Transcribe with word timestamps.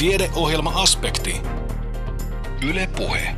Tiedeohjelma-aspekti. 0.00 1.42
Yle 2.68 2.88
Puhe. 2.96 3.36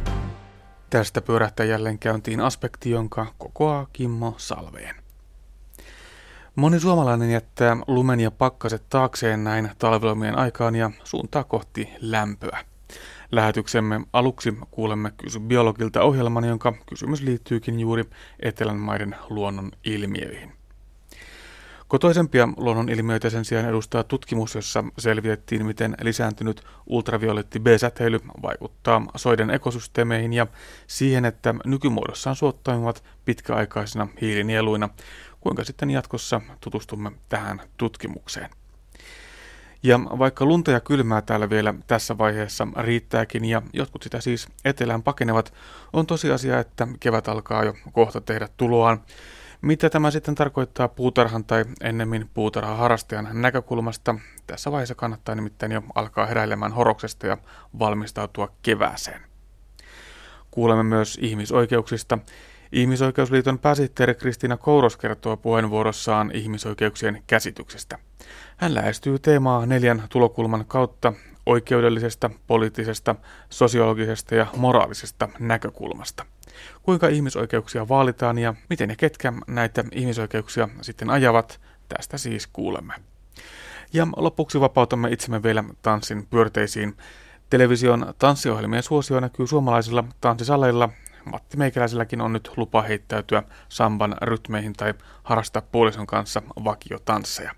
Tästä 0.91 1.21
pyörähtää 1.21 1.67
jälleen 1.67 1.99
käyntiin 1.99 2.41
aspekti, 2.41 2.91
jonka 2.91 3.27
kokoaa 3.38 3.87
Kimmo 3.92 4.35
Salveen. 4.37 4.95
Moni 6.57 6.81
suomalainen 6.81 7.31
jättää 7.31 7.77
lumen 7.87 8.21
ja 8.21 8.30
pakkaset 8.30 8.83
taakseen 8.91 9.45
näin 9.45 9.71
talvelomien 9.79 10.39
aikaan 10.39 10.75
ja 10.75 10.91
suuntaa 11.05 11.45
kohti 11.45 11.89
lämpöä. 12.01 12.65
Lähetyksemme 13.33 14.01
aluksi 14.13 14.55
kuulemme 14.71 15.13
kysy 15.17 15.41
biologilta 15.41 16.03
ohjelman, 16.03 16.45
jonka 16.45 16.73
kysymys 16.87 17.23
liittyykin 17.23 17.81
juuri 17.81 18.05
etelän 18.41 18.79
maiden 18.79 19.17
luonnon 19.29 19.71
ilmiöihin. 19.85 20.62
Kotoisempia 21.93 22.49
luonnonilmiöitä 22.57 23.31
sen 23.31 23.45
sijaan 23.45 23.69
edustaa 23.69 24.05
tutkimus, 24.05 24.55
jossa 24.55 24.85
selvitettiin, 24.99 25.67
miten 25.67 25.97
lisääntynyt 26.03 26.65
ultravioletti 26.87 27.61
B-säteily 27.61 28.21
vaikuttaa 28.43 29.07
soiden 29.17 29.50
ekosysteemeihin 29.50 30.33
ja 30.33 30.47
siihen, 30.86 31.25
että 31.25 31.55
nykymuodossaan 31.64 32.36
suot 32.36 32.62
toimivat 32.62 33.05
pitkäaikaisina 33.24 34.09
hiilinieluina. 34.20 34.88
Kuinka 35.41 35.64
sitten 35.64 35.91
jatkossa 35.91 36.41
tutustumme 36.60 37.12
tähän 37.28 37.60
tutkimukseen? 37.77 38.50
Ja 39.83 40.00
vaikka 40.19 40.45
lunta 40.45 40.70
ja 40.70 40.80
kylmää 40.80 41.22
täällä 41.22 41.50
vielä 41.50 41.74
tässä 41.86 42.19
vaiheessa 42.19 42.69
riittääkin 42.77 43.45
ja 43.45 43.62
jotkut 43.72 44.02
sitä 44.02 44.20
siis 44.20 44.48
etelään 44.64 45.02
pakenevat, 45.02 45.55
on 45.92 46.06
tosiasia, 46.06 46.59
että 46.59 46.88
kevät 47.00 47.28
alkaa 47.28 47.64
jo 47.64 47.74
kohta 47.92 48.20
tehdä 48.20 48.48
tuloaan. 48.56 49.00
Mitä 49.62 49.90
tämä 49.90 50.10
sitten 50.10 50.34
tarkoittaa 50.34 50.88
puutarhan 50.88 51.44
tai 51.44 51.64
ennemmin 51.80 52.30
puutarhaharrastajan 52.34 53.28
näkökulmasta? 53.32 54.14
Tässä 54.46 54.72
vaiheessa 54.72 54.94
kannattaa 54.94 55.34
nimittäin 55.34 55.72
jo 55.72 55.82
alkaa 55.94 56.26
heräilemään 56.26 56.72
horoksesta 56.72 57.26
ja 57.26 57.38
valmistautua 57.78 58.52
kevääseen. 58.62 59.20
Kuulemme 60.50 60.82
myös 60.82 61.19
ihmisoikeuksista. 61.22 62.19
Ihmisoikeusliiton 62.72 63.58
pääsihteeri 63.58 64.14
Kristiina 64.14 64.56
Kouros 64.56 64.96
kertoo 64.96 65.36
puheenvuorossaan 65.36 66.30
ihmisoikeuksien 66.34 67.22
käsityksestä. 67.26 67.98
Hän 68.56 68.74
lähestyy 68.74 69.19
teemaa 69.19 69.66
neljän 69.66 70.02
tulokulman 70.08 70.64
kautta 70.66 71.12
oikeudellisesta, 71.47 72.30
poliittisesta, 72.47 73.16
sosiologisesta 73.50 74.34
ja 74.34 74.47
moraalisesta 74.56 75.28
näkökulmasta 75.38 76.26
kuinka 76.83 77.08
ihmisoikeuksia 77.08 77.89
vaalitaan 77.89 78.39
ja 78.39 78.55
miten 78.69 78.91
ja 78.91 78.97
ketkä 78.97 79.33
näitä 79.47 79.84
ihmisoikeuksia 79.92 80.69
sitten 80.81 81.11
ajavat, 81.11 81.61
tästä 81.89 82.19
siis 82.19 82.47
kuulemme. 82.47 82.94
Ja 83.92 84.06
lopuksi 84.17 84.61
vapautamme 84.61 85.11
itsemme 85.11 85.42
vielä 85.42 85.64
tanssin 85.83 86.27
pyörteisiin. 86.27 86.97
Television 87.50 88.14
tanssiohjelmien 88.19 88.83
suosio 88.83 89.20
näkyy 89.20 89.47
suomalaisilla 89.47 90.05
tanssisaleilla. 90.20 90.89
Matti 91.25 91.56
Meikäläiselläkin 91.56 92.20
on 92.20 92.33
nyt 92.33 92.50
lupa 92.56 92.83
heittäytyä 92.83 93.42
samban 93.69 94.16
rytmeihin 94.22 94.72
tai 94.72 94.94
harrastaa 95.22 95.62
puolison 95.62 96.06
kanssa 96.06 96.42
vakiotansseja. 96.64 97.55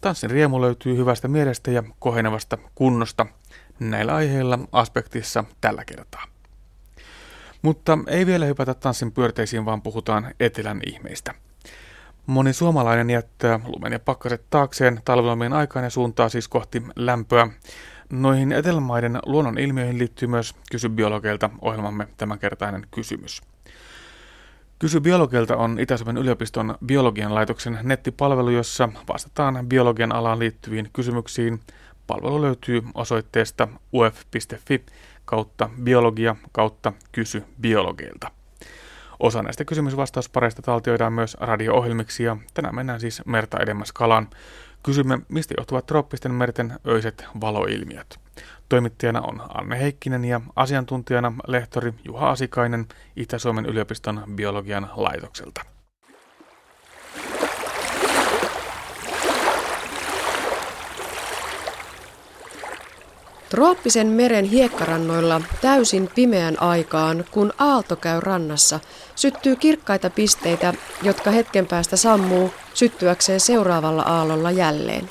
Tanssin 0.00 0.30
riemu 0.30 0.60
löytyy 0.60 0.96
hyvästä 0.96 1.28
mielestä 1.28 1.70
ja 1.70 1.82
kohenevasta 1.98 2.58
kunnosta. 2.74 3.26
Näillä 3.80 4.14
aiheilla 4.14 4.58
aspektissa 4.72 5.44
tällä 5.60 5.84
kertaa. 5.84 6.33
Mutta 7.64 7.98
ei 8.06 8.26
vielä 8.26 8.44
hypätä 8.44 8.74
tanssin 8.74 9.12
pyörteisiin, 9.12 9.64
vaan 9.64 9.82
puhutaan 9.82 10.34
etelän 10.40 10.80
ihmeistä. 10.86 11.34
Moni 12.26 12.52
suomalainen 12.52 13.10
jättää 13.10 13.60
lumen 13.66 13.92
ja 13.92 13.98
pakkaset 13.98 14.44
taakseen 14.50 15.00
talvelomien 15.04 15.52
aikaan 15.52 15.84
ja 15.84 15.90
suuntaa 15.90 16.28
siis 16.28 16.48
kohti 16.48 16.82
lämpöä. 16.96 17.48
Noihin 18.10 18.52
etelämaiden 18.52 19.18
luonnon 19.26 19.58
ilmiöihin 19.58 19.98
liittyy 19.98 20.28
myös 20.28 20.54
Kysy 20.70 20.88
biologeilta 20.88 21.50
ohjelmamme 21.60 22.08
tämänkertainen 22.16 22.86
kysymys. 22.90 23.42
Kysy 24.78 25.00
biologeilta 25.00 25.56
on 25.56 25.78
Itä-Suomen 25.80 26.16
yliopiston 26.16 26.74
biologian 26.86 27.34
laitoksen 27.34 27.78
nettipalvelu, 27.82 28.50
jossa 28.50 28.88
vastataan 29.08 29.66
biologian 29.68 30.14
alaan 30.14 30.38
liittyviin 30.38 30.90
kysymyksiin. 30.92 31.60
Palvelu 32.06 32.42
löytyy 32.42 32.82
osoitteesta 32.94 33.68
uf.fi 33.92 34.84
kautta 35.24 35.70
biologia 35.82 36.36
kautta 36.52 36.92
kysy 37.12 37.44
biologilta. 37.60 38.30
Osa 39.20 39.42
näistä 39.42 39.64
kysymysvastauspareista 39.64 40.62
taltioidaan 40.62 41.12
myös 41.12 41.36
radio-ohjelmiksi 41.40 42.24
ja 42.24 42.36
tänään 42.54 42.74
mennään 42.74 43.00
siis 43.00 43.22
merta 43.26 43.58
edemmäs 43.60 43.92
kalaan. 43.92 44.28
Kysymme, 44.82 45.18
mistä 45.28 45.54
johtuvat 45.58 45.86
trooppisten 45.86 46.34
merten 46.34 46.72
öiset 46.86 47.24
valoilmiöt. 47.40 48.20
Toimittajana 48.68 49.20
on 49.20 49.42
Anne 49.54 49.80
Heikkinen 49.80 50.24
ja 50.24 50.40
asiantuntijana 50.56 51.32
lehtori 51.46 51.92
Juha 52.04 52.30
Asikainen 52.30 52.86
Itä-Suomen 53.16 53.66
yliopiston 53.66 54.22
biologian 54.34 54.90
laitokselta. 54.94 55.73
Trooppisen 63.54 64.06
meren 64.06 64.44
hiekkarannoilla 64.44 65.40
täysin 65.60 66.10
pimeän 66.14 66.62
aikaan, 66.62 67.24
kun 67.30 67.52
aalto 67.58 67.96
käy 67.96 68.20
rannassa, 68.20 68.80
syttyy 69.14 69.56
kirkkaita 69.56 70.10
pisteitä, 70.10 70.74
jotka 71.02 71.30
hetken 71.30 71.66
päästä 71.66 71.96
sammuu 71.96 72.50
syttyäkseen 72.74 73.40
seuraavalla 73.40 74.02
aallolla 74.02 74.50
jälleen. 74.50 75.10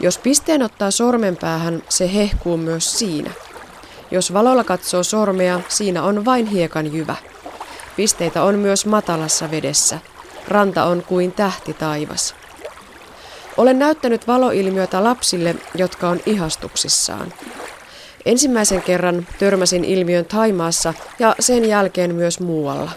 Jos 0.00 0.18
pisteen 0.18 0.62
ottaa 0.62 0.90
sormen 0.90 1.36
päähän, 1.36 1.82
se 1.88 2.14
hehkuu 2.14 2.56
myös 2.56 2.98
siinä. 2.98 3.30
Jos 4.10 4.32
valolla 4.32 4.64
katsoo 4.64 5.02
sormea, 5.02 5.60
siinä 5.68 6.02
on 6.02 6.24
vain 6.24 6.46
hiekan 6.46 6.92
jyvä. 6.92 7.16
Pisteitä 7.96 8.42
on 8.42 8.54
myös 8.54 8.86
matalassa 8.86 9.50
vedessä. 9.50 9.98
Ranta 10.48 10.84
on 10.84 11.02
kuin 11.08 11.32
tähti 11.32 11.74
taivas. 11.74 12.34
Olen 13.58 13.78
näyttänyt 13.78 14.26
valoilmiötä 14.26 15.04
lapsille, 15.04 15.54
jotka 15.74 16.08
on 16.08 16.20
ihastuksissaan. 16.26 17.32
Ensimmäisen 18.26 18.82
kerran 18.82 19.26
törmäsin 19.38 19.84
ilmiön 19.84 20.24
Taimaassa 20.24 20.94
ja 21.18 21.34
sen 21.40 21.64
jälkeen 21.64 22.14
myös 22.14 22.40
muualla. 22.40 22.90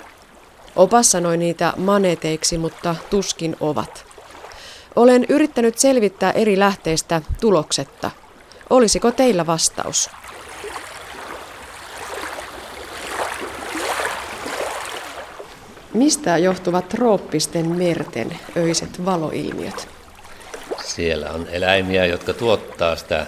Opas 0.76 1.12
sanoi 1.12 1.38
niitä 1.38 1.74
maneteiksi, 1.78 2.58
mutta 2.58 2.96
tuskin 3.10 3.56
ovat. 3.60 4.06
Olen 4.96 5.26
yrittänyt 5.30 5.78
selvittää 5.78 6.32
eri 6.32 6.60
lähteistä 6.60 7.22
tuloksetta. 7.42 8.12
Olisiko 8.70 9.12
teillä 9.12 9.46
vastaus? 9.46 10.10
Mistä 15.94 16.38
johtuvat 16.38 16.90
trooppisten 16.90 17.68
merten 17.68 18.40
öiset 18.58 19.06
valoilmiöt? 19.06 20.01
Siellä 20.84 21.32
on 21.32 21.48
eläimiä, 21.52 22.06
jotka 22.06 22.34
tuottaa 22.34 22.96
sitä 22.96 23.26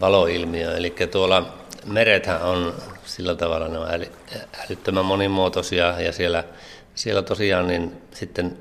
valoilmiöä. 0.00 0.76
Eli 0.76 0.94
tuolla 1.10 1.54
merethän 1.86 2.42
on 2.42 2.74
sillä 3.04 3.34
tavalla 3.34 3.68
ne 3.68 3.78
on 3.78 3.88
älyttömän 4.64 5.04
monimuotoisia. 5.04 6.00
Ja 6.00 6.12
siellä, 6.12 6.44
siellä 6.94 7.22
tosiaan 7.22 7.66
niin 7.66 8.02
sitten 8.14 8.58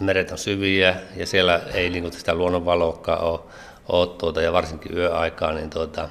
meret 0.00 0.32
on 0.32 0.38
syviä 0.38 0.96
ja 1.16 1.26
siellä 1.26 1.60
ei 1.74 1.90
niin 1.90 2.12
sitä 2.12 2.34
luonnonvaloakaan 2.34 3.20
ole, 3.20 3.40
ole 3.88 4.06
tuota, 4.06 4.42
ja 4.42 4.52
varsinkin 4.52 4.96
yöaikaa, 4.96 5.52
niin, 5.52 5.70
tuota, 5.70 6.08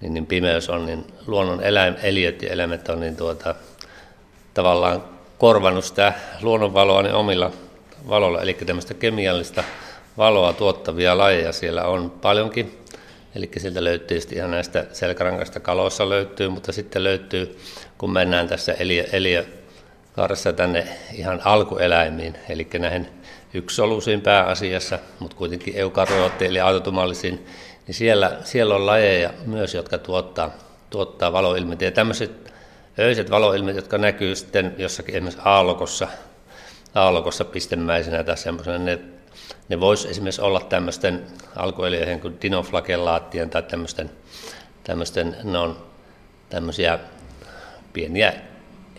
niin, 0.00 0.14
niin 0.14 0.26
pimeys 0.26 0.70
on, 0.70 0.86
niin 0.86 1.06
luonnon 1.26 1.62
eläim, 1.62 1.94
eliöt 2.02 2.42
ja 2.42 2.52
eläimet 2.52 2.88
on 2.88 3.00
niin 3.00 3.16
tuota, 3.16 3.54
tavallaan 4.54 5.04
korvannut 5.38 5.84
sitä 5.84 6.12
luonnonvaloa 6.42 7.02
niin 7.02 7.14
omilla 7.14 7.50
valolla, 8.08 8.42
eli 8.42 8.54
tämmöistä 8.54 8.94
kemiallista 8.94 9.64
valoa 10.18 10.52
tuottavia 10.52 11.18
lajeja 11.18 11.52
siellä 11.52 11.84
on 11.84 12.10
paljonkin. 12.10 12.78
Eli 13.34 13.50
sieltä 13.56 13.84
löytyy 13.84 14.18
ihan 14.32 14.50
näistä 14.50 14.86
selkärankaista 14.92 15.60
kaloissa 15.60 16.08
löytyy, 16.08 16.48
mutta 16.48 16.72
sitten 16.72 17.04
löytyy, 17.04 17.58
kun 17.98 18.12
mennään 18.12 18.48
tässä 18.48 18.72
eliö, 18.72 19.04
eliökaaressa 19.12 20.52
tänne 20.52 20.88
ihan 21.12 21.40
alkueläimiin, 21.44 22.34
eli 22.48 22.68
näihin 22.78 23.08
yksisoluisiin 23.54 24.20
pääasiassa, 24.20 24.98
mutta 25.18 25.36
kuitenkin 25.36 25.76
eukaryoottiin 25.76 26.50
eli 26.50 26.60
autotumallisiin, 26.60 27.46
niin 27.86 27.94
siellä, 27.94 28.36
siellä 28.44 28.74
on 28.74 28.86
lajeja 28.86 29.30
myös, 29.46 29.74
jotka 29.74 29.98
tuottaa, 29.98 30.50
tuottaa 30.90 31.32
valoilmiöitä. 31.32 31.84
Ja 31.84 31.90
tämmöiset 31.90 32.52
öiset 32.98 33.30
valoilmiöt, 33.30 33.76
jotka 33.76 33.98
näkyy 33.98 34.36
sitten 34.36 34.74
jossakin 34.78 35.14
esimerkiksi 35.14 35.42
aallokossa, 35.44 36.08
aallokossa 36.94 37.44
pistemäisenä 37.44 38.24
tai 38.24 38.36
semmoisena, 38.36 38.78
ne 38.78 38.98
ne 39.68 39.80
voisi 39.80 40.08
esimerkiksi 40.08 40.42
olla 40.42 40.60
tämmöisten 40.60 41.26
alkueliöiden 41.56 42.20
kuin 42.20 42.38
dinoflagellaattien 42.42 43.50
tai 43.50 43.62
tämmöisten, 43.62 44.10
tämmöisten 44.84 45.36
ne 45.42 45.58
on 45.58 45.86
tämmöisiä 46.48 46.98
pieniä 47.92 48.32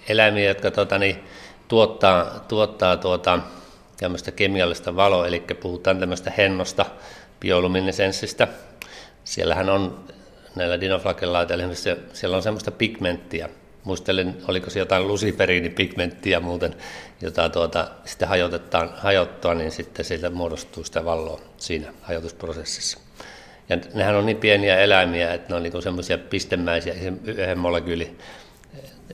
eläimiä, 0.10 0.48
jotka 0.48 0.72
tuota, 0.72 0.98
niin, 0.98 1.24
tuottaa, 1.68 2.40
tuottaa 2.48 2.98
tuota, 2.98 3.40
tämmöistä 3.98 4.32
kemiallista 4.32 4.96
valoa, 4.96 5.28
eli 5.28 5.44
puhutaan 5.62 6.00
tämmöistä 6.00 6.32
hennosta, 6.38 6.86
bioluminesenssistä 7.40 8.48
siellähän 9.24 9.70
on 9.70 10.04
näillä 10.56 10.82
dinoflagellaatilla, 10.82 11.64
siellä 12.14 12.36
on 12.36 12.44
semmoista 12.44 12.72
pigmenttiä, 12.72 13.50
muistelen, 13.84 14.38
oliko 14.48 14.70
se 14.70 14.80
jotain 14.80 15.08
lusiperiinipigmenttiä 15.08 16.40
muuten, 16.40 16.76
jota 17.22 17.50
tuota, 17.50 17.88
sitten 18.06 18.28
hajotetaan, 18.28 18.94
hajottua, 18.98 19.54
niin 19.54 19.72
sitten 19.72 20.06
siitä 20.06 20.30
muodostuu 20.30 20.84
sitä 20.84 21.06
valoa 21.06 21.42
siinä 21.58 21.94
hajotusprosessissa. 22.02 23.00
Ja 23.70 23.78
nehän 23.94 24.16
on 24.16 24.26
niin 24.26 24.38
pieniä 24.38 24.80
eläimiä, 24.80 25.34
että 25.34 25.50
ne 25.50 25.56
on 25.56 25.64
niin 25.64 25.82
semmoisia 25.82 26.18
pistemäisiä, 26.18 26.94
yhden 27.24 27.60
molekyyli 27.60 28.18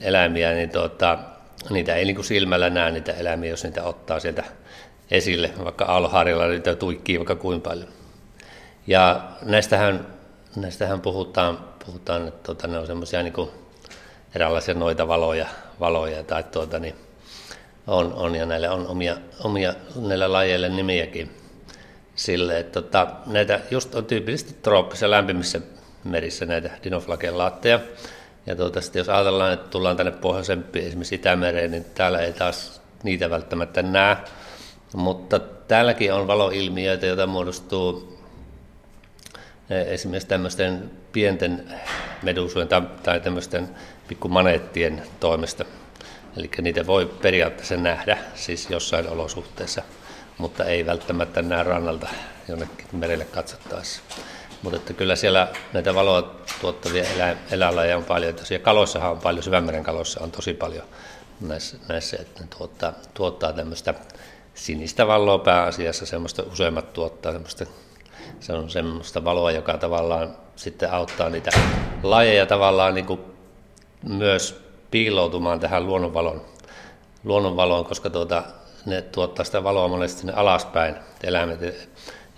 eläimiä, 0.00 0.52
niin 0.52 0.70
tuota, 0.70 1.18
niitä 1.70 1.94
ei 1.94 2.04
niin 2.04 2.24
silmällä 2.24 2.70
näe 2.70 2.90
niitä 2.90 3.12
eläimiä, 3.12 3.50
jos 3.50 3.64
niitä 3.64 3.82
ottaa 3.82 4.20
sieltä 4.20 4.44
esille, 5.10 5.50
vaikka 5.64 5.84
alhaarilla 5.84 6.46
niitä 6.46 6.74
tuikkii 6.74 7.18
vaikka 7.18 7.36
kuinka 7.36 7.70
paljon. 7.70 7.88
Ja 8.86 9.30
näistähän, 9.42 10.06
näistähän 10.56 11.00
puhutaan, 11.00 11.58
puhutaan 11.86 12.28
että 12.28 12.40
tuota, 12.42 12.66
ne 12.66 12.78
on 12.78 12.86
semmoisia 12.86 13.22
niin 13.22 13.50
eräänlaisia 14.34 14.74
noita 14.74 15.08
valoja, 15.08 15.46
valoja 15.80 16.24
tai 16.24 16.42
tuota, 16.42 16.78
niin 16.78 16.94
on, 17.86 18.12
on, 18.12 18.34
ja 18.34 18.46
näille 18.46 18.70
on 18.70 18.86
omia, 18.86 19.16
omia 19.44 19.74
näille 19.96 20.28
lajeille 20.28 20.68
nimiäkin 20.68 21.30
sille, 22.14 22.58
että 22.58 22.82
tota, 22.82 23.06
näitä 23.26 23.60
just 23.70 23.94
on 23.94 24.04
tyypillisesti 24.04 24.56
trooppisissa 24.62 25.10
lämpimissä 25.10 25.60
merissä 26.04 26.46
näitä 26.46 26.70
dinoflagellaatteja. 26.84 27.80
Ja 28.46 28.56
tuota, 28.56 28.80
sitten 28.80 29.00
jos 29.00 29.08
ajatellaan, 29.08 29.52
että 29.52 29.70
tullaan 29.70 29.96
tänne 29.96 30.12
pohjoisempiin, 30.12 30.86
esimerkiksi 30.86 31.14
Itämereen, 31.14 31.70
niin 31.70 31.84
täällä 31.94 32.18
ei 32.18 32.32
taas 32.32 32.82
niitä 33.02 33.30
välttämättä 33.30 33.82
näe. 33.82 34.16
Mutta 34.94 35.38
täälläkin 35.38 36.12
on 36.12 36.26
valoilmiöitä, 36.26 37.06
joita 37.06 37.26
muodostuu 37.26 38.18
e, 39.70 39.80
esimerkiksi 39.94 40.28
tämmöisten 40.28 40.90
pienten 41.12 41.72
medusujen 42.22 42.68
tai 43.02 43.20
tämmöisten 43.20 43.68
pikkumaneettien 44.10 45.02
toimesta. 45.20 45.64
Eli 46.36 46.50
niitä 46.60 46.86
voi 46.86 47.06
periaatteessa 47.22 47.76
nähdä 47.76 48.18
siis 48.34 48.70
jossain 48.70 49.08
olosuhteessa, 49.08 49.82
mutta 50.38 50.64
ei 50.64 50.86
välttämättä 50.86 51.42
näe 51.42 51.62
rannalta 51.62 52.08
jonnekin 52.48 52.86
merelle 52.92 53.24
katsottaessa. 53.24 54.02
Mutta 54.62 54.76
että 54.76 54.92
kyllä 54.92 55.16
siellä 55.16 55.48
näitä 55.72 55.94
valoa 55.94 56.36
tuottavia 56.60 57.04
elä, 57.04 57.36
eläinlajeja 57.50 57.96
on 57.96 58.04
paljon. 58.04 58.34
Tosiaan 58.34 58.62
kaloissahan 58.62 59.10
on 59.10 59.18
paljon, 59.18 59.42
syvämeren 59.42 59.84
kaloissa 59.84 60.20
on 60.22 60.30
tosi 60.30 60.54
paljon 60.54 60.84
näissä, 61.40 61.76
näissä 61.88 62.16
että 62.20 62.40
ne 62.40 62.48
tuottaa, 62.58 62.92
tuottaa 63.14 63.52
tämmöistä 63.52 63.94
sinistä 64.54 65.06
valoa 65.06 65.38
pääasiassa, 65.38 66.06
semmoista 66.06 66.42
useimmat 66.52 66.92
tuottaa 66.92 67.32
semmoista, 67.32 67.64
se 68.40 68.52
on 68.52 68.70
semmoista 68.70 69.24
valoa, 69.24 69.50
joka 69.50 69.78
tavallaan 69.78 70.36
sitten 70.56 70.92
auttaa 70.92 71.30
niitä 71.30 71.50
lajeja 72.02 72.46
tavallaan 72.46 72.94
niin 72.94 73.06
kuin 73.06 73.29
myös 74.08 74.62
piiloutumaan 74.90 75.60
tähän 75.60 75.86
luonnonvalon, 75.86 76.42
luonnonvaloon, 77.24 77.84
koska 77.84 78.10
tuota, 78.10 78.42
ne 78.86 79.02
tuottaa 79.02 79.44
sitä 79.44 79.64
valoa 79.64 79.88
monesti 79.88 80.20
sinne 80.20 80.32
alaspäin, 80.32 80.94
eläimet. 81.22 81.60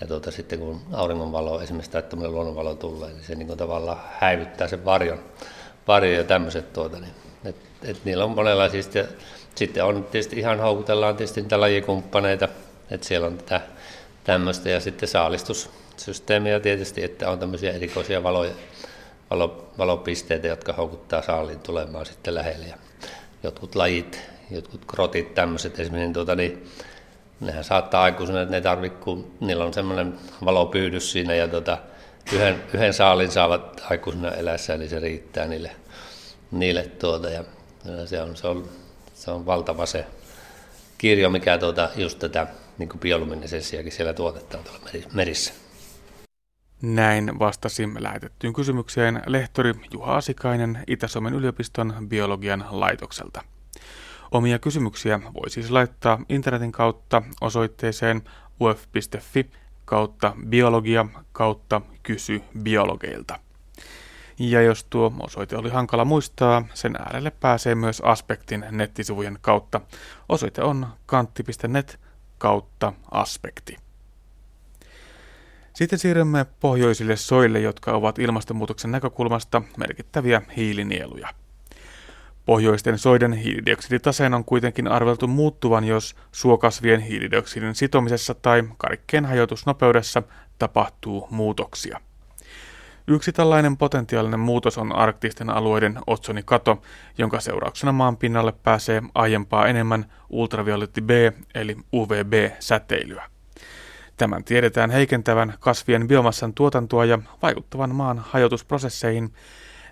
Ja 0.00 0.06
tuota, 0.08 0.30
sitten 0.30 0.58
kun 0.58 0.80
auringonvalo 0.92 1.60
esimerkiksi 1.60 1.90
tai 1.90 2.02
tämmöinen 2.02 2.32
luonnonvalo 2.32 2.74
tulee, 2.74 3.08
niin 3.08 3.24
se 3.24 3.34
niin 3.34 3.56
tavallaan 3.56 4.00
häivyttää 4.20 4.68
sen 4.68 4.84
varjon, 4.84 5.18
varjon 5.88 6.16
ja 6.16 6.24
tämmöiset. 6.24 6.72
Tuota, 6.72 7.00
niin, 7.00 7.12
et, 7.44 7.56
et 7.84 8.04
niillä 8.04 8.24
on 8.24 8.30
monenlaisia. 8.30 8.82
Sitten, 8.82 9.08
sitten 9.54 9.84
on 9.84 10.04
tietysti 10.04 10.38
ihan 10.38 10.60
houkutellaan 10.60 11.16
tietysti 11.16 11.40
niitä 11.40 11.60
lajikumppaneita, 11.60 12.48
että 12.90 13.06
siellä 13.06 13.26
on 13.26 13.38
tätä 13.38 13.60
tämmöistä 14.24 14.70
ja 14.70 14.80
sitten 14.80 15.08
saalistussysteemiä 15.08 16.60
tietysti, 16.60 17.04
että 17.04 17.30
on 17.30 17.38
tämmöisiä 17.38 17.72
erikoisia 17.72 18.22
valoja, 18.22 18.52
valo, 19.32 19.72
valopisteitä, 19.78 20.46
jotka 20.46 20.72
houkuttaa 20.72 21.22
saaliin 21.22 21.60
tulemaan 21.60 22.06
sitten 22.06 22.34
lähelle. 22.34 22.66
Ja 22.66 22.76
jotkut 23.42 23.74
lajit, 23.74 24.20
jotkut 24.50 24.84
krotit, 24.86 25.34
tämmöiset 25.34 25.80
esimerkiksi, 25.80 26.12
tuota, 26.12 26.34
niin 26.34 26.66
nehän 27.40 27.64
saattaa 27.64 28.02
aikuisena, 28.02 28.42
että 28.42 28.54
ne 28.54 28.60
tarvitse, 28.60 28.98
kun 28.98 29.32
niillä 29.40 29.64
on 29.64 29.74
semmoinen 29.74 30.14
valopyydys 30.44 31.12
siinä 31.12 31.34
ja 31.34 31.48
tuota, 31.48 31.78
yhden, 32.32 32.62
yhden 32.74 32.94
saalin 32.94 33.30
saavat 33.30 33.82
aikuisena 33.90 34.30
elässä, 34.30 34.76
niin 34.76 34.90
se 34.90 35.00
riittää 35.00 35.46
niille, 35.46 35.70
niille 36.50 36.82
tuota, 36.82 37.30
ja 37.30 37.44
se 38.06 38.22
on, 38.22 38.36
se 38.36 38.46
on, 38.46 38.68
se 39.14 39.30
on 39.30 39.46
valtava 39.46 39.86
se 39.86 40.06
kirjo, 40.98 41.30
mikä 41.30 41.58
tuota, 41.58 41.88
just 41.96 42.18
tätä 42.18 42.46
niin 42.78 42.88
bioluminescenssiäkin 43.00 43.92
siellä 43.92 44.12
tuotetaan 44.14 44.64
tuolla 44.64 45.06
merissä. 45.12 45.61
Näin 46.82 47.38
vastasi 47.38 47.88
lähetettyyn 47.98 48.52
kysymykseen 48.52 49.22
lehtori 49.26 49.74
Juha 49.92 50.16
Asikainen 50.16 50.84
Itä-Suomen 50.86 51.34
yliopiston 51.34 51.94
biologian 52.08 52.64
laitokselta. 52.70 53.42
Omia 54.30 54.58
kysymyksiä 54.58 55.20
voi 55.34 55.50
siis 55.50 55.70
laittaa 55.70 56.18
internetin 56.28 56.72
kautta 56.72 57.22
osoitteeseen 57.40 58.22
uf.fi 58.60 59.50
kautta 59.84 60.36
biologia 60.48 61.06
kautta 61.32 61.80
kysy 62.02 62.42
biologeilta. 62.62 63.38
Ja 64.38 64.62
jos 64.62 64.84
tuo 64.84 65.12
osoite 65.20 65.56
oli 65.56 65.70
hankala 65.70 66.04
muistaa, 66.04 66.64
sen 66.74 66.96
äärelle 66.96 67.30
pääsee 67.30 67.74
myös 67.74 68.00
Aspektin 68.00 68.64
nettisivujen 68.70 69.38
kautta. 69.40 69.80
Osoite 70.28 70.62
on 70.62 70.86
kantti.net 71.06 72.00
kautta 72.38 72.92
aspekti. 73.10 73.81
Sitten 75.72 75.98
siirrymme 75.98 76.46
pohjoisille 76.60 77.16
soille, 77.16 77.60
jotka 77.60 77.92
ovat 77.92 78.18
ilmastonmuutoksen 78.18 78.90
näkökulmasta 78.90 79.62
merkittäviä 79.76 80.42
hiilinieluja. 80.56 81.28
Pohjoisten 82.46 82.98
soiden 82.98 83.32
hiilidioksiditaseen 83.32 84.34
on 84.34 84.44
kuitenkin 84.44 84.88
arveltu 84.88 85.26
muuttuvan, 85.26 85.84
jos 85.84 86.16
suokasvien 86.32 87.00
hiilidioksidin 87.00 87.74
sitomisessa 87.74 88.34
tai 88.34 88.62
karikkeen 88.78 89.24
hajotusnopeudessa 89.24 90.22
tapahtuu 90.58 91.28
muutoksia. 91.30 92.00
Yksi 93.06 93.32
tällainen 93.32 93.76
potentiaalinen 93.76 94.40
muutos 94.40 94.78
on 94.78 94.92
arktisten 94.92 95.50
alueiden 95.50 95.98
otsonikato, 96.06 96.82
jonka 97.18 97.40
seurauksena 97.40 97.92
maan 97.92 98.16
pinnalle 98.16 98.52
pääsee 98.52 99.02
aiempaa 99.14 99.66
enemmän 99.66 100.12
ultravioletti 100.30 101.00
B 101.00 101.10
eli 101.54 101.76
UVB-säteilyä. 101.94 103.31
Tämän 104.22 104.44
tiedetään 104.44 104.90
heikentävän 104.90 105.54
kasvien 105.60 106.08
biomassan 106.08 106.54
tuotantoa 106.54 107.04
ja 107.04 107.18
vaikuttavan 107.42 107.94
maan 107.94 108.18
hajotusprosesseihin. 108.18 109.32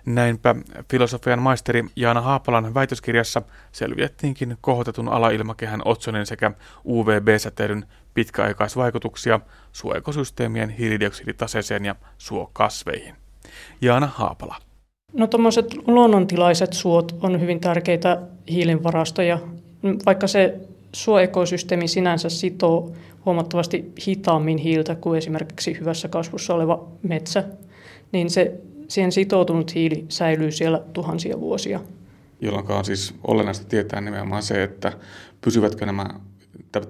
Näinpä 0.05 0.55
filosofian 0.91 1.41
maisteri 1.41 1.85
Jaana 1.95 2.21
Haapalan 2.21 2.73
väitöskirjassa 2.73 3.41
selviettiinkin 3.71 4.57
kohotetun 4.61 5.09
alailmakehän 5.09 5.81
otsonin 5.85 6.25
sekä 6.25 6.51
UVB-säteilyn 6.85 7.85
pitkäaikaisvaikutuksia 8.13 9.39
suoekosysteemien 9.71 10.69
hiilidioksiditaseeseen 10.69 11.85
ja 11.85 11.95
suokasveihin. 12.17 13.15
Jaana 13.81 14.07
Haapala. 14.07 14.55
No 15.13 15.27
tuommoiset 15.27 15.75
luonnontilaiset 15.87 16.73
suot 16.73 17.15
on 17.21 17.41
hyvin 17.41 17.59
tärkeitä 17.59 18.21
hiilinvarastoja. 18.49 19.39
Vaikka 20.05 20.27
se 20.27 20.59
suoekosysteemi 20.93 21.87
sinänsä 21.87 22.29
sitoo 22.29 22.91
huomattavasti 23.25 23.91
hitaammin 24.07 24.57
hiiltä 24.57 24.95
kuin 24.95 25.17
esimerkiksi 25.17 25.79
hyvässä 25.79 26.07
kasvussa 26.07 26.53
oleva 26.53 26.87
metsä, 27.03 27.43
niin 28.11 28.29
se, 28.29 28.61
siihen 28.87 29.11
sitoutunut 29.11 29.75
hiili 29.75 30.05
säilyy 30.09 30.51
siellä 30.51 30.81
tuhansia 30.93 31.39
vuosia. 31.39 31.79
Jolloin 32.41 32.71
on 32.71 32.85
siis 32.85 33.15
olennaista 33.27 33.65
tietää 33.65 34.01
nimenomaan 34.01 34.43
se, 34.43 34.63
että 34.63 34.93
pysyvätkö 35.41 35.85
nämä 35.85 36.05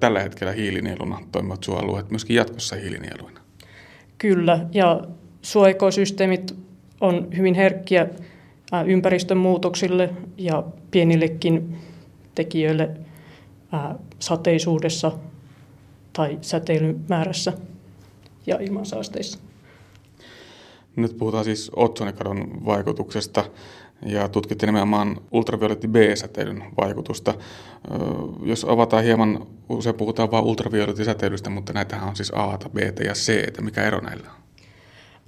tällä 0.00 0.20
hetkellä 0.20 0.52
hiilinieluna 0.52 1.18
toimivat 1.32 1.64
suoalueet 1.64 2.10
myöskin 2.10 2.36
jatkossa 2.36 2.76
hiilinieluina. 2.76 3.40
Kyllä, 4.18 4.66
ja 4.72 5.00
suoekosysteemit 5.42 6.56
on 7.00 7.28
hyvin 7.36 7.54
herkkiä 7.54 8.06
ympäristön 8.86 9.38
muutoksille 9.38 10.10
ja 10.38 10.64
pienillekin 10.90 11.78
tekijöille 12.34 12.90
sateisuudessa 14.18 15.12
tai 16.12 16.38
säteilymäärässä 16.40 17.52
ja 18.46 18.58
ilmansaasteissa. 18.60 19.38
Nyt 20.96 21.18
puhutaan 21.18 21.44
siis 21.44 21.70
otsonikadon 21.76 22.64
vaikutuksesta 22.66 23.44
ja 24.06 24.28
tutkitte 24.28 24.66
nimenomaan 24.66 25.16
ultravioletti 25.30 25.88
B-säteilyn 25.88 26.64
vaikutusta. 26.80 27.34
Jos 28.44 28.64
avataan 28.64 29.04
hieman, 29.04 29.46
usein 29.68 29.94
puhutaan 29.94 30.30
vain 30.30 30.44
ultraviolettisäteilystä, 30.44 31.50
mutta 31.50 31.72
näitähän 31.72 32.08
on 32.08 32.16
siis 32.16 32.32
A, 32.34 32.58
B 32.72 32.78
ja 33.04 33.12
C. 33.12 33.60
Mikä 33.60 33.82
ero 33.82 34.00
näillä 34.00 34.28
on? 34.30 34.42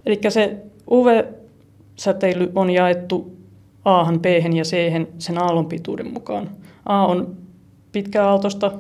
Eli 0.07 0.21
se 0.29 0.57
UV-säteily 0.91 2.53
on 2.55 2.71
jaettu 2.71 3.37
A, 3.85 4.13
B 4.19 4.25
ja 4.55 4.65
C 4.65 4.77
sen 5.19 5.39
aallonpituuden 5.39 6.13
mukaan. 6.13 6.51
A 6.87 7.07
on 7.07 7.37
pitkäaaltoista, 7.93 8.73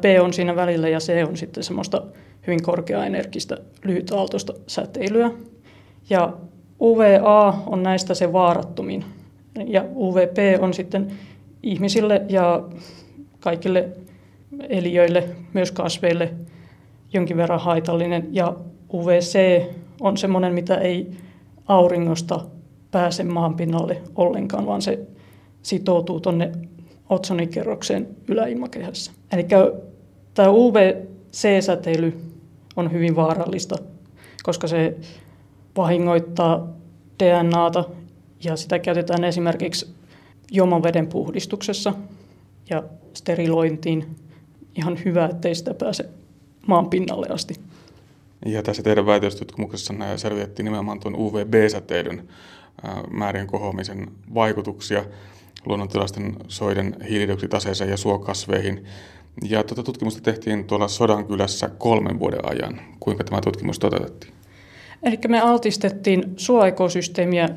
B 0.00 0.04
on 0.22 0.32
siinä 0.32 0.56
välillä 0.56 0.88
ja 0.88 0.98
C 0.98 1.28
on 1.28 1.36
sitten 1.36 1.64
semmoista 1.64 2.02
hyvin 2.46 2.62
korkeaenergistä 2.62 3.58
lyhytaaltoista 3.84 4.52
säteilyä. 4.66 5.30
Ja 6.10 6.32
UVA 6.80 7.62
on 7.66 7.82
näistä 7.82 8.14
se 8.14 8.32
vaarattumin. 8.32 9.04
Ja 9.66 9.84
UVP 9.96 10.36
on 10.60 10.74
sitten 10.74 11.12
ihmisille 11.62 12.22
ja 12.28 12.62
kaikille 13.40 13.88
eliöille, 14.68 15.28
myös 15.52 15.72
kasveille 15.72 16.32
jonkin 17.12 17.36
verran 17.36 17.60
haitallinen. 17.60 18.28
Ja 18.32 18.54
UVC 18.92 19.62
on 20.00 20.16
semmoinen, 20.16 20.54
mitä 20.54 20.78
ei 20.78 21.10
auringosta 21.66 22.40
pääse 22.90 23.24
maan 23.24 23.54
pinnalle 23.54 24.02
ollenkaan, 24.16 24.66
vaan 24.66 24.82
se 24.82 24.98
sitoutuu 25.62 26.20
tuonne 26.20 26.52
otsonikerrokseen 27.08 28.08
yläilmakehässä. 28.28 29.12
Eli 29.34 29.46
tämä 30.34 30.50
UVC-säteily 30.50 32.20
on 32.76 32.92
hyvin 32.92 33.16
vaarallista, 33.16 33.76
koska 34.42 34.68
se 34.68 34.96
vahingoittaa 35.76 36.68
DNAta 37.22 37.84
ja 38.44 38.56
sitä 38.56 38.78
käytetään 38.78 39.24
esimerkiksi 39.24 39.94
juomaveden 40.52 41.06
puhdistuksessa 41.06 41.94
ja 42.70 42.82
sterilointiin. 43.14 44.16
Ihan 44.74 44.98
hyvä, 45.04 45.24
ettei 45.24 45.54
sitä 45.54 45.74
pääse 45.74 46.08
maan 46.66 46.90
pinnalle 46.90 47.26
asti. 47.30 47.54
Ja 48.46 48.62
tässä 48.62 48.82
teidän 48.82 49.06
väitöstutkimuksessa 49.06 49.94
selvitettiin 50.16 50.64
nimenomaan 50.64 51.00
tuon 51.00 51.14
UVB-säteilyn 51.14 52.28
määrien 53.10 53.46
kohoamisen 53.46 54.08
vaikutuksia 54.34 55.04
luonnontilaisten 55.66 56.36
soiden 56.48 56.96
hiilidioksiditaseeseen 57.08 57.90
ja 57.90 57.96
suokasveihin. 57.96 58.84
Ja 59.42 59.62
tuota 59.64 59.82
tutkimusta 59.82 60.20
tehtiin 60.20 60.64
tuolla 60.64 60.88
Sodankylässä 60.88 61.68
kolmen 61.78 62.18
vuoden 62.18 62.50
ajan. 62.50 62.80
Kuinka 63.00 63.24
tämä 63.24 63.40
tutkimus 63.40 63.78
toteutettiin? 63.78 64.34
Eli 65.02 65.18
me 65.28 65.40
altistettiin 65.40 66.24
suoekosysteemiä 66.36 67.48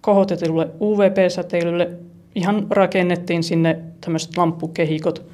kohotetulle 0.00 0.70
UVB-säteilylle. 0.80 1.90
Ihan 2.34 2.66
rakennettiin 2.70 3.42
sinne 3.42 3.80
tämmöiset 4.00 4.36
lamppukehikot 4.36 5.26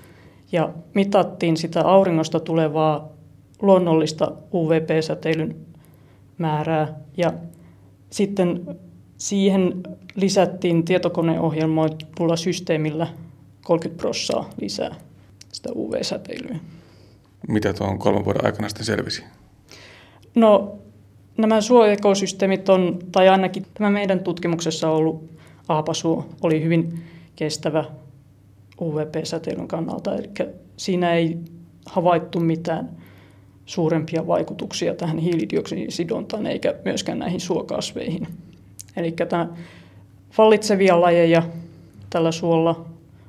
ja 0.53 0.71
mitattiin 0.95 1.57
sitä 1.57 1.83
auringosta 1.85 2.41
tulevaa 2.41 3.09
luonnollista 3.63 4.33
UVB-säteilyn 4.55 5.57
määrää. 6.39 6.95
Ja 7.17 7.33
sitten 8.11 8.79
siihen 9.17 9.83
lisättiin 10.15 10.85
tietokoneohjelmoidulla 10.85 12.37
systeemillä 12.37 13.07
30 13.65 14.01
prossaa 14.01 14.51
lisää 14.61 14.95
sitä 15.53 15.69
UV-säteilyä. 15.75 16.59
Mitä 17.49 17.73
tuon 17.73 17.99
kolmen 17.99 18.25
vuoden 18.25 18.45
aikana 18.45 18.69
sitten 18.69 18.87
selvisi? 18.87 19.25
No 20.35 20.79
nämä 21.39 21.61
suoekosysteemit 21.61 22.69
on, 22.69 22.99
tai 23.13 23.29
ainakin 23.29 23.67
tämä 23.75 23.91
meidän 23.91 24.21
tutkimuksessa 24.21 24.91
ollut 24.91 25.31
aapasuo 25.69 26.27
oli 26.43 26.63
hyvin 26.63 27.05
kestävä 27.37 27.85
UVP-säteilyn 28.81 29.69
kannalta. 29.69 30.15
Eli 30.15 30.31
siinä 30.77 31.15
ei 31.15 31.39
havaittu 31.87 32.41
mitään 32.41 32.91
suurempia 33.67 34.27
vaikutuksia 34.27 34.95
tähän 34.95 35.19
hiilidioksidisidontaan 35.19 36.47
eikä 36.47 36.75
myöskään 36.85 37.19
näihin 37.19 37.41
suokasveihin. 37.41 38.29
Eli 38.97 39.13
tämä 39.13 39.49
vallitsevia 40.39 41.01
lajeja 41.01 41.43
tällä 42.11 42.33
suolla 42.33 42.85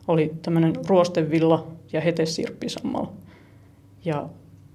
oli 0.08 0.32
tämmöinen 0.42 0.74
ruostevilla 0.88 1.68
ja 1.94 2.02
hetesirppisammal. 2.02 3.06
Ja 4.06 4.30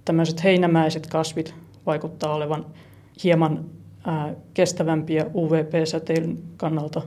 tämmöiset 0.04 0.44
heinämäiset 0.44 1.06
kasvit 1.06 1.54
vaikuttaa 1.86 2.34
olevan 2.34 2.66
hieman 3.24 3.64
ää, 4.04 4.34
kestävämpiä 4.54 5.26
UVP-säteilyn 5.34 6.38
kannalta 6.56 7.02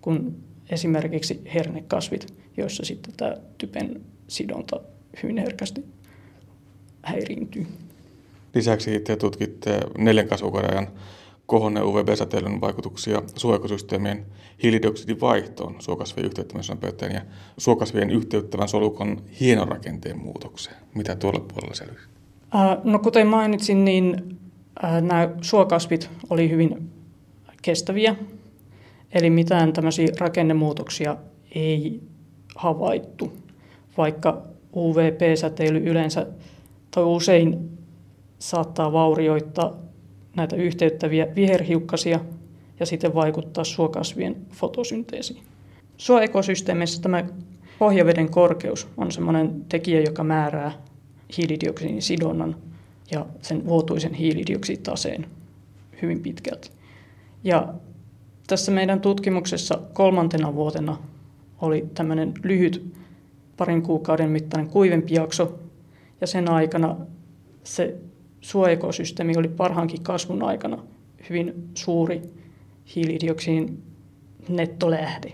kuin 0.00 0.44
esimerkiksi 0.70 1.42
hernekasvit, 1.54 2.34
joissa 2.56 2.84
sitten 2.84 3.14
tämä 3.16 3.36
typen 3.58 4.00
sidonta 4.28 4.80
hyvin 5.22 5.38
herkästi 5.38 5.84
häiriintyy. 7.02 7.66
Lisäksi 8.54 9.00
te 9.00 9.16
tutkitte 9.16 9.80
neljän 9.98 10.28
kasvukauden 10.28 10.88
kohonneen 11.48 11.86
UVB-säteilyn 11.86 12.60
vaikutuksia 12.60 13.22
suojakosysteemien 13.36 14.26
hiilidioksidin 14.62 15.20
vaihtoon 15.20 15.76
suokasvien 15.78 16.26
yhteyttämisen 16.26 16.78
ja 17.14 17.20
suokasvien 17.58 18.10
yhteyttävän 18.10 18.68
solukon 18.68 19.22
hienorakenteen 19.40 20.18
muutokseen. 20.18 20.76
Mitä 20.94 21.16
tuolla 21.16 21.40
puolella 21.40 21.74
selvisi? 21.74 22.08
No 22.84 22.98
kuten 22.98 23.26
mainitsin, 23.26 23.84
niin 23.84 24.38
nämä 24.82 25.28
suokasvit 25.40 26.10
oli 26.30 26.50
hyvin 26.50 26.90
kestäviä, 27.62 28.16
eli 29.12 29.30
mitään 29.30 29.72
tämmöisiä 29.72 30.08
rakennemuutoksia 30.18 31.16
ei 31.54 32.00
havaittu, 32.54 33.32
vaikka 33.96 34.42
UVP-säteily 34.76 35.78
yleensä 35.78 36.26
tai 36.90 37.04
usein 37.04 37.78
saattaa 38.38 38.92
vaurioittaa 38.92 39.87
näitä 40.38 40.56
yhteyttäviä 40.56 41.26
viherhiukkasia 41.34 42.20
ja 42.80 42.86
sitten 42.86 43.14
vaikuttaa 43.14 43.64
suokasvien 43.64 44.36
fotosynteesiin. 44.52 45.42
Suoekosysteemissä 45.96 47.02
tämä 47.02 47.24
pohjaveden 47.78 48.30
korkeus 48.30 48.88
on 48.96 49.12
sellainen 49.12 49.64
tekijä, 49.68 50.00
joka 50.00 50.24
määrää 50.24 50.72
hiilidioksidin 51.36 52.02
sidonnan 52.02 52.56
ja 53.10 53.26
sen 53.42 53.66
vuotuisen 53.66 54.14
hiilidioksiditaseen 54.14 55.26
hyvin 56.02 56.22
pitkälti. 56.22 56.70
Ja 57.44 57.74
tässä 58.46 58.72
meidän 58.72 59.00
tutkimuksessa 59.00 59.80
kolmantena 59.92 60.54
vuotena 60.54 60.98
oli 61.60 61.86
tämmöinen 61.94 62.34
lyhyt 62.42 62.92
parin 63.56 63.82
kuukauden 63.82 64.30
mittainen 64.30 64.70
kuivempi 64.70 65.14
jakso, 65.14 65.58
ja 66.20 66.26
sen 66.26 66.50
aikana 66.50 66.96
se 67.64 67.96
suoekosysteemi 68.40 69.36
oli 69.36 69.48
parhaankin 69.48 70.02
kasvun 70.02 70.42
aikana 70.42 70.82
hyvin 71.30 71.68
suuri 71.74 72.22
hiilidioksidin 72.94 73.82
nettolähde. 74.48 75.32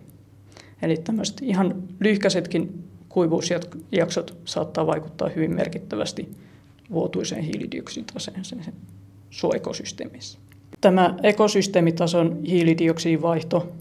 Eli 0.82 0.96
tämmöiset 0.96 1.36
ihan 1.42 1.82
lyhkäisetkin 2.00 2.84
kuivuusjaksot 3.08 4.36
saattaa 4.44 4.86
vaikuttaa 4.86 5.28
hyvin 5.28 5.54
merkittävästi 5.54 6.28
vuotuiseen 6.90 7.42
hiilidioksiditaseeseen 7.42 8.74
suoekosysteemissä. 9.30 10.38
Tämä 10.80 11.14
ekosysteemitason 11.22 12.42
hiilidioksidivaihto, 12.42 13.72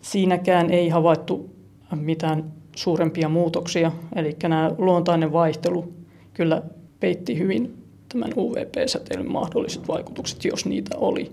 siinäkään 0.00 0.70
ei 0.70 0.88
havaittu 0.88 1.50
mitään 1.94 2.52
suurempia 2.76 3.28
muutoksia, 3.28 3.92
eli 4.16 4.36
nämä 4.42 4.70
luontainen 4.78 5.32
vaihtelu 5.32 5.92
kyllä 6.34 6.62
peitti 7.00 7.38
hyvin 7.38 7.83
tämän 8.14 8.32
UVP-säteilyn 8.36 9.32
mahdolliset 9.32 9.88
vaikutukset, 9.88 10.44
jos 10.44 10.66
niitä 10.66 10.96
oli. 10.96 11.32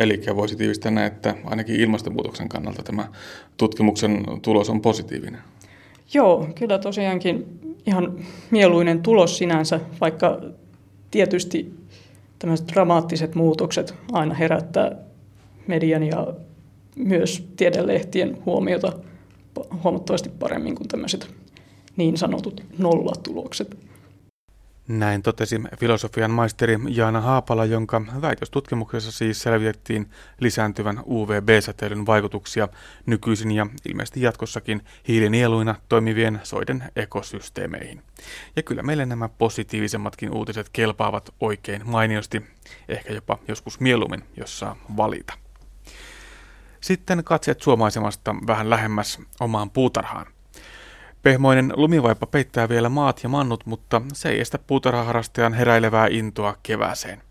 Eli 0.00 0.22
voisi 0.36 0.56
tiivistää 0.56 0.90
näin, 0.90 1.12
että 1.12 1.34
ainakin 1.44 1.80
ilmastonmuutoksen 1.80 2.48
kannalta 2.48 2.82
tämä 2.82 3.08
tutkimuksen 3.56 4.24
tulos 4.42 4.70
on 4.70 4.80
positiivinen. 4.80 5.40
Joo, 6.14 6.48
kyllä 6.54 6.78
tosiaankin 6.78 7.46
ihan 7.86 8.18
mieluinen 8.50 9.02
tulos 9.02 9.38
sinänsä, 9.38 9.80
vaikka 10.00 10.40
tietysti 11.10 11.74
tämmöiset 12.38 12.68
dramaattiset 12.68 13.34
muutokset 13.34 13.94
aina 14.12 14.34
herättää 14.34 14.96
median 15.66 16.02
ja 16.02 16.26
myös 16.96 17.48
tiedelehtien 17.56 18.38
huomiota 18.46 18.92
huomattavasti 19.84 20.28
paremmin 20.28 20.74
kuin 20.74 20.88
tämmöiset 20.88 21.28
niin 21.96 22.16
sanotut 22.16 22.62
nollatulokset. 22.78 23.76
Näin 24.88 25.22
totesi 25.22 25.60
filosofian 25.80 26.30
maisteri 26.30 26.78
Jaana 26.88 27.20
Haapala, 27.20 27.64
jonka 27.64 28.02
väitöstutkimuksessa 28.22 29.12
siis 29.12 29.42
selvitettiin 29.42 30.10
lisääntyvän 30.40 31.02
UVB-säteilyn 31.06 32.06
vaikutuksia 32.06 32.68
nykyisin 33.06 33.50
ja 33.50 33.66
ilmeisesti 33.88 34.22
jatkossakin 34.22 34.84
hiilinieluina 35.08 35.74
toimivien 35.88 36.40
soiden 36.42 36.84
ekosysteemeihin. 36.96 38.02
Ja 38.56 38.62
kyllä 38.62 38.82
meille 38.82 39.06
nämä 39.06 39.28
positiivisemmatkin 39.28 40.34
uutiset 40.34 40.68
kelpaavat 40.68 41.34
oikein 41.40 41.82
mainiosti, 41.84 42.42
ehkä 42.88 43.12
jopa 43.12 43.38
joskus 43.48 43.80
mieluummin, 43.80 44.24
jos 44.36 44.58
saa 44.58 44.76
valita. 44.96 45.34
Sitten 46.80 47.24
katseet 47.24 47.62
suomaisemasta 47.62 48.34
vähän 48.46 48.70
lähemmäs 48.70 49.18
omaan 49.40 49.70
puutarhaan. 49.70 50.26
Pehmoinen 51.28 51.72
lumivaipa 51.76 52.26
peittää 52.26 52.68
vielä 52.68 52.88
maat 52.88 53.22
ja 53.22 53.28
mannut, 53.28 53.66
mutta 53.66 54.02
se 54.12 54.28
ei 54.28 54.40
estä 54.40 54.58
puutarhaharrastajan 54.58 55.54
heräilevää 55.54 56.06
intoa 56.10 56.56
kevääseen. 56.62 57.22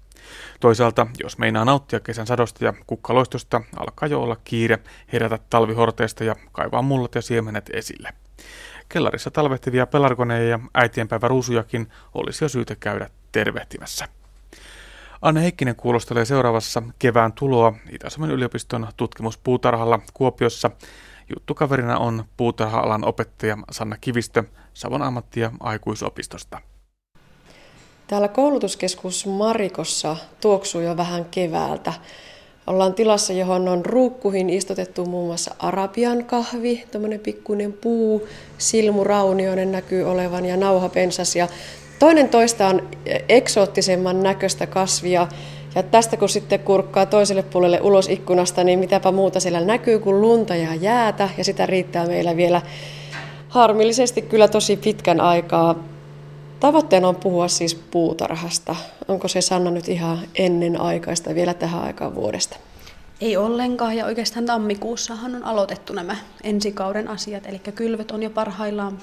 Toisaalta, 0.60 1.08
jos 1.24 1.38
meinaa 1.38 1.66
nauttia 1.66 2.00
kesän 2.00 2.28
sadosta 2.28 2.66
ja 2.66 2.74
kukkaloistosta, 2.88 3.62
alkaa 3.76 4.08
jo 4.08 4.22
olla 4.22 4.38
kiire 4.44 4.80
herätä 5.14 5.40
talvihorteesta 5.50 6.24
ja 6.24 6.36
kaivaa 6.52 6.82
mullat 6.82 7.16
ja 7.16 7.22
siemenet 7.22 7.70
esille. 7.74 8.14
Kellarissa 8.90 9.32
talvehtivia 9.32 9.88
pelargoneja 9.88 10.50
ja 10.50 10.60
äitienpäivä 10.74 11.28
ruusujakin 11.28 11.88
olisi 12.14 12.46
jo 12.46 12.50
syytä 12.50 12.76
käydä 12.76 13.10
tervehtimässä. 13.32 14.08
Anne 15.22 15.42
Heikkinen 15.42 15.76
kuulostelee 15.76 16.26
seuraavassa 16.26 16.84
kevään 17.00 17.34
tuloa 17.34 17.74
Itä-Suomen 17.92 18.32
yliopiston 18.32 18.88
tutkimuspuutarhalla 18.98 20.00
Kuopiossa. 20.14 20.72
Juttukaverina 21.36 21.98
on 21.98 22.24
puutarha-alan 22.38 23.06
opettaja 23.06 23.58
Sanna 23.72 23.98
Kivistö 24.02 24.44
Savon 24.74 25.02
ammatti- 25.02 25.40
ja 25.40 25.52
aikuisopistosta. 25.60 26.62
Täällä 28.08 28.28
koulutuskeskus 28.28 29.26
Marikossa 29.26 30.18
tuoksuu 30.42 30.82
jo 30.82 30.98
vähän 30.98 31.26
keväältä. 31.26 31.94
Ollaan 32.68 32.94
tilassa, 32.94 33.34
johon 33.34 33.68
on 33.68 33.86
ruukkuihin 33.86 34.50
istutettu 34.50 35.06
muun 35.06 35.28
muassa 35.28 35.56
arabian 35.60 36.26
kahvi, 36.26 36.86
tämmöinen 36.92 37.20
pikkuinen 37.20 37.74
puu, 37.74 38.28
silmuraunioinen 38.58 39.72
näkyy 39.72 40.04
olevan 40.04 40.46
ja 40.46 40.58
nauhapensas. 40.58 41.36
Ja 41.36 41.48
toinen 42.00 42.30
toista 42.30 42.68
on 42.68 42.90
eksoottisemman 43.30 44.24
näköistä 44.24 44.68
kasvia. 44.68 45.28
Ja 45.78 45.84
tästä 45.84 46.18
kun 46.18 46.30
sitten 46.30 46.60
kurkkaa 46.60 47.06
toiselle 47.06 47.44
puolelle 47.44 47.82
ulos 47.82 48.10
ikkunasta, 48.10 48.64
niin 48.64 48.80
mitäpä 48.80 49.12
muuta 49.12 49.40
siellä 49.40 49.62
näkyy 49.62 50.00
kuin 50.00 50.22
lunta 50.22 50.56
ja 50.56 50.76
jäätä. 50.76 51.30
Ja 51.38 51.44
sitä 51.44 51.66
riittää 51.66 52.08
meillä 52.08 52.36
vielä 52.36 52.62
harmillisesti 53.50 54.22
kyllä 54.22 54.48
tosi 54.48 54.78
pitkän 54.78 55.22
aikaa. 55.22 55.76
Tavoitteena 56.60 57.08
on 57.08 57.16
puhua 57.16 57.48
siis 57.48 57.76
puutarhasta. 57.76 58.76
Onko 59.08 59.28
se 59.28 59.42
Sanna 59.42 59.72
nyt 59.72 59.90
ihan 59.90 60.20
ennen 60.36 60.82
aikaista 60.82 61.36
vielä 61.36 61.54
tähän 61.54 61.84
aikaan 61.84 62.16
vuodesta? 62.16 62.58
Ei 63.22 63.38
ollenkaan 63.38 63.98
ja 63.98 64.06
oikeastaan 64.06 64.46
tammikuussahan 64.46 65.36
on 65.36 65.44
aloitettu 65.44 65.94
nämä 65.94 66.16
ensikauden 66.44 67.08
asiat, 67.08 67.46
eli 67.46 67.60
kylvöt 67.60 68.12
on 68.12 68.24
jo 68.24 68.30
parhaillaan 68.30 68.98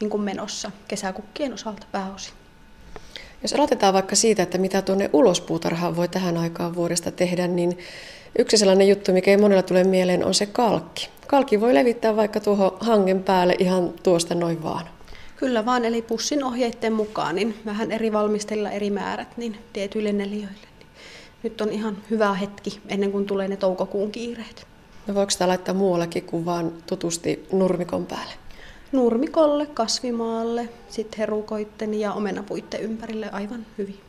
niin 0.00 0.10
kuin 0.10 0.22
menossa 0.22 0.70
kesäkukkien 0.88 1.54
osalta 1.54 1.86
pääosin. 1.92 2.39
Jos 3.42 3.52
aloitetaan 3.52 3.94
vaikka 3.94 4.16
siitä, 4.16 4.42
että 4.42 4.58
mitä 4.58 4.82
tuonne 4.82 5.10
ulospuutarhaan 5.12 5.96
voi 5.96 6.08
tähän 6.08 6.36
aikaan 6.36 6.74
vuodesta 6.74 7.10
tehdä, 7.10 7.46
niin 7.46 7.78
yksi 8.38 8.56
sellainen 8.56 8.88
juttu, 8.88 9.12
mikä 9.12 9.30
ei 9.30 9.36
monella 9.36 9.62
tule 9.62 9.84
mieleen, 9.84 10.24
on 10.24 10.34
se 10.34 10.46
kalkki. 10.46 11.08
Kalkki 11.26 11.60
voi 11.60 11.74
levittää 11.74 12.16
vaikka 12.16 12.40
tuohon 12.40 12.76
hangen 12.80 13.22
päälle 13.22 13.56
ihan 13.58 13.94
tuosta 14.02 14.34
noin 14.34 14.62
vaan. 14.62 14.86
Kyllä 15.36 15.66
vaan, 15.66 15.84
eli 15.84 16.02
pussin 16.02 16.44
ohjeiden 16.44 16.92
mukaan, 16.92 17.34
niin 17.34 17.54
vähän 17.66 17.92
eri 17.92 18.12
valmistella 18.12 18.70
eri 18.70 18.90
määrät 18.90 19.36
niin 19.36 19.56
tietyille 19.72 20.12
neliöille. 20.12 20.68
Nyt 21.42 21.60
on 21.60 21.68
ihan 21.68 21.96
hyvä 22.10 22.34
hetki 22.34 22.80
ennen 22.88 23.12
kuin 23.12 23.26
tulee 23.26 23.48
ne 23.48 23.56
toukokuun 23.56 24.12
kiireet. 24.12 24.66
No 25.06 25.14
voiko 25.14 25.30
sitä 25.30 25.48
laittaa 25.48 25.74
muuallakin 25.74 26.22
kuin 26.22 26.44
vaan 26.44 26.72
tutusti 26.86 27.46
nurmikon 27.52 28.06
päälle? 28.06 28.32
Nurmikolle, 28.92 29.66
kasvimaalle, 29.66 30.68
sitten 30.88 31.18
herukoitten 31.18 31.94
ja 31.94 32.12
omenapuitten 32.12 32.80
ympärille 32.80 33.30
aivan 33.32 33.66
hyvin. 33.78 34.00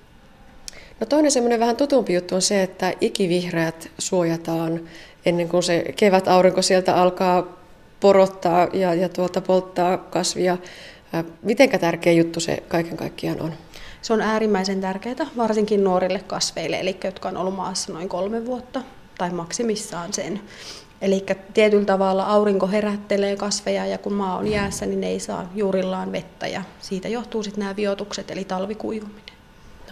No 1.00 1.06
toinen 1.06 1.32
semmoinen 1.32 1.60
vähän 1.60 1.76
tutumpi 1.76 2.14
juttu 2.14 2.36
on 2.36 2.42
se, 2.42 2.64
että 2.64 2.94
ikivihreät 3.02 3.92
suojataan 3.98 4.82
ennen 5.26 5.50
kuin 5.50 5.64
se 5.64 5.94
kevät 5.96 6.28
aurinko 6.28 6.62
sieltä 6.62 6.96
alkaa 6.96 7.58
porottaa 8.00 8.68
ja, 8.74 8.94
ja 8.94 9.10
tuota, 9.10 9.42
polttaa 9.42 9.98
kasvia. 9.98 10.58
Mitenkä 11.42 11.80
tärkeä 11.80 12.14
juttu 12.14 12.40
se 12.40 12.64
kaiken 12.68 12.98
kaikkiaan 12.98 13.42
on? 13.42 13.54
Se 14.02 14.14
on 14.14 14.22
äärimmäisen 14.22 14.82
tärkeää, 14.82 15.28
varsinkin 15.38 15.84
nuorille 15.84 16.20
kasveille, 16.20 16.80
eli 16.80 16.98
jotka 17.04 17.30
on 17.30 17.38
ollut 17.38 17.56
maassa 17.56 17.94
noin 17.94 18.10
kolme 18.10 18.46
vuotta 18.46 18.82
tai 19.18 19.30
maksimissaan 19.30 20.14
sen. 20.14 20.42
Eli 21.02 21.26
tietyllä 21.54 21.86
tavalla 21.86 22.24
aurinko 22.24 22.68
herättelee 22.68 23.36
kasveja 23.36 23.86
ja 23.86 23.98
kun 23.98 24.14
maa 24.14 24.38
on 24.38 24.48
jäässä, 24.48 24.86
niin 24.86 25.02
ne 25.02 25.08
ei 25.08 25.20
saa 25.20 25.52
juurillaan 25.56 26.12
vettä 26.12 26.48
ja 26.48 26.62
siitä 26.80 27.08
johtuu 27.08 27.44
sitten 27.44 27.60
nämä 27.60 27.76
viotukset 27.76 28.32
eli 28.32 28.44
talvikuivuminen. 28.44 29.36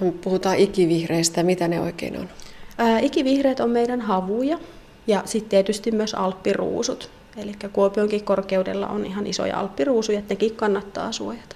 No, 0.01 0.11
puhutaan 0.11 0.57
ikivihreistä, 0.57 1.43
mitä 1.43 1.67
ne 1.67 1.81
oikein 1.81 2.17
on? 2.17 2.29
Ää, 2.77 2.99
ikivihreät 2.99 3.59
on 3.59 3.69
meidän 3.69 4.01
havuja 4.01 4.59
ja 5.07 5.21
sitten 5.25 5.49
tietysti 5.49 5.91
myös 5.91 6.13
alppiruusut. 6.13 7.09
Eli 7.37 7.51
Kuopionkin 7.73 8.23
korkeudella 8.23 8.87
on 8.87 9.05
ihan 9.05 9.27
isoja 9.27 9.59
alppiruusuja, 9.59 10.19
että 10.19 10.33
nekin 10.33 10.55
kannattaa 10.55 11.11
suojata. 11.11 11.55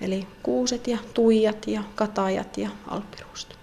Eli 0.00 0.26
kuuset 0.42 0.88
ja 0.88 0.98
tuijat 1.14 1.66
ja 1.66 1.82
katajat 1.94 2.58
ja 2.58 2.68
alppiruusut. 2.88 3.58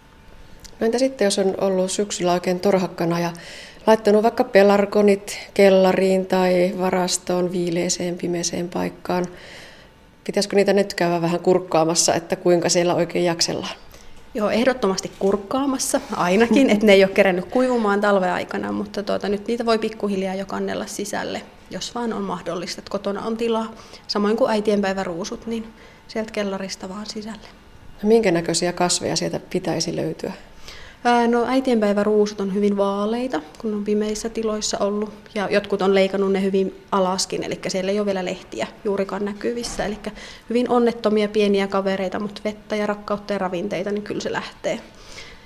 No 0.80 0.86
entä 0.86 1.00
sitten, 1.00 1.26
jos 1.26 1.40
on 1.40 1.56
ollut 1.62 1.92
syksyllä 1.92 2.34
oikein 2.34 2.60
torhakkana 2.60 3.20
ja 3.20 3.32
laittanut 3.88 4.24
vaikka 4.24 4.44
pelarkonit 4.44 5.40
kellariin 5.54 6.26
tai 6.26 6.74
varastoon 6.80 7.52
viileeseen, 7.52 8.18
pimeeseen 8.18 8.70
paikkaan. 8.70 9.26
Pitäisikö 10.24 10.56
niitä 10.56 10.74
nyt 10.74 10.94
käydä 10.94 11.22
vähän 11.22 11.40
kurkkaamassa, 11.40 12.16
että 12.16 12.36
kuinka 12.36 12.70
siellä 12.70 12.96
oikein 12.96 13.26
jaksellaan? 13.26 13.76
Joo, 14.34 14.50
ehdottomasti 14.50 15.12
kurkkaamassa 15.20 16.02
ainakin, 16.16 16.70
että 16.70 16.86
ne 16.86 16.94
ei 16.94 17.04
ole 17.04 17.12
kerännyt 17.12 17.46
kuivumaan 17.46 18.02
talven 18.02 18.32
aikana, 18.32 18.72
mutta 18.72 19.04
tuota, 19.04 19.30
nyt 19.30 19.48
niitä 19.48 19.66
voi 19.66 19.80
pikkuhiljaa 19.80 20.36
jo 20.36 20.46
kannella 20.46 20.86
sisälle, 20.86 21.42
jos 21.70 21.96
vaan 21.96 22.14
on 22.14 22.22
mahdollista, 22.22 22.80
että 22.80 22.92
kotona 22.92 23.22
on 23.22 23.38
tilaa. 23.38 23.74
Samoin 24.08 24.38
kuin 24.38 24.52
äitienpäiväruusut, 24.52 25.48
niin 25.48 25.68
sieltä 26.08 26.32
kellarista 26.32 26.90
vaan 26.90 27.06
sisälle. 27.06 27.48
No, 28.04 28.08
minkä 28.08 28.32
näköisiä 28.32 28.74
kasveja 28.74 29.16
sieltä 29.16 29.40
pitäisi 29.50 29.96
löytyä? 29.96 30.34
No 31.28 31.46
äitienpäiväruusut 31.48 32.42
on 32.42 32.54
hyvin 32.54 32.78
vaaleita, 32.78 33.42
kun 33.58 33.74
on 33.74 33.84
pimeissä 33.84 34.30
tiloissa 34.30 34.78
ollut. 34.78 35.14
Ja 35.36 35.48
jotkut 35.52 35.82
on 35.82 35.96
leikannut 35.96 36.32
ne 36.32 36.42
hyvin 36.42 36.84
alaskin, 36.92 37.44
eli 37.44 37.60
siellä 37.68 37.92
ei 37.92 38.00
ole 38.00 38.06
vielä 38.06 38.26
lehtiä 38.26 38.68
juurikaan 38.84 39.26
näkyvissä. 39.26 39.86
Eli 39.86 39.98
hyvin 40.50 40.70
onnettomia 40.70 41.28
pieniä 41.28 41.68
kavereita, 41.68 42.20
mutta 42.20 42.42
vettä 42.46 42.76
ja 42.76 42.86
rakkautta 42.86 43.34
ja 43.34 43.40
ravinteita, 43.40 43.92
niin 43.92 44.04
kyllä 44.04 44.22
se 44.22 44.32
lähtee. 44.32 44.80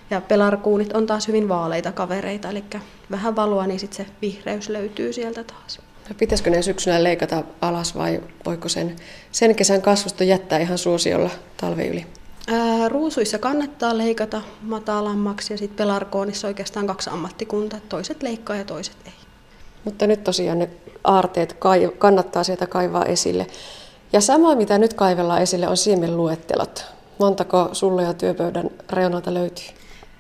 Ja 0.10 0.22
pelarkuunit 0.22 0.94
on 0.94 1.06
taas 1.06 1.28
hyvin 1.28 1.50
vaaleita 1.50 1.92
kavereita, 1.92 2.50
eli 2.50 2.64
vähän 3.12 3.36
valoa, 3.36 3.68
niin 3.68 3.80
sitten 3.80 4.06
se 4.06 4.12
vihreys 4.22 4.70
löytyy 4.70 5.14
sieltä 5.14 5.44
taas. 5.44 5.80
No, 6.10 6.16
pitäisikö 6.20 6.50
ne 6.50 6.62
syksyllä 6.62 7.04
leikata 7.04 7.44
alas 7.62 7.96
vai 7.96 8.22
voiko 8.46 8.70
sen, 8.70 8.96
sen 9.32 9.56
kesän 9.56 9.82
kasvusta 9.82 10.24
jättää 10.24 10.60
ihan 10.60 10.78
suosiolla 10.78 11.30
talve 11.58 11.88
yli? 11.88 12.06
Ruusuissa 12.88 13.40
kannattaa 13.40 13.98
leikata 13.98 14.42
matalammaksi 14.62 15.54
ja 15.54 15.58
sitten 15.58 15.78
pelarkoonissa 15.78 16.48
oikeastaan 16.48 16.88
kaksi 16.88 17.10
ammattikuntaa, 17.10 17.80
toiset 17.90 18.24
leikkaa 18.24 18.56
ja 18.56 18.66
toiset 18.66 18.96
ei. 19.06 19.14
Mutta 19.86 20.08
nyt 20.08 20.24
tosiaan 20.24 20.60
ne 20.60 20.70
aarteet 21.04 21.54
kai, 21.54 21.92
kannattaa 21.98 22.44
sieltä 22.44 22.68
kaivaa 22.68 23.06
esille. 23.06 23.48
Ja 24.14 24.22
sama 24.22 24.56
mitä 24.56 24.78
nyt 24.78 24.94
kaivellaan 24.94 25.42
esille 25.42 25.68
on 25.68 25.78
siemenluettelot. 25.78 26.86
Montako 27.20 27.70
sulle 27.74 28.04
ja 28.04 28.14
työpöydän 28.14 28.70
reunalta 28.90 29.34
löytyy? 29.34 29.66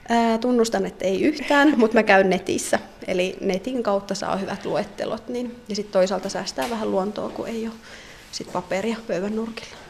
Ää, 0.10 0.38
tunnustan, 0.38 0.86
että 0.86 1.06
ei 1.06 1.22
yhtään, 1.22 1.74
mutta 1.78 1.98
mä 1.98 2.04
käyn 2.04 2.30
netissä. 2.30 2.80
Eli 3.08 3.38
netin 3.42 3.84
kautta 3.84 4.16
saa 4.16 4.36
hyvät 4.36 4.66
luettelot. 4.66 5.28
Niin, 5.28 5.56
ja 5.70 5.76
sitten 5.76 5.94
toisaalta 5.94 6.30
säästää 6.30 6.70
vähän 6.70 6.92
luontoa, 6.92 7.30
kun 7.30 7.48
ei 7.48 7.68
ole 7.68 7.76
sit 8.32 8.52
paperia 8.54 8.98
pöydän 9.08 9.36
nurkilla. 9.36 9.87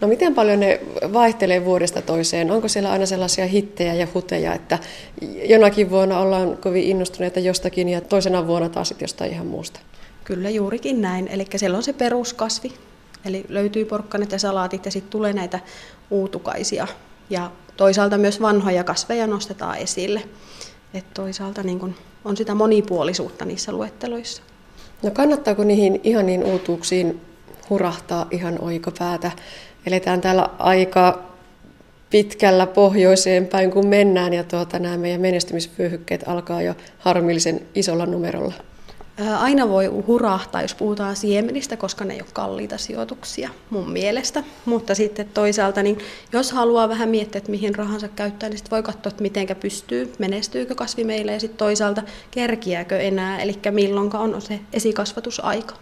No 0.00 0.08
miten 0.08 0.34
paljon 0.34 0.60
ne 0.60 0.80
vaihtelee 1.12 1.64
vuodesta 1.64 2.02
toiseen? 2.02 2.50
Onko 2.50 2.68
siellä 2.68 2.92
aina 2.92 3.06
sellaisia 3.06 3.46
hittejä 3.46 3.94
ja 3.94 4.06
huteja, 4.14 4.54
että 4.54 4.78
jonakin 5.48 5.90
vuonna 5.90 6.18
ollaan 6.18 6.56
kovin 6.56 6.84
innostuneita 6.84 7.40
jostakin 7.40 7.88
ja 7.88 8.00
toisena 8.00 8.46
vuonna 8.46 8.68
taas 8.68 8.88
sitten 8.88 9.04
jostain 9.04 9.32
ihan 9.32 9.46
muusta? 9.46 9.80
Kyllä 10.24 10.50
juurikin 10.50 11.02
näin. 11.02 11.28
Eli 11.28 11.46
siellä 11.56 11.76
on 11.76 11.82
se 11.82 11.92
peruskasvi, 11.92 12.72
eli 13.24 13.44
löytyy 13.48 13.84
porkkanat 13.84 14.32
ja 14.32 14.38
salaatit 14.38 14.84
ja 14.84 14.90
sitten 14.90 15.10
tulee 15.10 15.32
näitä 15.32 15.60
uutukaisia. 16.10 16.86
Ja 17.30 17.50
toisaalta 17.76 18.18
myös 18.18 18.40
vanhoja 18.40 18.84
kasveja 18.84 19.26
nostetaan 19.26 19.78
esille. 19.78 20.22
Et 20.94 21.14
toisaalta 21.14 21.62
niin 21.62 21.78
kun 21.78 21.94
on 22.24 22.36
sitä 22.36 22.54
monipuolisuutta 22.54 23.44
niissä 23.44 23.72
luetteloissa. 23.72 24.42
No 25.02 25.10
kannattaako 25.10 25.64
niihin 25.64 26.00
ihan 26.04 26.26
niin 26.26 26.44
uutuuksiin 26.44 27.20
hurahtaa 27.70 28.26
ihan 28.30 28.58
oikopäätä. 28.60 29.30
Eletään 29.86 30.20
täällä 30.20 30.48
aika 30.58 31.22
pitkällä 32.10 32.66
pohjoiseen 32.66 33.46
päin, 33.46 33.70
kun 33.70 33.86
mennään, 33.86 34.32
ja 34.32 34.44
tuota, 34.44 34.78
nämä 34.78 34.96
meidän 34.96 35.20
menestymisvyöhykkeet 35.20 36.24
alkaa 36.26 36.62
jo 36.62 36.74
harmillisen 36.98 37.60
isolla 37.74 38.06
numerolla. 38.06 38.54
Aina 39.38 39.68
voi 39.68 39.86
hurahtaa, 39.86 40.62
jos 40.62 40.74
puhutaan 40.74 41.16
siemenistä, 41.16 41.76
koska 41.76 42.04
ne 42.04 42.14
ei 42.14 42.20
ole 42.20 42.28
kalliita 42.32 42.78
sijoituksia 42.78 43.50
mun 43.70 43.90
mielestä. 43.90 44.44
Mutta 44.64 44.94
sitten 44.94 45.28
toisaalta, 45.34 45.82
niin 45.82 45.98
jos 46.32 46.52
haluaa 46.52 46.88
vähän 46.88 47.08
miettiä, 47.08 47.38
että 47.38 47.50
mihin 47.50 47.74
rahansa 47.74 48.08
käyttää, 48.08 48.48
niin 48.48 48.58
sitten 48.58 48.70
voi 48.70 48.82
katsoa, 48.82 49.10
että 49.10 49.22
miten 49.22 49.46
pystyy, 49.60 50.12
menestyykö 50.18 50.74
kasvi 50.74 51.04
meille 51.04 51.32
ja 51.32 51.40
sitten 51.40 51.58
toisaalta 51.58 52.02
kerkiääkö 52.30 52.98
enää, 52.98 53.38
eli 53.38 53.58
milloinka 53.70 54.18
on 54.18 54.42
se 54.42 54.60
esikasvatusaika. 54.72 55.74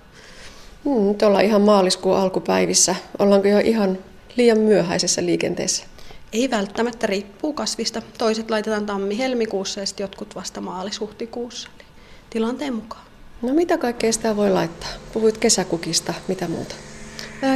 Hmm, 0.84 1.08
nyt 1.08 1.22
ollaan 1.22 1.44
ihan 1.44 1.60
maaliskuun 1.60 2.16
alkupäivissä. 2.16 2.94
Ollaanko 3.18 3.48
jo 3.48 3.58
ihan 3.58 3.98
liian 4.36 4.58
myöhäisessä 4.58 5.26
liikenteessä? 5.26 5.84
Ei 6.32 6.50
välttämättä, 6.50 7.06
riippuu 7.06 7.52
kasvista. 7.52 8.02
Toiset 8.18 8.50
laitetaan 8.50 8.86
tammi-helmikuussa 8.86 9.80
ja 9.80 9.86
jotkut 9.98 10.34
vasta 10.34 10.60
maalis-huhtikuussa. 10.60 11.68
Eli 11.78 11.86
tilanteen 12.30 12.74
mukaan. 12.74 13.04
No 13.42 13.54
mitä 13.54 13.78
kaikkea 13.78 14.12
sitä 14.12 14.36
voi 14.36 14.50
laittaa? 14.50 14.88
Puhuit 15.12 15.38
kesäkukista, 15.38 16.14
mitä 16.28 16.48
muuta? 16.48 16.74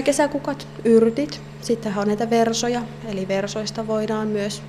Kesäkukat, 0.05 0.69
yrtit, 0.85 1.41
sitten 1.61 1.99
on 1.99 2.07
näitä 2.07 2.31
versoja, 2.31 2.83
eli 3.09 3.29
versoista 3.29 3.87
voidaan 3.87 4.29
myös 4.29 4.63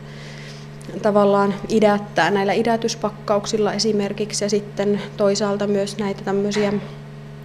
tavallaan 1.01 1.55
idättää 1.69 2.31
näillä 2.31 2.53
idätyspakkauksilla 2.53 3.73
esimerkiksi 3.73 4.45
ja 4.45 4.49
sitten 4.49 5.01
toisaalta 5.17 5.67
myös 5.67 5.97
näitä 5.97 6.23
tämmöisiä 6.23 6.73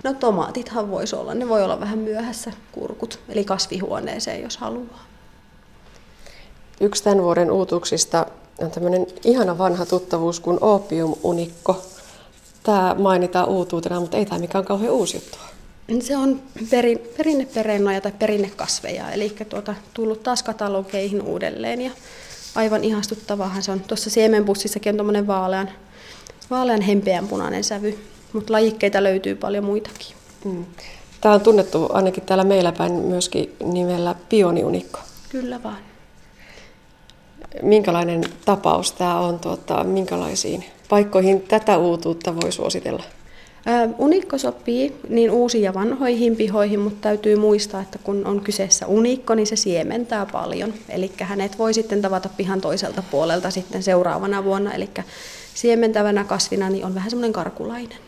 No 0.04 0.14
tomaatithan 0.14 0.90
voisi 0.90 1.16
olla, 1.16 1.34
ne 1.34 1.48
voi 1.48 1.62
olla 1.62 1.80
vähän 1.80 1.98
myöhässä 1.98 2.52
kurkut, 2.72 3.18
eli 3.28 3.44
kasvihuoneeseen 3.44 4.42
jos 4.42 4.56
haluaa. 4.56 5.04
Yksi 6.80 7.04
tämän 7.04 7.22
vuoden 7.22 7.50
uutuuksista 7.50 8.26
on 8.58 8.70
tämmöinen 8.70 9.06
ihana 9.24 9.58
vanha 9.58 9.86
tuttavuus 9.86 10.40
kuin 10.40 10.58
opiumunikko. 10.60 11.82
Tämä 12.62 12.96
mainitaan 12.98 13.48
uutuutena, 13.48 14.00
mutta 14.00 14.16
ei 14.16 14.26
tämä 14.26 14.38
mikään 14.38 14.64
kauhean 14.64 14.92
uusi 14.92 15.16
juttu. 15.16 15.38
Se 16.00 16.16
on 16.16 16.42
perin, 16.70 16.98
perinneperennoja 17.16 18.00
tai 18.00 18.12
perinnekasveja, 18.18 19.10
eli 19.12 19.36
tuota, 19.48 19.74
tullut 19.94 20.22
taas 20.22 20.42
katalogeihin 20.42 21.22
uudelleen. 21.22 21.80
Ja 21.80 21.90
aivan 22.54 22.84
ihastuttavahan 22.84 23.62
se 23.62 23.72
on. 23.72 23.80
Tuossa 23.80 24.10
siemenbussissakin 24.10 24.90
on 24.90 24.96
tuommoinen 24.96 25.26
vaalean, 25.26 25.70
vaalean 26.50 26.80
hempeänpunainen 26.80 27.64
sävy, 27.64 27.98
mutta 28.34 28.52
lajikkeita 28.52 29.02
löytyy 29.02 29.34
paljon 29.34 29.64
muitakin. 29.64 30.16
Mm. 30.44 30.64
Tämä 31.20 31.34
on 31.34 31.40
tunnettu 31.40 31.88
ainakin 31.92 32.24
täällä 32.24 32.44
meillä 32.44 32.72
päin 32.72 32.92
myöskin 32.92 33.56
nimellä 33.64 34.14
pioniunikko. 34.28 34.98
Kyllä 35.28 35.62
vaan. 35.62 35.78
Minkälainen 37.62 38.24
tapaus 38.44 38.92
tämä 38.92 39.20
on? 39.20 39.38
Tuota, 39.38 39.84
minkälaisiin 39.84 40.64
paikkoihin 40.88 41.40
tätä 41.40 41.78
uutuutta 41.78 42.36
voi 42.36 42.52
suositella? 42.52 43.02
Unikko 43.98 44.38
sopii 44.38 44.96
niin 45.08 45.30
uusiin 45.30 45.64
ja 45.64 45.74
vanhoihin 45.74 46.36
pihoihin, 46.36 46.80
mutta 46.80 47.00
täytyy 47.00 47.36
muistaa, 47.36 47.80
että 47.80 47.98
kun 47.98 48.26
on 48.26 48.40
kyseessä 48.40 48.86
unikko, 48.86 49.34
niin 49.34 49.46
se 49.46 49.56
siementää 49.56 50.26
paljon. 50.26 50.74
Eli 50.88 51.12
hänet 51.20 51.58
voi 51.58 51.74
sitten 51.74 52.02
tavata 52.02 52.28
pihan 52.36 52.60
toiselta 52.60 53.02
puolelta 53.10 53.50
sitten 53.50 53.82
seuraavana 53.82 54.44
vuonna. 54.44 54.72
Eli 54.72 54.88
siementävänä 55.54 56.24
kasvina 56.24 56.70
niin 56.70 56.84
on 56.84 56.94
vähän 56.94 57.10
semmoinen 57.10 57.32
karkulainen. 57.32 57.98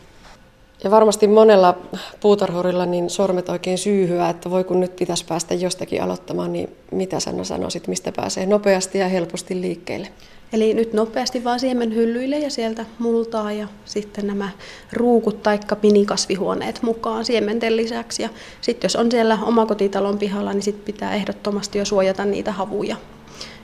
Ja 0.83 0.91
varmasti 0.91 1.27
monella 1.27 1.77
puutarhurilla 2.19 2.85
niin 2.85 3.09
sormet 3.09 3.49
oikein 3.49 3.77
syyhyä, 3.77 4.29
että 4.29 4.49
voi 4.49 4.63
kun 4.63 4.79
nyt 4.79 4.95
pitäisi 4.95 5.25
päästä 5.25 5.53
jostakin 5.53 6.03
aloittamaan, 6.03 6.53
niin 6.53 6.69
mitä 6.91 7.19
Sanna 7.19 7.43
sanoisit, 7.43 7.87
mistä 7.87 8.11
pääsee 8.11 8.45
nopeasti 8.45 8.97
ja 8.97 9.07
helposti 9.07 9.61
liikkeelle? 9.61 10.07
Eli 10.53 10.73
nyt 10.73 10.93
nopeasti 10.93 11.43
vaan 11.43 11.59
siemenhyllyille 11.59 12.39
ja 12.39 12.49
sieltä 12.49 12.85
multaa 12.99 13.51
ja 13.51 13.67
sitten 13.85 14.27
nämä 14.27 14.49
ruukut 14.93 15.43
tai 15.43 15.59
minikasvihuoneet 15.83 16.81
mukaan 16.81 17.25
siementen 17.25 17.77
lisäksi. 17.77 18.23
Ja 18.23 18.29
sitten 18.61 18.85
jos 18.85 18.95
on 18.95 19.11
siellä 19.11 19.39
omakotitalon 19.41 20.17
pihalla, 20.17 20.53
niin 20.53 20.63
sit 20.63 20.85
pitää 20.85 21.15
ehdottomasti 21.15 21.79
jo 21.79 21.85
suojata 21.85 22.25
niitä 22.25 22.51
havuja 22.51 22.95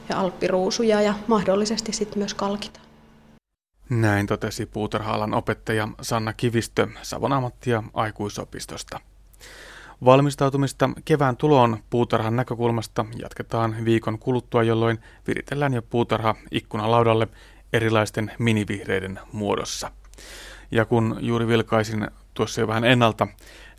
ja 0.10 0.20
alppiruusuja 0.20 1.02
ja 1.02 1.14
mahdollisesti 1.28 1.94
sitten 1.94 2.20
myös 2.20 2.34
kalkita. 2.34 2.83
Näin 3.90 4.28
totesi 4.28 4.66
puutarha 4.66 5.30
opettaja 5.32 5.88
Sanna 6.02 6.34
Kivistö 6.34 6.88
Savon 7.02 7.34
ammatti- 7.34 7.70
ja 7.70 7.84
aikuisopistosta. 7.94 9.00
Valmistautumista 10.06 10.90
kevään 11.06 11.38
tuloon 11.38 11.78
puutarhan 11.90 12.36
näkökulmasta 12.36 13.06
jatketaan 13.16 13.76
viikon 13.86 14.20
kuluttua, 14.20 14.64
jolloin 14.64 15.00
viritellään 15.28 15.74
jo 15.74 15.82
puutarha 15.82 16.36
ikkunalaudalle 16.52 17.28
erilaisten 17.74 18.32
minivihreiden 18.40 19.20
muodossa. 19.32 19.92
Ja 20.72 20.86
kun 20.86 21.18
juuri 21.20 21.48
vilkaisin 21.48 22.08
tuossa 22.34 22.62
jo 22.62 22.68
vähän 22.68 22.86
ennalta, 22.86 23.28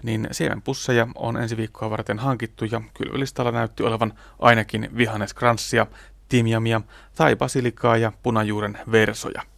niin 0.03 0.29
siemenpusseja 0.33 1.09
on 1.15 1.37
ensi 1.37 1.57
viikkoa 1.57 1.91
varten 1.91 2.19
hankittu 2.19 2.65
ja 2.65 2.81
kylvylistalla 2.95 3.51
näytti 3.53 3.83
olevan 3.83 4.13
ainakin 4.39 4.89
vihanneskranssia, 4.97 5.87
timjamia 6.29 6.81
tai 7.15 7.37
basilikaa 7.37 7.97
ja 7.97 8.13
punajuuren 8.23 8.79
versoja– 8.91 9.43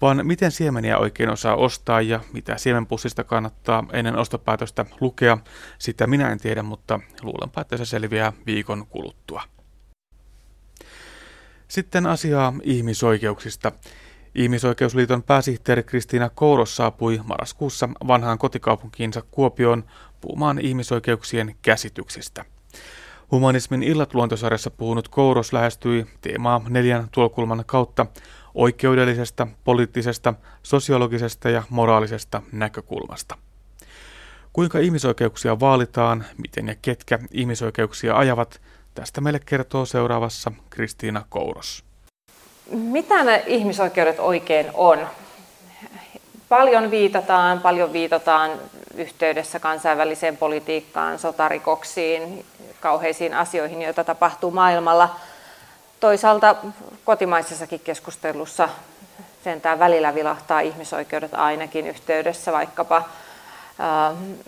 vaan 0.00 0.20
miten 0.22 0.50
siemeniä 0.50 0.98
oikein 0.98 1.30
osaa 1.30 1.56
ostaa 1.56 2.00
ja 2.00 2.20
mitä 2.32 2.56
siemenpussista 2.56 3.24
kannattaa 3.24 3.84
ennen 3.92 4.18
ostopäätöstä 4.18 4.86
lukea, 5.00 5.38
sitä 5.78 6.06
minä 6.06 6.28
en 6.28 6.40
tiedä, 6.40 6.62
mutta 6.62 7.00
luulenpa, 7.22 7.60
että 7.60 7.76
se 7.76 7.84
selviää 7.84 8.32
viikon 8.46 8.86
kuluttua. 8.86 9.42
Sitten 11.68 12.06
asiaa 12.06 12.52
ihmisoikeuksista. 12.62 13.72
Ihmisoikeusliiton 14.34 15.22
pääsihteeri 15.22 15.82
Kristiina 15.82 16.28
Kouros 16.28 16.76
saapui 16.76 17.20
marraskuussa 17.24 17.88
vanhaan 18.06 18.38
kotikaupunkiinsa 18.38 19.22
Kuopioon 19.30 19.84
puhumaan 20.20 20.58
ihmisoikeuksien 20.58 21.56
käsityksistä. 21.62 22.44
Humanismin 23.30 23.82
illat 23.82 24.14
luontosarjassa 24.14 24.70
puhunut 24.70 25.08
Kouros 25.08 25.52
lähestyi 25.52 26.06
teemaa 26.20 26.62
neljän 26.68 27.08
tulokulman 27.12 27.64
kautta 27.66 28.06
oikeudellisesta, 28.54 29.46
poliittisesta, 29.64 30.34
sosiologisesta 30.62 31.50
ja 31.50 31.62
moraalisesta 31.70 32.42
näkökulmasta. 32.52 33.36
Kuinka 34.52 34.78
ihmisoikeuksia 34.78 35.60
vaalitaan, 35.60 36.24
miten 36.42 36.68
ja 36.68 36.74
ketkä 36.82 37.18
ihmisoikeuksia 37.30 38.16
ajavat, 38.16 38.60
tästä 38.94 39.20
meille 39.20 39.40
kertoo 39.46 39.86
seuraavassa 39.86 40.52
Kristiina 40.70 41.24
Kouros. 41.28 41.84
Mitä 42.70 43.24
ne 43.24 43.44
ihmisoikeudet 43.46 44.18
oikein 44.18 44.66
on? 44.74 44.98
Paljon 46.48 46.90
viitataan, 46.90 47.60
paljon 47.60 47.92
viitataan 47.92 48.50
yhteydessä 48.94 49.60
kansainväliseen 49.60 50.36
politiikkaan, 50.36 51.18
sotarikoksiin, 51.18 52.44
kauheisiin 52.80 53.34
asioihin, 53.34 53.82
joita 53.82 54.04
tapahtuu 54.04 54.50
maailmalla– 54.50 55.14
toisaalta 56.00 56.56
kotimaisessakin 57.04 57.80
keskustelussa 57.80 58.68
sentään 59.44 59.78
välillä 59.78 60.14
vilahtaa 60.14 60.60
ihmisoikeudet 60.60 61.34
ainakin 61.34 61.86
yhteydessä 61.86 62.52
vaikkapa, 62.52 63.02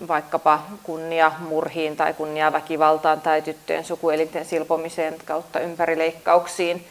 vaikkapa 0.07 0.63
kunnia 0.83 1.31
murhiin 1.39 1.97
tai 1.97 2.13
kunnia 2.13 2.53
väkivaltaan 2.53 3.21
tai 3.21 3.41
tyttöjen 3.41 3.85
sukuelinten 3.85 4.45
silpomiseen 4.45 5.15
kautta 5.25 5.59
ympärileikkauksiin. 5.59 6.87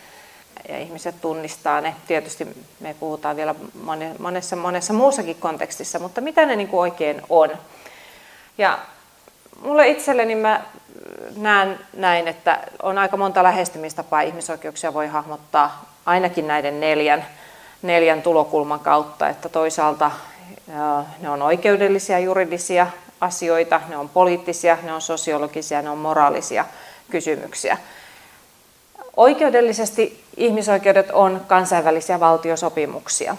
Ja 0.68 0.78
ihmiset 0.78 1.20
tunnistaa 1.20 1.80
ne. 1.80 1.94
Tietysti 2.06 2.46
me 2.80 2.94
puhutaan 3.00 3.36
vielä 3.36 3.54
monessa, 4.18 4.56
monessa 4.56 4.92
muussakin 4.92 5.36
kontekstissa, 5.36 5.98
mutta 5.98 6.20
mitä 6.20 6.46
ne 6.46 6.56
niin 6.56 6.68
kuin 6.68 6.80
oikein 6.80 7.22
on? 7.28 7.50
Ja 8.58 8.78
mulle 9.60 9.88
itselleni 9.88 10.34
mä 10.34 10.62
näen 11.36 11.78
näin, 11.96 12.28
että 12.28 12.58
on 12.82 12.98
aika 12.98 13.16
monta 13.16 13.42
lähestymistapaa 13.42 14.20
ihmisoikeuksia 14.20 14.94
voi 14.94 15.06
hahmottaa 15.06 15.84
ainakin 16.06 16.46
näiden 16.46 16.80
neljän, 16.80 17.26
neljän 17.82 18.22
tulokulman 18.22 18.80
kautta, 18.80 19.28
että 19.28 19.48
toisaalta 19.48 20.10
ne 21.20 21.30
on 21.30 21.42
oikeudellisia, 21.42 22.18
juridisia 22.18 22.86
asioita, 23.20 23.80
ne 23.88 23.96
on 23.96 24.08
poliittisia, 24.08 24.78
ne 24.82 24.92
on 24.92 25.00
sosiologisia, 25.00 25.82
ne 25.82 25.90
on 25.90 25.98
moraalisia 25.98 26.64
kysymyksiä. 27.10 27.78
Oikeudellisesti 29.16 30.24
ihmisoikeudet 30.36 31.10
on 31.10 31.40
kansainvälisiä 31.46 32.20
valtiosopimuksia. 32.20 33.36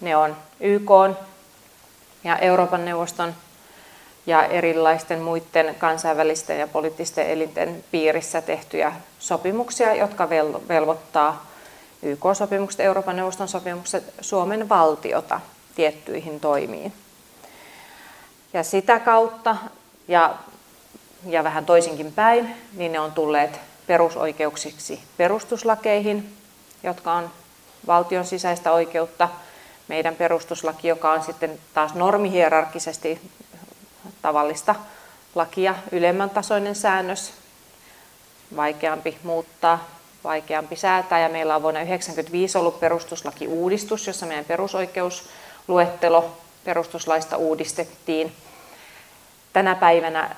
Ne 0.00 0.16
on 0.16 0.36
YK 0.60 0.90
ja 2.24 2.36
Euroopan 2.36 2.84
neuvoston 2.84 3.34
ja 4.26 4.44
erilaisten 4.44 5.20
muiden 5.20 5.74
kansainvälisten 5.74 6.60
ja 6.60 6.66
poliittisten 6.66 7.30
elinten 7.30 7.84
piirissä 7.90 8.42
tehtyjä 8.42 8.92
sopimuksia, 9.18 9.94
jotka 9.94 10.28
velvoittaa 10.68 11.46
YK-sopimukset, 12.02 12.80
Euroopan 12.80 13.16
neuvoston 13.16 13.48
sopimukset 13.48 14.14
Suomen 14.20 14.68
valtiota 14.68 15.40
tiettyihin 15.74 16.40
toimiin. 16.40 16.92
Ja 18.52 18.62
sitä 18.62 18.98
kautta, 18.98 19.56
ja, 20.08 20.34
ja 21.26 21.44
vähän 21.44 21.66
toisinkin 21.66 22.12
päin, 22.12 22.56
niin 22.72 22.92
ne 22.92 23.00
on 23.00 23.12
tulleet 23.12 23.60
perusoikeuksiksi 23.86 25.00
perustuslakeihin, 25.16 26.34
jotka 26.82 27.12
on 27.12 27.30
valtion 27.86 28.24
sisäistä 28.24 28.72
oikeutta. 28.72 29.28
Meidän 29.88 30.16
perustuslaki, 30.16 30.88
joka 30.88 31.12
on 31.12 31.22
sitten 31.22 31.58
taas 31.74 31.94
normihierarkisesti 31.94 33.20
tavallista 34.22 34.74
lakia 35.34 35.74
ylemmän 35.92 36.30
tasoinen 36.30 36.74
säännös, 36.74 37.32
vaikeampi 38.56 39.18
muuttaa, 39.22 39.84
vaikeampi 40.24 40.76
säätää. 40.76 41.20
Ja 41.20 41.28
meillä 41.28 41.56
on 41.56 41.62
vuonna 41.62 41.80
1995 41.80 42.58
ollut 42.58 42.80
perustuslakiuudistus, 42.80 44.06
jossa 44.06 44.26
meidän 44.26 44.44
perusoikeusluettelo 44.44 46.36
perustuslaista 46.64 47.36
uudistettiin. 47.36 48.32
Tänä 49.52 49.74
päivänä 49.74 50.36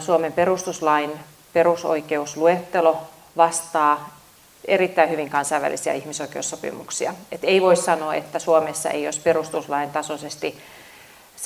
Suomen 0.00 0.32
perustuslain 0.32 1.12
perusoikeusluettelo 1.52 2.98
vastaa 3.36 4.16
erittäin 4.64 5.10
hyvin 5.10 5.30
kansainvälisiä 5.30 5.92
ihmisoikeussopimuksia. 5.92 7.14
Et 7.32 7.44
ei 7.44 7.62
voi 7.62 7.76
sanoa, 7.76 8.14
että 8.14 8.38
Suomessa 8.38 8.90
ei 8.90 9.06
olisi 9.06 9.20
perustuslain 9.20 9.90
tasoisesti 9.90 10.58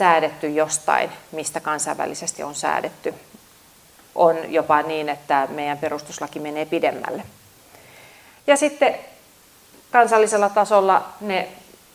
säädetty 0.00 0.48
jostain, 0.48 1.10
mistä 1.32 1.60
kansainvälisesti 1.60 2.42
on 2.42 2.54
säädetty. 2.54 3.14
On 4.14 4.52
jopa 4.52 4.82
niin, 4.82 5.08
että 5.08 5.48
meidän 5.50 5.78
perustuslaki 5.78 6.40
menee 6.40 6.64
pidemmälle. 6.64 7.22
Ja 8.46 8.56
sitten 8.56 8.98
kansallisella 9.90 10.48
tasolla 10.48 11.08
ne 11.20 11.48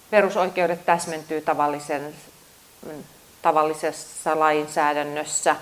perusoikeudet 0.09 0.85
täsmentyy 0.85 1.41
tavallisen, 1.41 2.15
tavallisessa 3.41 4.39
lainsäädännössä, 4.39 5.55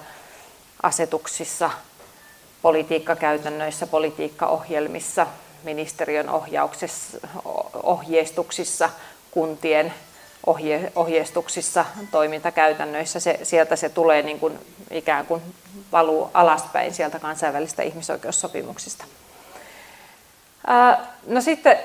asetuksissa, 0.83 1.69
politiikkakäytännöissä, 2.61 3.87
politiikkaohjelmissa, 3.87 5.27
ministeriön 5.63 6.29
ohjeistuksissa, 7.83 8.89
kuntien 9.31 9.93
ohje, 10.45 10.91
ohjeistuksissa, 10.95 11.85
toimintakäytännöissä. 12.11 13.19
Se, 13.19 13.39
sieltä 13.43 13.75
se 13.75 13.89
tulee 13.89 14.21
niin 14.21 14.39
kuin 14.39 14.59
ikään 14.91 15.25
kuin 15.25 15.41
valuu 15.91 16.31
alaspäin 16.33 16.93
sieltä 16.93 17.19
kansainvälistä 17.19 17.83
ihmisoikeussopimuksista. 17.83 19.05
No 21.27 21.41
sitten 21.41 21.79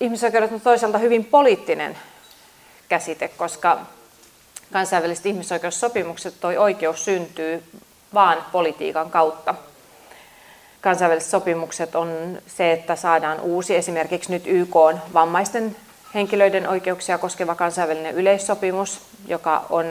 ihmisoikeudet 0.00 0.52
on 0.52 0.60
toisaalta 0.60 0.98
hyvin 0.98 1.24
poliittinen 1.24 1.98
käsite, 2.88 3.28
koska 3.28 3.80
kansainväliset 4.72 5.26
ihmisoikeussopimukset 5.26 6.34
toi 6.40 6.56
oikeus 6.56 7.04
syntyy 7.04 7.62
vaan 8.14 8.44
politiikan 8.52 9.10
kautta. 9.10 9.54
Kansainväliset 10.80 11.30
sopimukset 11.30 11.94
on 11.94 12.38
se, 12.46 12.72
että 12.72 12.96
saadaan 12.96 13.40
uusi, 13.40 13.76
esimerkiksi 13.76 14.32
nyt 14.32 14.46
YK 14.46 14.76
on 14.76 15.00
vammaisten 15.12 15.76
henkilöiden 16.14 16.68
oikeuksia 16.68 17.18
koskeva 17.18 17.54
kansainvälinen 17.54 18.14
yleissopimus, 18.14 19.00
joka 19.28 19.64
on, 19.70 19.86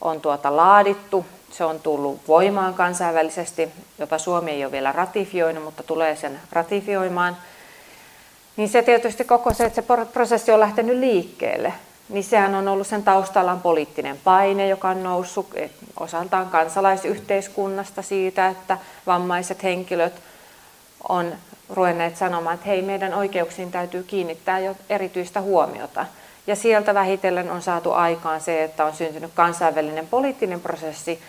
on 0.00 0.20
tuota 0.20 0.56
laadittu. 0.56 1.26
Se 1.50 1.64
on 1.64 1.80
tullut 1.80 2.20
voimaan 2.28 2.74
kansainvälisesti, 2.74 3.68
jota 3.98 4.18
Suomi 4.18 4.50
ei 4.50 4.64
ole 4.64 4.72
vielä 4.72 4.92
ratifioinut, 4.92 5.64
mutta 5.64 5.82
tulee 5.82 6.16
sen 6.16 6.40
ratifioimaan. 6.52 7.36
Niin 8.56 8.68
se 8.68 8.82
tietysti 8.82 9.24
koko 9.24 9.54
se, 9.54 9.64
että 9.64 9.82
se 9.82 10.04
prosessi 10.12 10.52
on 10.52 10.60
lähtenyt 10.60 10.96
liikkeelle, 10.96 11.72
niin 12.08 12.24
sehän 12.24 12.54
on 12.54 12.68
ollut 12.68 12.86
sen 12.86 13.02
taustalla 13.02 13.58
poliittinen 13.62 14.18
paine, 14.24 14.68
joka 14.68 14.88
on 14.88 15.02
noussut 15.02 15.54
osaltaan 16.00 16.48
kansalaisyhteiskunnasta 16.48 18.02
siitä, 18.02 18.48
että 18.48 18.78
vammaiset 19.06 19.62
henkilöt 19.62 20.14
on 21.08 21.32
ruvenneet 21.70 22.16
sanomaan, 22.16 22.54
että 22.54 22.66
hei, 22.66 22.82
meidän 22.82 23.14
oikeuksiin 23.14 23.70
täytyy 23.70 24.02
kiinnittää 24.02 24.58
jo 24.58 24.76
erityistä 24.88 25.40
huomiota. 25.40 26.06
Ja 26.46 26.56
sieltä 26.56 26.94
vähitellen 26.94 27.50
on 27.50 27.62
saatu 27.62 27.92
aikaan 27.92 28.40
se, 28.40 28.64
että 28.64 28.84
on 28.84 28.94
syntynyt 28.94 29.30
kansainvälinen 29.34 30.06
poliittinen 30.06 30.60
prosessi, 30.60 31.22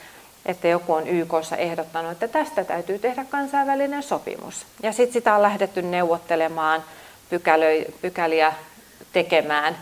että 0.45 0.67
joku 0.67 0.93
on 0.93 1.07
YKssa 1.07 1.55
ehdottanut, 1.57 2.11
että 2.11 2.27
tästä 2.27 2.63
täytyy 2.63 2.99
tehdä 2.99 3.25
kansainvälinen 3.29 4.03
sopimus. 4.03 4.65
Ja 4.83 4.91
sitten 4.91 5.13
sitä 5.13 5.35
on 5.35 5.41
lähdetty 5.41 5.81
neuvottelemaan, 5.81 6.83
pykälöi, 7.29 7.85
pykäliä 8.01 8.53
tekemään. 9.13 9.77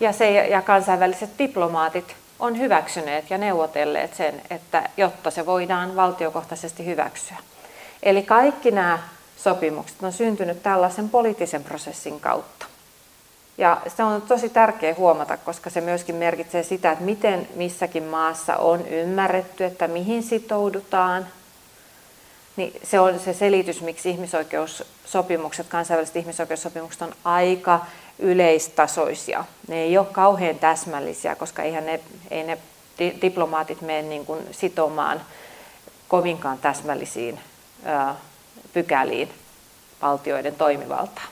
Ja, 0.00 0.12
se, 0.12 0.30
ja 0.30 0.62
kansainväliset 0.62 1.30
diplomaatit 1.38 2.16
on 2.38 2.58
hyväksyneet 2.58 3.30
ja 3.30 3.38
neuvotelleet 3.38 4.14
sen, 4.14 4.42
että 4.50 4.88
jotta 4.96 5.30
se 5.30 5.46
voidaan 5.46 5.96
valtiokohtaisesti 5.96 6.86
hyväksyä. 6.86 7.36
Eli 8.02 8.22
kaikki 8.22 8.70
nämä 8.70 8.98
sopimukset 9.38 10.02
on 10.02 10.12
syntynyt 10.12 10.62
tällaisen 10.62 11.08
poliittisen 11.08 11.64
prosessin 11.64 12.20
kautta. 12.20 12.66
Ja 13.58 13.80
se 13.96 14.02
on 14.02 14.22
tosi 14.22 14.48
tärkeä 14.48 14.94
huomata, 14.94 15.36
koska 15.36 15.70
se 15.70 15.80
myöskin 15.80 16.14
merkitsee 16.14 16.62
sitä, 16.62 16.92
että 16.92 17.04
miten 17.04 17.48
missäkin 17.54 18.02
maassa 18.02 18.56
on 18.56 18.88
ymmärretty, 18.88 19.64
että 19.64 19.88
mihin 19.88 20.22
sitoudutaan. 20.22 21.26
Niin 22.56 22.72
se 22.82 23.00
on 23.00 23.20
se 23.20 23.34
selitys, 23.34 23.82
miksi 23.82 24.10
ihmisoikeussopimukset, 24.10 25.66
kansainväliset 25.68 26.16
ihmisoikeussopimukset 26.16 27.02
on 27.02 27.14
aika 27.24 27.86
yleistasoisia. 28.18 29.44
Ne 29.68 29.76
ei 29.82 29.98
ole 29.98 30.06
kauhean 30.12 30.58
täsmällisiä, 30.58 31.34
koska 31.34 31.62
eihän 31.62 31.86
ne, 31.86 32.00
ei 32.30 32.42
ne 32.42 32.58
diplomaatit 32.98 33.80
mene 33.80 34.02
niin 34.02 34.26
kuin 34.26 34.46
sitomaan 34.50 35.20
kovinkaan 36.08 36.58
täsmällisiin 36.58 37.40
pykäliin 38.72 39.30
valtioiden 40.02 40.54
toimivaltaa. 40.54 41.24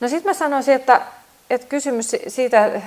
No 0.00 0.08
sitten 0.08 0.30
mä 0.30 0.34
sanoisin, 0.34 0.74
että, 0.74 1.02
että 1.50 1.66
kysymys 1.66 2.16
siitä, 2.28 2.80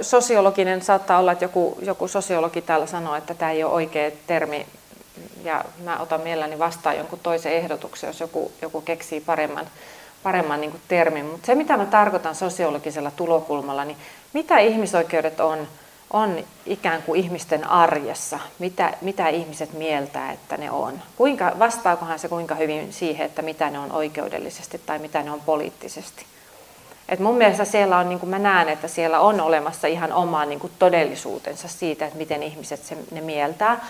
sosiologinen 0.00 0.82
saattaa 0.82 1.18
olla, 1.18 1.32
että 1.32 1.44
joku, 1.44 1.78
joku 1.82 2.08
sosiologi 2.08 2.62
täällä 2.62 2.86
sanoo, 2.86 3.14
että 3.14 3.34
tämä 3.34 3.50
ei 3.50 3.64
ole 3.64 3.72
oikea 3.72 4.10
termi, 4.26 4.66
ja 5.44 5.64
mä 5.84 5.98
otan 5.98 6.20
mielelläni 6.20 6.58
vastaan 6.58 6.96
jonkun 6.96 7.18
toisen 7.22 7.52
ehdotuksen, 7.52 8.08
jos 8.08 8.20
joku, 8.20 8.52
joku 8.62 8.80
keksii 8.80 9.20
paremman, 9.20 9.66
paremman 10.22 10.60
niin 10.60 10.80
termin. 10.88 11.24
Mutta 11.24 11.46
se, 11.46 11.54
mitä 11.54 11.76
mä 11.76 11.86
tarkoitan 11.86 12.34
sosiologisella 12.34 13.10
tulokulmalla, 13.10 13.84
niin 13.84 13.96
mitä 14.32 14.58
ihmisoikeudet 14.58 15.40
on, 15.40 15.68
on 16.12 16.44
ikään 16.66 17.02
kuin 17.02 17.20
ihmisten 17.20 17.70
arjessa, 17.70 18.38
mitä, 18.58 18.94
mitä 19.00 19.28
ihmiset 19.28 19.72
mieltää, 19.72 20.32
että 20.32 20.56
ne 20.56 20.70
on. 20.70 21.02
Kuinka, 21.16 21.52
vastaakohan 21.58 22.18
se 22.18 22.28
kuinka 22.28 22.54
hyvin 22.54 22.92
siihen, 22.92 23.26
että 23.26 23.42
mitä 23.42 23.70
ne 23.70 23.78
on 23.78 23.92
oikeudellisesti 23.92 24.80
tai 24.86 24.98
mitä 24.98 25.22
ne 25.22 25.30
on 25.30 25.40
poliittisesti. 25.40 26.26
Et 27.08 27.20
mun 27.20 27.36
mielestä 27.36 27.64
siellä 27.64 27.98
on, 27.98 28.08
niin 28.08 28.20
kuin 28.20 28.30
mä 28.30 28.38
näen, 28.38 28.68
että 28.68 28.88
siellä 28.88 29.20
on 29.20 29.40
olemassa 29.40 29.86
ihan 29.86 30.12
oma 30.12 30.44
niin 30.44 30.60
kuin 30.60 30.72
todellisuutensa 30.78 31.68
siitä, 31.68 32.04
että 32.06 32.18
miten 32.18 32.42
ihmiset 32.42 32.84
se, 32.84 32.96
ne 33.10 33.20
mieltää. 33.20 33.86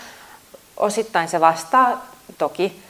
Osittain 0.77 1.27
se 1.27 1.39
vastaa 1.39 2.05
toki, 2.37 2.81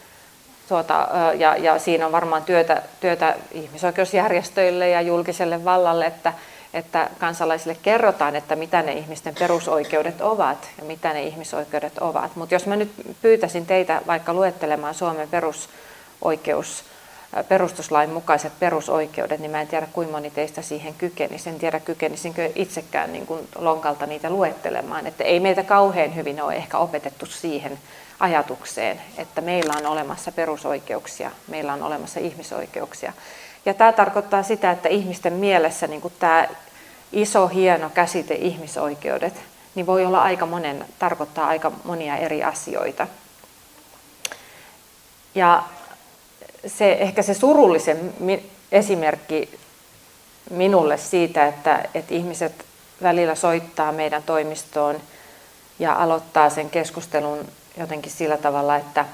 tuota, 0.69 1.07
ja, 1.37 1.57
ja 1.57 1.79
siinä 1.79 2.05
on 2.05 2.11
varmaan 2.11 2.43
työtä, 2.43 2.81
työtä 2.99 3.35
ihmisoikeusjärjestöille 3.51 4.89
ja 4.89 5.01
julkiselle 5.01 5.65
vallalle, 5.65 6.05
että, 6.05 6.33
että 6.73 7.09
kansalaisille 7.19 7.77
kerrotaan, 7.81 8.35
että 8.35 8.55
mitä 8.55 8.81
ne 8.81 8.93
ihmisten 8.93 9.35
perusoikeudet 9.39 10.21
ovat 10.21 10.69
ja 10.77 10.83
mitä 10.83 11.13
ne 11.13 11.23
ihmisoikeudet 11.23 11.97
ovat. 11.97 12.35
Mutta 12.35 12.55
jos 12.55 12.65
mä 12.65 12.75
nyt 12.75 12.91
pyytäisin 13.21 13.65
teitä 13.65 14.01
vaikka 14.07 14.33
luettelemaan 14.33 14.93
Suomen 14.93 15.29
perusoikeus, 15.29 16.83
perustuslain 17.47 18.09
mukaiset 18.09 18.59
perusoikeudet, 18.59 19.39
niin 19.39 19.51
mä 19.51 19.61
en 19.61 19.67
tiedä 19.67 19.87
kuinka 19.93 20.11
moni 20.11 20.31
teistä 20.31 20.61
siihen 20.61 20.93
kykenisi. 20.93 21.49
En 21.49 21.59
tiedä 21.59 21.79
kykenisinkö 21.79 22.51
itsekään 22.55 23.13
niin 23.13 23.25
kuin 23.25 23.47
lonkalta 23.55 24.05
niitä 24.05 24.29
luettelemaan. 24.29 25.07
Että 25.07 25.23
ei 25.23 25.39
meitä 25.39 25.63
kauhean 25.63 26.15
hyvin 26.15 26.41
ole 26.41 26.55
ehkä 26.55 26.77
opetettu 26.77 27.25
siihen 27.25 27.79
ajatukseen, 28.19 29.01
että 29.17 29.41
meillä 29.41 29.73
on 29.77 29.85
olemassa 29.85 30.31
perusoikeuksia, 30.31 31.31
meillä 31.47 31.73
on 31.73 31.83
olemassa 31.83 32.19
ihmisoikeuksia. 32.19 33.13
Ja 33.65 33.73
tämä 33.73 33.91
tarkoittaa 33.93 34.43
sitä, 34.43 34.71
että 34.71 34.89
ihmisten 34.89 35.33
mielessä 35.33 35.87
niin 35.87 36.01
kuin 36.01 36.13
tämä 36.19 36.47
iso, 37.11 37.47
hieno 37.47 37.89
käsite 37.89 38.33
ihmisoikeudet, 38.33 39.33
niin 39.75 39.85
voi 39.85 40.05
olla 40.05 40.21
aika 40.21 40.45
monen, 40.45 40.85
tarkoittaa 40.99 41.47
aika 41.47 41.71
monia 41.83 42.17
eri 42.17 42.43
asioita. 42.43 43.07
Ja 45.35 45.63
se, 46.67 46.91
ehkä 46.91 47.21
se 47.21 47.33
surullisen 47.33 48.13
esimerkki 48.71 49.59
minulle 50.49 50.97
siitä, 50.97 51.47
että, 51.47 51.85
että 51.93 52.13
ihmiset 52.13 52.65
välillä 53.03 53.35
soittaa 53.35 53.91
meidän 53.91 54.23
toimistoon 54.23 55.01
ja 55.79 55.93
aloittaa 55.93 56.49
sen 56.49 56.69
keskustelun 56.69 57.47
jotenkin 57.77 58.11
sillä 58.11 58.37
tavalla, 58.37 58.75
että 58.75 59.05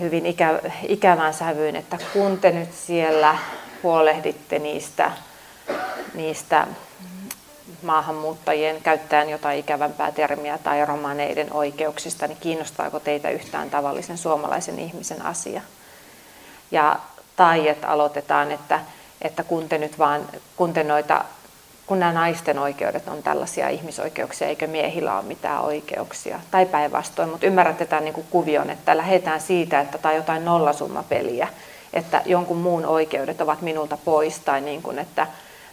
hyvin 0.00 0.26
ikä, 0.26 0.60
ikävään 0.88 1.34
sävyyn, 1.34 1.76
että 1.76 1.98
kun 2.12 2.38
te 2.38 2.50
nyt 2.50 2.74
siellä 2.74 3.38
huolehditte 3.82 4.58
niistä, 4.58 5.12
niistä 6.14 6.66
maahanmuuttajien 7.82 8.82
käyttäen 8.82 9.30
jotain 9.30 9.58
ikävämpää 9.58 10.12
termiä 10.12 10.58
tai 10.58 10.86
romaneiden 10.86 11.52
oikeuksista, 11.52 12.26
niin 12.26 12.38
kiinnostaako 12.40 13.00
teitä 13.00 13.30
yhtään 13.30 13.70
tavallisen 13.70 14.18
suomalaisen 14.18 14.78
ihmisen 14.78 15.22
asia? 15.22 15.62
Ja, 16.70 16.98
tai 17.36 17.68
että 17.68 17.88
aloitetaan, 17.88 18.52
että, 18.52 18.80
että 19.22 19.44
kun 19.44 19.68
te 19.68 19.78
nyt 19.78 19.98
vaan, 19.98 20.28
kun 20.56 20.72
te 20.72 20.84
noita 20.84 21.24
kun 21.86 22.00
nämä 22.00 22.12
naisten 22.12 22.58
oikeudet 22.58 23.08
on 23.08 23.22
tällaisia 23.22 23.68
ihmisoikeuksia, 23.68 24.48
eikö 24.48 24.66
miehillä 24.66 25.16
ole 25.16 25.22
mitään 25.22 25.62
oikeuksia. 25.62 26.40
Tai 26.50 26.66
päinvastoin, 26.66 27.28
mutta 27.28 27.46
ymmärrätte 27.46 27.86
tämän 27.86 28.04
niin 28.04 28.14
kuin 28.14 28.26
kuvion, 28.30 28.70
että 28.70 28.96
lähdetään 28.96 29.40
siitä, 29.40 29.80
että 29.80 29.98
tai 29.98 30.16
jotain 30.16 30.44
nollasummapeliä, 30.44 31.48
että 31.92 32.22
jonkun 32.24 32.56
muun 32.56 32.86
oikeudet 32.86 33.40
ovat 33.40 33.62
minulta 33.62 33.98
pois, 34.04 34.38
tai, 34.38 34.60
niin 34.60 34.82
kuin, 34.82 34.98
että, 34.98 35.26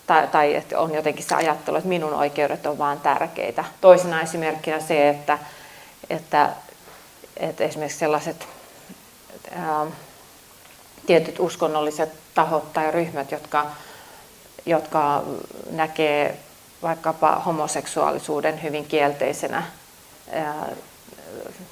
tai, 0.07 0.27
tai 0.27 0.55
että 0.55 0.79
on 0.79 0.93
jotenkin 0.93 1.25
se 1.25 1.35
ajattelu, 1.35 1.77
että 1.77 1.89
minun 1.89 2.13
oikeudet 2.13 2.65
on 2.65 2.77
vaan 2.77 2.99
tärkeitä. 2.99 3.65
Toisena 3.81 4.21
esimerkkinä 4.21 4.79
se, 4.79 5.09
että, 5.09 5.39
että, 6.09 6.49
että 7.37 7.63
esimerkiksi 7.63 7.99
sellaiset 7.99 8.47
ää, 9.55 9.85
tietyt 11.05 11.39
uskonnolliset 11.39 12.09
tahot 12.35 12.73
tai 12.73 12.91
ryhmät, 12.91 13.31
jotka 13.31 13.65
jotka 14.65 15.23
näkee 15.71 16.37
vaikkapa 16.81 17.35
homoseksuaalisuuden 17.45 18.63
hyvin 18.63 18.85
kielteisenä 18.85 19.63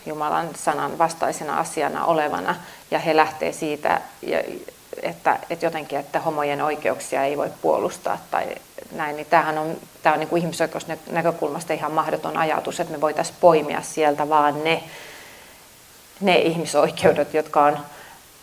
Jumalan 0.05 0.49
sanan 0.55 0.97
vastaisena 0.97 1.59
asiana 1.59 2.05
olevana 2.05 2.55
ja 2.91 2.99
he 2.99 3.15
lähtee 3.15 3.51
siitä, 3.51 4.01
että, 5.01 5.39
että 5.49 5.65
jotenkin, 5.65 5.99
että 5.99 6.19
homojen 6.19 6.61
oikeuksia 6.61 7.23
ei 7.23 7.37
voi 7.37 7.49
puolustaa 7.61 8.17
tai 8.31 8.55
näin, 8.91 9.15
niin 9.15 9.27
tämähän 9.29 9.57
on, 9.57 9.77
tämä 10.03 10.13
on 10.13 10.19
niin 10.19 10.29
kuin 10.29 10.41
ihmisoikeusnäkökulmasta 10.41 11.73
ihan 11.73 11.91
mahdoton 11.91 12.37
ajatus, 12.37 12.79
että 12.79 12.93
me 12.93 13.01
voitaisiin 13.01 13.37
poimia 13.41 13.81
sieltä 13.81 14.29
vaan 14.29 14.63
ne, 14.63 14.83
ne 16.21 16.37
ihmisoikeudet, 16.37 17.33
jotka, 17.33 17.65
on, 17.65 17.77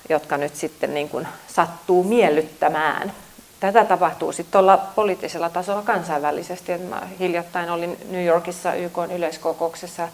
jotka 0.09 0.37
nyt 0.37 0.57
sitten 0.57 0.95
niin 0.95 1.09
kuin 1.09 1.29
sattuu 1.49 2.05
miellyttämään. 2.05 3.13
Tätä 3.61 3.85
tapahtuu 3.85 4.33
sitten 4.33 4.53
tuolla 4.53 4.77
poliittisella 4.77 5.51
tasolla 5.51 5.83
kansainvälisesti. 5.83 6.79
Mä 6.79 7.03
hiljattain 7.19 7.71
olin 7.71 7.99
New 8.11 8.25
Yorkissa 8.25 8.75
YK 8.75 8.99
yleiskokouksessa 9.17 10.09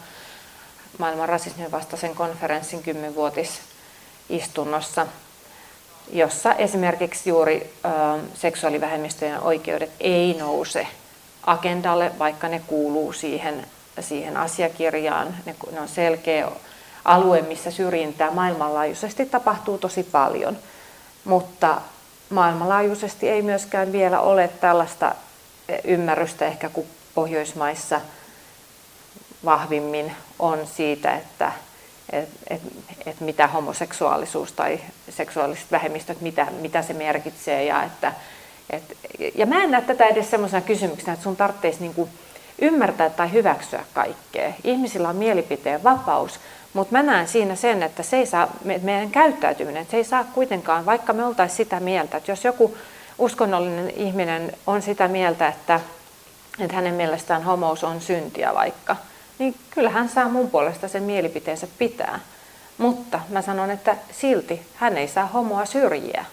maailman 0.97 1.29
rasismin 1.29 1.71
vastaisen 1.71 2.15
konferenssin 2.15 2.83
kymmenvuotisistunnossa, 2.83 5.07
jossa 6.11 6.53
esimerkiksi 6.53 7.29
juuri 7.29 7.73
ö, 7.85 7.89
seksuaalivähemmistöjen 8.33 9.39
oikeudet 9.39 9.91
ei 9.99 10.37
nouse 10.39 10.87
agendalle, 11.45 12.11
vaikka 12.19 12.47
ne 12.47 12.61
kuuluu 12.67 13.13
siihen, 13.13 13.65
siihen 13.99 14.37
asiakirjaan. 14.37 15.35
Ne, 15.45 15.55
ne 15.71 15.81
on 15.81 15.87
selkeä 15.87 16.47
alue, 17.05 17.41
missä 17.41 17.71
syrjintää 17.71 18.31
maailmanlaajuisesti 18.31 19.25
tapahtuu 19.25 19.77
tosi 19.77 20.03
paljon, 20.03 20.57
mutta 21.25 21.81
maailmanlaajuisesti 22.35 23.29
ei 23.29 23.41
myöskään 23.41 23.91
vielä 23.91 24.19
ole 24.19 24.47
tällaista 24.47 25.15
ymmärrystä 25.83 26.45
ehkä 26.45 26.69
kuin 26.69 26.87
Pohjoismaissa 27.15 28.01
vahvimmin 29.45 30.11
on 30.39 30.67
siitä, 30.67 31.15
että 31.15 31.51
et, 32.11 32.29
et, 32.49 32.61
et 33.05 33.19
mitä 33.19 33.47
homoseksuaalisuus 33.47 34.51
tai 34.51 34.79
seksuaaliset 35.09 35.71
vähemmistöt, 35.71 36.21
mitä, 36.21 36.47
mitä 36.61 36.81
se 36.81 36.93
merkitsee. 36.93 37.63
Ja, 37.63 37.83
että, 37.83 38.13
et, 38.69 38.95
ja 39.35 39.45
mä 39.45 39.63
en 39.63 39.71
näe 39.71 39.81
tätä 39.81 40.05
edes 40.05 40.31
sellaisena 40.31 40.61
kysymyksenä, 40.61 41.13
että 41.13 41.23
sun 41.23 41.35
tarvitsisi 41.35 41.81
niinku 41.81 42.09
ymmärtää 42.59 43.09
tai 43.09 43.31
hyväksyä 43.31 43.85
kaikkea. 43.93 44.53
Ihmisillä 44.63 45.09
on 45.09 45.15
mielipiteen 45.15 45.83
vapaus, 45.83 46.39
mutta 46.75 46.91
mä 46.91 47.03
näen 47.03 47.27
siinä 47.27 47.55
sen, 47.55 47.83
että 47.83 48.03
se 48.03 48.17
ei 48.17 48.25
saa, 48.25 48.47
meidän 48.63 49.11
käyttäytyminen, 49.11 49.87
se 49.91 49.97
ei 49.97 50.03
saa 50.03 50.23
kuitenkaan, 50.23 50.85
vaikka 50.85 51.13
me 51.13 51.25
oltaisiin 51.25 51.57
sitä 51.57 51.79
mieltä, 51.79 52.17
että 52.17 52.31
jos 52.31 52.43
joku 52.43 52.77
uskonnollinen 53.17 53.89
ihminen 53.89 54.53
on 54.67 54.81
sitä 54.81 55.07
mieltä, 55.07 55.47
että, 55.47 55.79
että 56.59 56.75
hänen 56.75 56.93
mielestään 56.93 57.43
homous 57.43 57.83
on 57.83 58.01
syntiä 58.01 58.53
vaikka, 58.53 58.95
niin 59.39 59.55
kyllä 59.69 59.89
hän 59.89 60.09
saa 60.09 60.29
mun 60.29 60.49
puolesta 60.49 60.87
sen 60.87 61.03
mielipiteensä 61.03 61.67
pitää. 61.77 62.19
Mutta 62.77 63.19
mä 63.29 63.41
sanon, 63.41 63.71
että 63.71 63.95
silti 64.11 64.61
hän 64.75 64.97
ei 64.97 65.07
saa 65.07 65.25
homoa 65.27 65.65
syrjiä. 65.65 66.25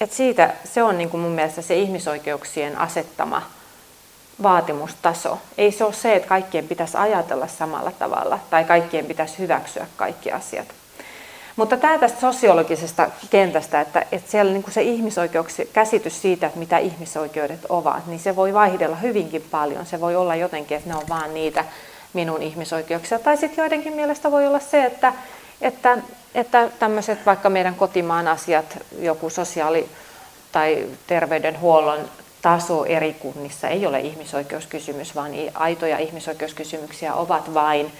Et 0.00 0.12
siitä 0.12 0.54
se 0.64 0.82
on 0.82 0.98
niin 0.98 1.10
mun 1.12 1.30
mielestä 1.30 1.62
se 1.62 1.76
ihmisoikeuksien 1.76 2.78
asettama 2.78 3.42
vaatimustaso. 4.42 5.38
Ei 5.58 5.72
se 5.72 5.84
ole 5.84 5.92
se, 5.92 6.14
että 6.14 6.28
kaikkien 6.28 6.68
pitäisi 6.68 6.96
ajatella 6.96 7.46
samalla 7.46 7.92
tavalla 7.92 8.38
tai 8.50 8.64
kaikkien 8.64 9.06
pitäisi 9.06 9.38
hyväksyä 9.38 9.86
kaikki 9.96 10.32
asiat. 10.32 10.66
Mutta 11.56 11.76
tämä 11.76 11.98
tästä 11.98 12.20
sosiologisesta 12.20 13.10
kentästä, 13.30 13.80
että, 13.80 14.06
että 14.12 14.30
siellä 14.30 14.52
niin 14.52 14.64
se 14.68 14.82
ihmisoikeuksia, 14.82 15.66
käsitys 15.72 16.22
siitä, 16.22 16.46
että 16.46 16.58
mitä 16.58 16.78
ihmisoikeudet 16.78 17.60
ovat, 17.68 18.06
niin 18.06 18.20
se 18.20 18.36
voi 18.36 18.54
vaihdella 18.54 18.96
hyvinkin 18.96 19.44
paljon. 19.50 19.86
Se 19.86 20.00
voi 20.00 20.16
olla 20.16 20.34
jotenkin, 20.34 20.76
että 20.76 20.88
ne 20.90 20.96
on 20.96 21.08
vaan 21.08 21.34
niitä 21.34 21.64
minun 22.12 22.42
ihmisoikeuksia. 22.42 23.18
Tai 23.18 23.36
sitten 23.36 23.62
joidenkin 23.62 23.92
mielestä 23.92 24.30
voi 24.30 24.46
olla 24.46 24.60
se, 24.60 24.84
että, 24.84 25.12
että, 25.60 25.98
että 26.34 26.68
tämmöiset 26.78 27.26
vaikka 27.26 27.50
meidän 27.50 27.74
kotimaan 27.74 28.28
asiat, 28.28 28.78
joku 28.98 29.30
sosiaali- 29.30 29.88
tai 30.52 30.86
terveydenhuollon 31.06 31.98
taso 32.46 32.84
eri 32.84 33.12
kunnissa. 33.12 33.68
Ei 33.68 33.86
ole 33.86 34.00
ihmisoikeuskysymys, 34.00 35.14
vaan 35.14 35.32
aitoja 35.54 35.98
ihmisoikeuskysymyksiä 35.98 37.14
ovat 37.14 37.54
vain 37.54 37.92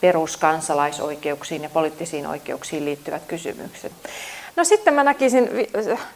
peruskansalaisoikeuksiin 0.00 1.62
ja 1.62 1.68
poliittisiin 1.68 2.26
oikeuksiin 2.26 2.84
liittyvät 2.84 3.22
kysymykset. 3.28 3.92
No 4.56 4.64
sitten 4.64 4.94
mä 4.94 5.04
näkisin 5.04 5.50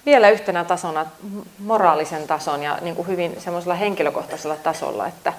vielä 0.07 0.31
yhtenä 0.31 0.65
tasona 0.65 1.07
moraalisen 1.59 2.27
tason 2.27 2.63
ja 2.63 2.79
niin 2.81 2.97
kuin 2.97 3.09
hyvin 3.09 3.37
semmoisella 3.41 3.75
henkilökohtaisella 3.75 4.57
tasolla, 4.57 5.07
että 5.07 5.33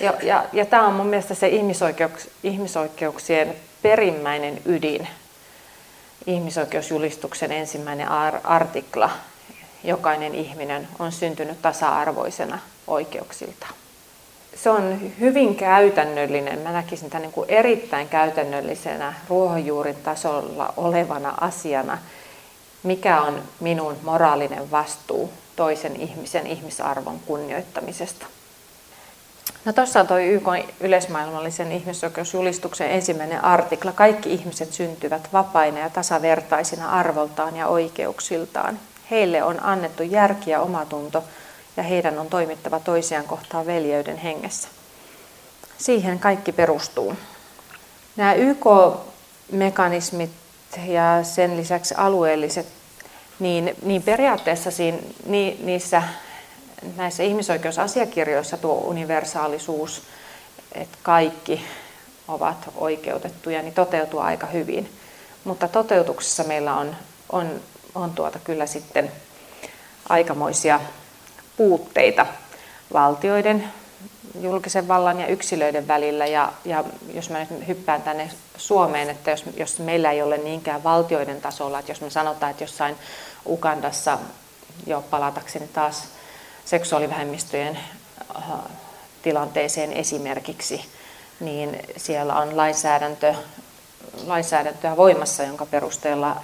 ja, 0.00 0.14
ja, 0.22 0.44
ja 0.52 0.66
tämä 0.66 0.86
on 0.86 0.94
mun 0.94 1.06
mielestä 1.06 1.34
se 1.34 1.48
ihmisoikeuks, 1.48 2.28
ihmisoikeuksien 2.42 3.56
perimmäinen 3.82 4.62
ydin, 4.64 5.08
ihmisoikeusjulistuksen 6.26 7.52
ensimmäinen 7.52 8.08
artikla, 8.44 9.10
jokainen 9.84 10.34
ihminen 10.34 10.88
on 10.98 11.12
syntynyt 11.12 11.62
tasa-arvoisena 11.62 12.58
oikeuksilta. 12.86 13.66
Se 14.54 14.70
on 14.70 15.12
hyvin 15.20 15.56
käytännöllinen, 15.56 16.58
mä 16.58 16.72
näkisin 16.72 17.10
tämän 17.10 17.22
niin 17.22 17.32
kuin 17.32 17.50
erittäin 17.50 18.08
käytännöllisenä 18.08 19.14
ruohonjuurin 19.28 19.96
tasolla 19.96 20.74
olevana 20.76 21.34
asiana, 21.40 21.98
mikä 22.82 23.22
on 23.22 23.42
minun 23.60 23.96
moraalinen 24.02 24.70
vastuu 24.70 25.32
toisen 25.56 25.96
ihmisen 25.96 26.46
ihmisarvon 26.46 27.20
kunnioittamisesta. 27.26 28.26
No 29.64 29.72
tuossa 29.72 30.00
on 30.00 30.06
tuo 30.06 30.18
YK 30.18 30.48
yleismaailmallisen 30.80 31.72
ihmisoikeusjulistuksen 31.72 32.90
ensimmäinen 32.90 33.44
artikla. 33.44 33.92
Kaikki 33.92 34.32
ihmiset 34.32 34.72
syntyvät 34.72 35.28
vapaina 35.32 35.78
ja 35.78 35.90
tasavertaisina 35.90 36.90
arvoltaan 36.90 37.56
ja 37.56 37.66
oikeuksiltaan. 37.66 38.78
Heille 39.12 39.42
on 39.42 39.64
annettu 39.64 40.02
järki 40.02 40.50
ja 40.50 40.60
omatunto 40.60 41.24
ja 41.76 41.82
heidän 41.82 42.18
on 42.18 42.26
toimittava 42.26 42.80
toisiaan 42.80 43.24
kohtaan 43.24 43.66
veljeyden 43.66 44.16
hengessä. 44.16 44.68
Siihen 45.78 46.18
kaikki 46.18 46.52
perustuu. 46.52 47.16
Nämä 48.16 48.34
YK-mekanismit 48.34 50.30
ja 50.86 51.20
sen 51.22 51.56
lisäksi 51.56 51.94
alueelliset, 51.94 52.66
niin, 53.38 53.76
niin 53.82 54.02
periaatteessa 54.02 54.70
siinä, 54.70 54.98
niissä 55.62 56.02
näissä 56.96 57.22
ihmisoikeusasiakirjoissa 57.22 58.56
tuo 58.56 58.74
universaalisuus, 58.74 60.02
että 60.72 60.98
kaikki 61.02 61.64
ovat 62.28 62.56
oikeutettuja, 62.76 63.62
niin 63.62 63.74
toteutuu 63.74 64.20
aika 64.20 64.46
hyvin. 64.46 64.90
Mutta 65.44 65.68
toteutuksessa 65.68 66.44
meillä 66.44 66.74
on, 66.74 66.96
on 67.32 67.60
on 67.94 68.10
tuota 68.10 68.38
kyllä 68.38 68.66
sitten 68.66 69.12
aikamoisia 70.08 70.80
puutteita 71.56 72.26
valtioiden, 72.92 73.68
julkisen 74.40 74.88
vallan 74.88 75.20
ja 75.20 75.26
yksilöiden 75.26 75.88
välillä. 75.88 76.26
Ja, 76.26 76.52
ja 76.64 76.84
jos 77.14 77.30
mä 77.30 77.38
nyt 77.38 77.66
hyppään 77.68 78.02
tänne 78.02 78.30
Suomeen, 78.56 79.10
että 79.10 79.30
jos, 79.30 79.44
jos 79.56 79.78
meillä 79.78 80.10
ei 80.10 80.22
ole 80.22 80.38
niinkään 80.38 80.84
valtioiden 80.84 81.40
tasolla, 81.40 81.78
että 81.78 81.90
jos 81.92 82.00
me 82.00 82.10
sanotaan, 82.10 82.50
että 82.50 82.64
jossain 82.64 82.96
Ugandassa 83.46 84.18
jo 84.86 85.04
palatakseni 85.10 85.68
taas 85.68 86.04
seksuaalivähemmistöjen 86.64 87.78
äh, 88.36 88.42
tilanteeseen 89.22 89.92
esimerkiksi, 89.92 90.84
niin 91.40 91.80
siellä 91.96 92.34
on 92.34 92.56
lainsäädäntö 92.56 93.34
lainsäädäntöä 94.26 94.96
voimassa, 94.96 95.42
jonka 95.42 95.66
perusteella, 95.66 96.36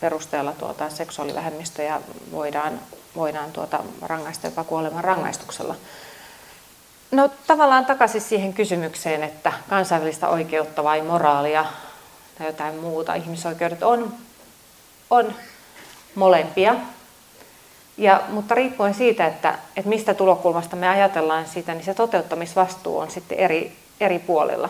perusteella 0.00 0.52
tuota, 0.52 0.90
seksuaalivähemmistöjä 0.90 2.00
voidaan, 2.32 2.80
voidaan 3.16 3.52
tuota, 3.52 3.80
rangaista 4.02 4.46
jopa 4.46 4.64
kuoleman 4.64 5.04
rangaistuksella. 5.04 5.74
No 7.10 7.30
tavallaan 7.46 7.86
takaisin 7.86 8.20
siihen 8.20 8.52
kysymykseen, 8.52 9.22
että 9.22 9.52
kansainvälistä 9.68 10.28
oikeutta 10.28 10.84
vai 10.84 11.02
moraalia 11.02 11.64
tai 12.38 12.46
jotain 12.46 12.74
muuta. 12.74 13.14
Ihmisoikeudet 13.14 13.82
on, 13.82 14.14
on 15.10 15.34
molempia, 16.14 16.74
ja, 18.00 18.22
mutta 18.28 18.54
riippuen 18.54 18.94
siitä, 18.94 19.26
että, 19.26 19.58
että 19.76 19.88
mistä 19.88 20.14
tulokulmasta 20.14 20.76
me 20.76 20.88
ajatellaan 20.88 21.46
sitä, 21.46 21.74
niin 21.74 21.84
se 21.84 21.94
toteuttamisvastuu 21.94 22.98
on 22.98 23.10
sitten 23.10 23.38
eri, 23.38 23.72
eri 24.00 24.18
puolilla. 24.18 24.68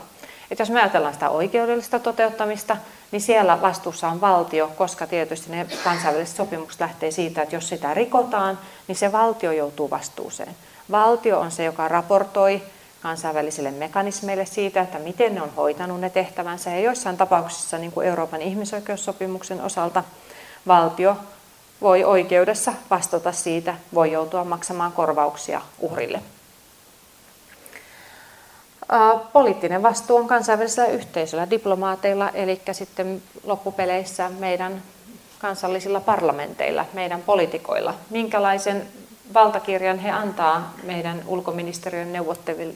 Että 0.51 0.63
jos 0.63 0.71
me 0.71 0.81
ajatellaan 0.81 1.15
sitä 1.15 1.31
oikeudellista 1.31 1.99
toteuttamista, 1.99 2.77
niin 3.11 3.23
siellä 3.23 3.61
vastuussa 3.61 4.09
on 4.09 4.21
valtio, 4.21 4.71
koska 4.77 5.07
tietysti 5.07 5.51
ne 5.51 5.67
kansainväliset 5.85 6.37
sopimukset 6.37 6.81
lähtee 6.81 7.11
siitä, 7.11 7.43
että 7.43 7.57
jos 7.57 7.69
sitä 7.69 7.95
rikotaan, 7.95 8.59
niin 8.89 8.97
se 8.97 9.13
valtio 9.13 9.53
joutuu 9.53 9.91
vastuuseen. 9.91 10.57
Valtio 10.91 11.41
on 11.41 11.51
se, 11.51 11.65
joka 11.65 11.89
raportoi 11.89 12.63
kansainvälisille 13.03 13.71
mekanismeille 13.71 14.47
siitä, 14.47 14.81
että 14.81 14.99
miten 14.99 15.35
ne 15.35 15.43
on 15.43 15.55
hoitanut 15.57 16.01
ne 16.01 16.11
tehtävänsä. 16.11 16.71
Ja 16.71 16.81
joissain 16.81 17.17
tapauksissa, 17.17 17.79
niin 17.79 17.93
kuin 17.93 18.07
Euroopan 18.07 18.43
ihmisoikeussopimuksen 18.43 19.61
osalta, 19.63 20.05
valtio 20.67 21.17
voi 21.81 22.05
oikeudessa 22.05 22.73
vastata 22.91 23.33
siitä, 23.33 23.75
voi 23.95 24.13
joutua 24.13 24.45
maksamaan 24.45 24.93
korvauksia 24.93 25.61
uhrille. 25.79 26.21
Poliittinen 29.33 29.83
vastuu 29.83 30.17
on 30.17 30.27
kansainvälisellä 30.27 30.89
yhteisöllä, 30.89 31.51
diplomaateilla, 31.51 32.31
eli 32.31 32.61
sitten 32.73 33.23
loppupeleissä 33.45 34.31
meidän 34.39 34.83
kansallisilla 35.39 36.01
parlamenteilla, 36.01 36.87
meidän 36.93 37.23
poliitikoilla. 37.23 37.95
Minkälaisen 38.11 38.87
valtakirjan 39.35 39.99
he 39.99 40.11
antaa 40.11 40.75
meidän 40.83 41.23
ulkoministeriön 41.27 42.13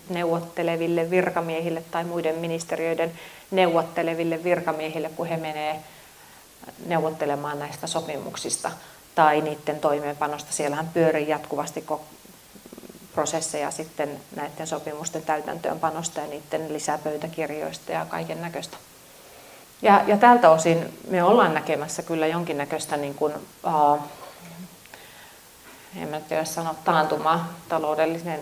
neuvotteleville 0.08 1.10
virkamiehille 1.10 1.82
tai 1.90 2.04
muiden 2.04 2.34
ministeriöiden 2.34 3.12
neuvotteleville 3.50 4.44
virkamiehille, 4.44 5.10
kun 5.16 5.26
he 5.26 5.36
menee 5.36 5.80
neuvottelemaan 6.86 7.58
näistä 7.58 7.86
sopimuksista 7.86 8.70
tai 9.14 9.40
niiden 9.40 9.80
toimeenpanosta. 9.80 10.52
Siellähän 10.52 10.90
pyörii 10.94 11.28
jatkuvasti 11.28 11.84
prosesseja 13.14 13.70
sitten 13.70 14.20
näiden 14.36 14.66
sopimusten 14.66 15.22
täytäntöönpanosta 15.22 16.20
ja 16.20 16.26
niiden 16.26 16.72
lisäpöytäkirjoista 16.72 17.92
ja 17.92 18.06
kaiken 18.06 18.42
näköistä. 18.42 18.76
Ja, 19.82 20.04
ja 20.06 20.16
tältä 20.16 20.50
osin 20.50 20.98
me 21.08 21.22
ollaan 21.22 21.54
näkemässä 21.54 22.02
kyllä 22.02 22.26
jonkinnäköistä 22.26 22.96
niin 22.96 23.14
kuin, 23.14 23.34
uh, 23.66 23.98
en 25.96 26.08
mä 26.08 26.20
tiedä 26.20 26.44
sanoa 26.44 26.74
taantumaa, 26.84 27.52
taloudellisen, 27.68 28.40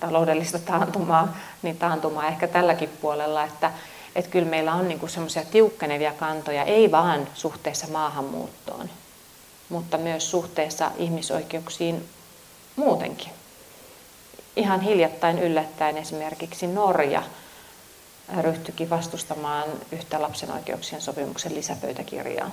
taloudellista 0.00 0.58
taantumaa, 0.58 1.36
niin 1.62 1.78
taantumaa 1.78 2.28
ehkä 2.28 2.48
tälläkin 2.48 2.88
puolella, 3.00 3.44
että, 3.44 3.70
että 4.16 4.30
kyllä 4.30 4.48
meillä 4.48 4.74
on 4.74 4.88
niin 4.88 5.08
semmoisia 5.08 5.44
tiukkenevia 5.44 6.12
kantoja, 6.12 6.64
ei 6.64 6.90
vaan 6.90 7.28
suhteessa 7.34 7.86
maahanmuuttoon, 7.86 8.90
mutta 9.68 9.98
myös 9.98 10.30
suhteessa 10.30 10.90
ihmisoikeuksiin 10.98 12.08
muutenkin. 12.76 13.41
Ihan 14.56 14.80
hiljattain 14.80 15.38
yllättäen 15.38 15.96
esimerkiksi 15.96 16.66
Norja 16.66 17.22
ryhtyikin 18.40 18.90
vastustamaan 18.90 19.68
yhtä 19.92 20.22
lapsen 20.22 20.52
oikeuksien 20.52 21.02
sopimuksen 21.02 21.54
lisäpöytäkirjaa 21.54 22.50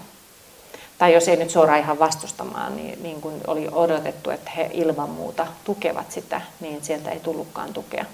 tai 1.00 1.14
jos 1.14 1.28
ei 1.28 1.38
nyt 1.38 1.50
suoraan 1.50 1.80
ihan 1.80 2.00
vastustamaan, 2.00 2.76
niin, 2.76 3.04
niin 3.04 3.22
kuin 3.22 3.42
oli 3.48 3.70
odotettu, 3.72 4.30
että 4.30 4.52
he 4.52 4.70
ilman 4.74 5.10
muuta 5.10 5.48
tukevat 5.64 6.12
sitä, 6.12 6.42
niin 6.60 6.84
sieltä 6.84 7.12
ei 7.12 7.20
tullutkaan 7.20 7.74
tukea. 7.74 8.06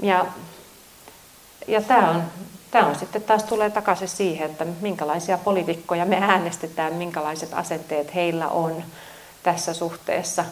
Ja, 0.00 0.26
ja 1.68 1.82
tämä 1.82 2.10
on, 2.10 2.22
tämä 2.70 2.86
on 2.86 2.98
sitten 2.98 3.22
taas 3.22 3.44
tulee 3.44 3.70
takaisin 3.70 4.08
siihen, 4.08 4.50
että 4.50 4.66
minkälaisia 4.80 5.38
poliitikkoja 5.38 6.04
me 6.04 6.16
äänestetään, 6.20 6.94
minkälaiset 6.94 7.50
asenteet 7.52 8.14
heillä 8.14 8.48
on 8.48 8.82
tässä 9.42 9.74
suhteessa. 9.74 10.44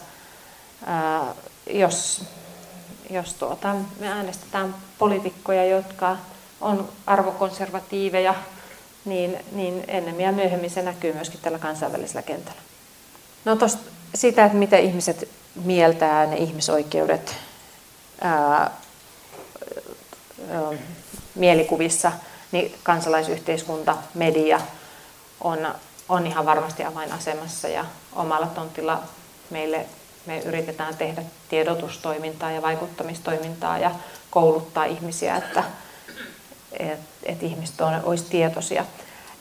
Jos 1.69 2.23
jos 3.09 3.33
tuota, 3.33 3.75
me 3.99 4.07
äänestetään 4.07 4.75
poliitikkoja, 4.97 5.65
jotka 5.65 6.17
on 6.61 6.89
arvokonservatiiveja, 7.07 8.35
niin, 9.05 9.37
niin 9.51 9.83
ennemmin 9.87 10.25
ja 10.25 10.31
myöhemmin 10.31 10.69
se 10.69 10.81
näkyy 10.81 11.13
myöskin 11.13 11.39
tällä 11.41 11.59
kansainvälisellä 11.59 12.21
kentällä. 12.21 12.61
No 13.45 13.55
tosta, 13.55 13.81
sitä, 14.15 14.45
että 14.45 14.57
miten 14.57 14.83
ihmiset 14.83 15.29
mieltää 15.55 16.25
ne 16.25 16.37
ihmisoikeudet 16.37 17.35
ää, 18.21 18.59
ää, 18.59 18.71
mielikuvissa, 21.35 22.11
niin 22.51 22.75
kansalaisyhteiskunta, 22.83 23.97
media 24.13 24.61
on, 25.41 25.75
on 26.09 26.27
ihan 26.27 26.45
varmasti 26.45 26.83
avainasemassa 26.83 27.67
ja 27.67 27.85
omalla 28.15 28.47
tontilla 28.47 29.03
meille 29.49 29.85
me 30.29 30.39
yritetään 30.39 30.97
tehdä 30.97 31.21
tiedotustoimintaa 31.49 32.51
ja 32.51 32.61
vaikuttamistoimintaa 32.61 33.77
ja 33.77 33.91
kouluttaa 34.31 34.85
ihmisiä, 34.85 35.35
että, 35.35 35.63
että, 36.79 37.05
että 37.23 37.45
ihmiset 37.45 37.81
on, 37.81 38.01
olisi 38.03 38.25
tietoisia. 38.29 38.85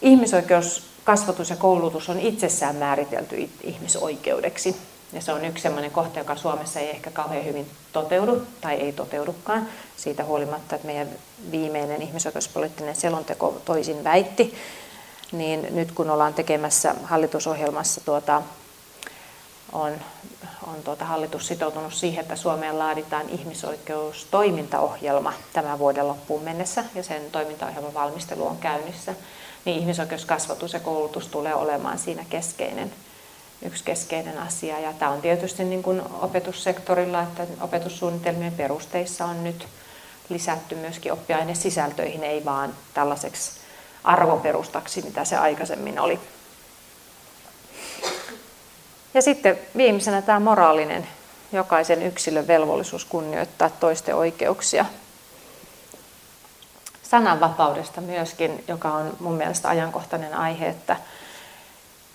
Ihmisoikeuskasvatus 0.03 1.51
ja 1.51 1.57
koulutus 1.57 2.09
on 2.09 2.21
itsessään 2.21 2.77
määritelty 2.77 3.51
ihmisoikeudeksi. 3.63 4.77
Ja 5.13 5.21
se 5.21 5.33
on 5.33 5.45
yksi 5.45 5.63
sellainen 5.63 5.91
kohta, 5.91 6.19
joka 6.19 6.37
Suomessa 6.37 6.81
ei 6.81 6.91
ehkä 6.91 7.11
kauhean 7.11 7.45
hyvin 7.45 7.67
toteudu 7.93 8.43
tai 8.61 8.75
ei 8.75 8.93
toteudukaan. 8.93 9.69
Siitä 9.97 10.25
huolimatta, 10.25 10.75
että 10.75 10.87
meidän 10.87 11.09
viimeinen 11.51 12.03
ihmisoikeuspoliittinen 12.03 12.97
selonteko 12.97 13.61
toisin 13.65 14.05
väitti, 14.05 14.55
niin 15.33 15.67
nyt 15.71 15.93
kun 15.93 16.11
ollaan 16.11 16.35
tekemässä 16.35 16.95
hallitusohjelmassa 17.05 18.01
tuota, 18.05 18.43
on, 19.73 19.93
on 20.67 20.83
tuota 20.85 21.05
hallitus 21.05 21.47
sitoutunut 21.47 21.95
siihen, 21.95 22.23
että 22.23 22.37
Suomeen 22.37 22.79
laaditaan 22.79 23.29
ihmisoikeustoimintaohjelma 23.29 25.33
tämän 25.53 25.79
vuoden 25.79 26.09
loppuun 26.09 26.43
mennessä 26.43 26.85
ja 26.95 27.03
sen 27.03 27.23
toimintaohjelman 27.33 27.95
valmistelu 27.95 28.47
on 28.47 28.57
käynnissä, 28.57 29.15
niin 29.65 29.79
ihmisoikeuskasvatus 29.79 30.73
ja 30.73 30.81
koulutus 30.81 31.29
tulee 31.29 31.55
olemaan 31.55 31.99
siinä 31.99 32.25
keskeinen, 32.31 32.93
yksi 33.63 33.85
keskeinen 33.85 34.39
asia. 34.39 34.81
Ja 34.81 34.93
tämä 34.93 35.11
on 35.11 35.21
tietysti 35.21 35.65
niin 35.65 35.83
kuin 35.83 36.03
opetussektorilla, 36.21 37.23
että 37.23 37.47
opetussuunnitelmien 37.61 38.53
perusteissa 38.53 39.25
on 39.25 39.45
nyt 39.45 39.69
lisätty 40.29 40.75
myöskin 40.75 41.13
oppiainesisältöihin, 41.13 42.25
ei 42.25 42.45
vaan 42.45 42.75
tällaiseksi 42.95 43.51
arvoperustaksi, 44.05 45.03
mitä 45.03 45.25
se 45.25 45.37
aikaisemmin 45.37 46.01
oli. 46.01 46.21
Ja 49.15 49.23
sitten 49.23 49.59
viimeisenä 49.77 50.23
tämä 50.23 50.41
moraalinen, 50.41 51.09
jokaisen 51.53 52.03
yksilön 52.03 52.47
velvollisuus 52.47 53.05
kunnioittaa 53.05 53.71
toisten 53.71 54.15
oikeuksia. 54.15 54.85
Sananvapaudesta 57.03 58.01
myöskin, 58.01 58.65
joka 58.69 58.93
on 58.93 59.17
mun 59.21 59.35
mielestä 59.35 59.69
ajankohtainen 59.69 60.35
aihe, 60.35 60.69
että, 60.69 60.97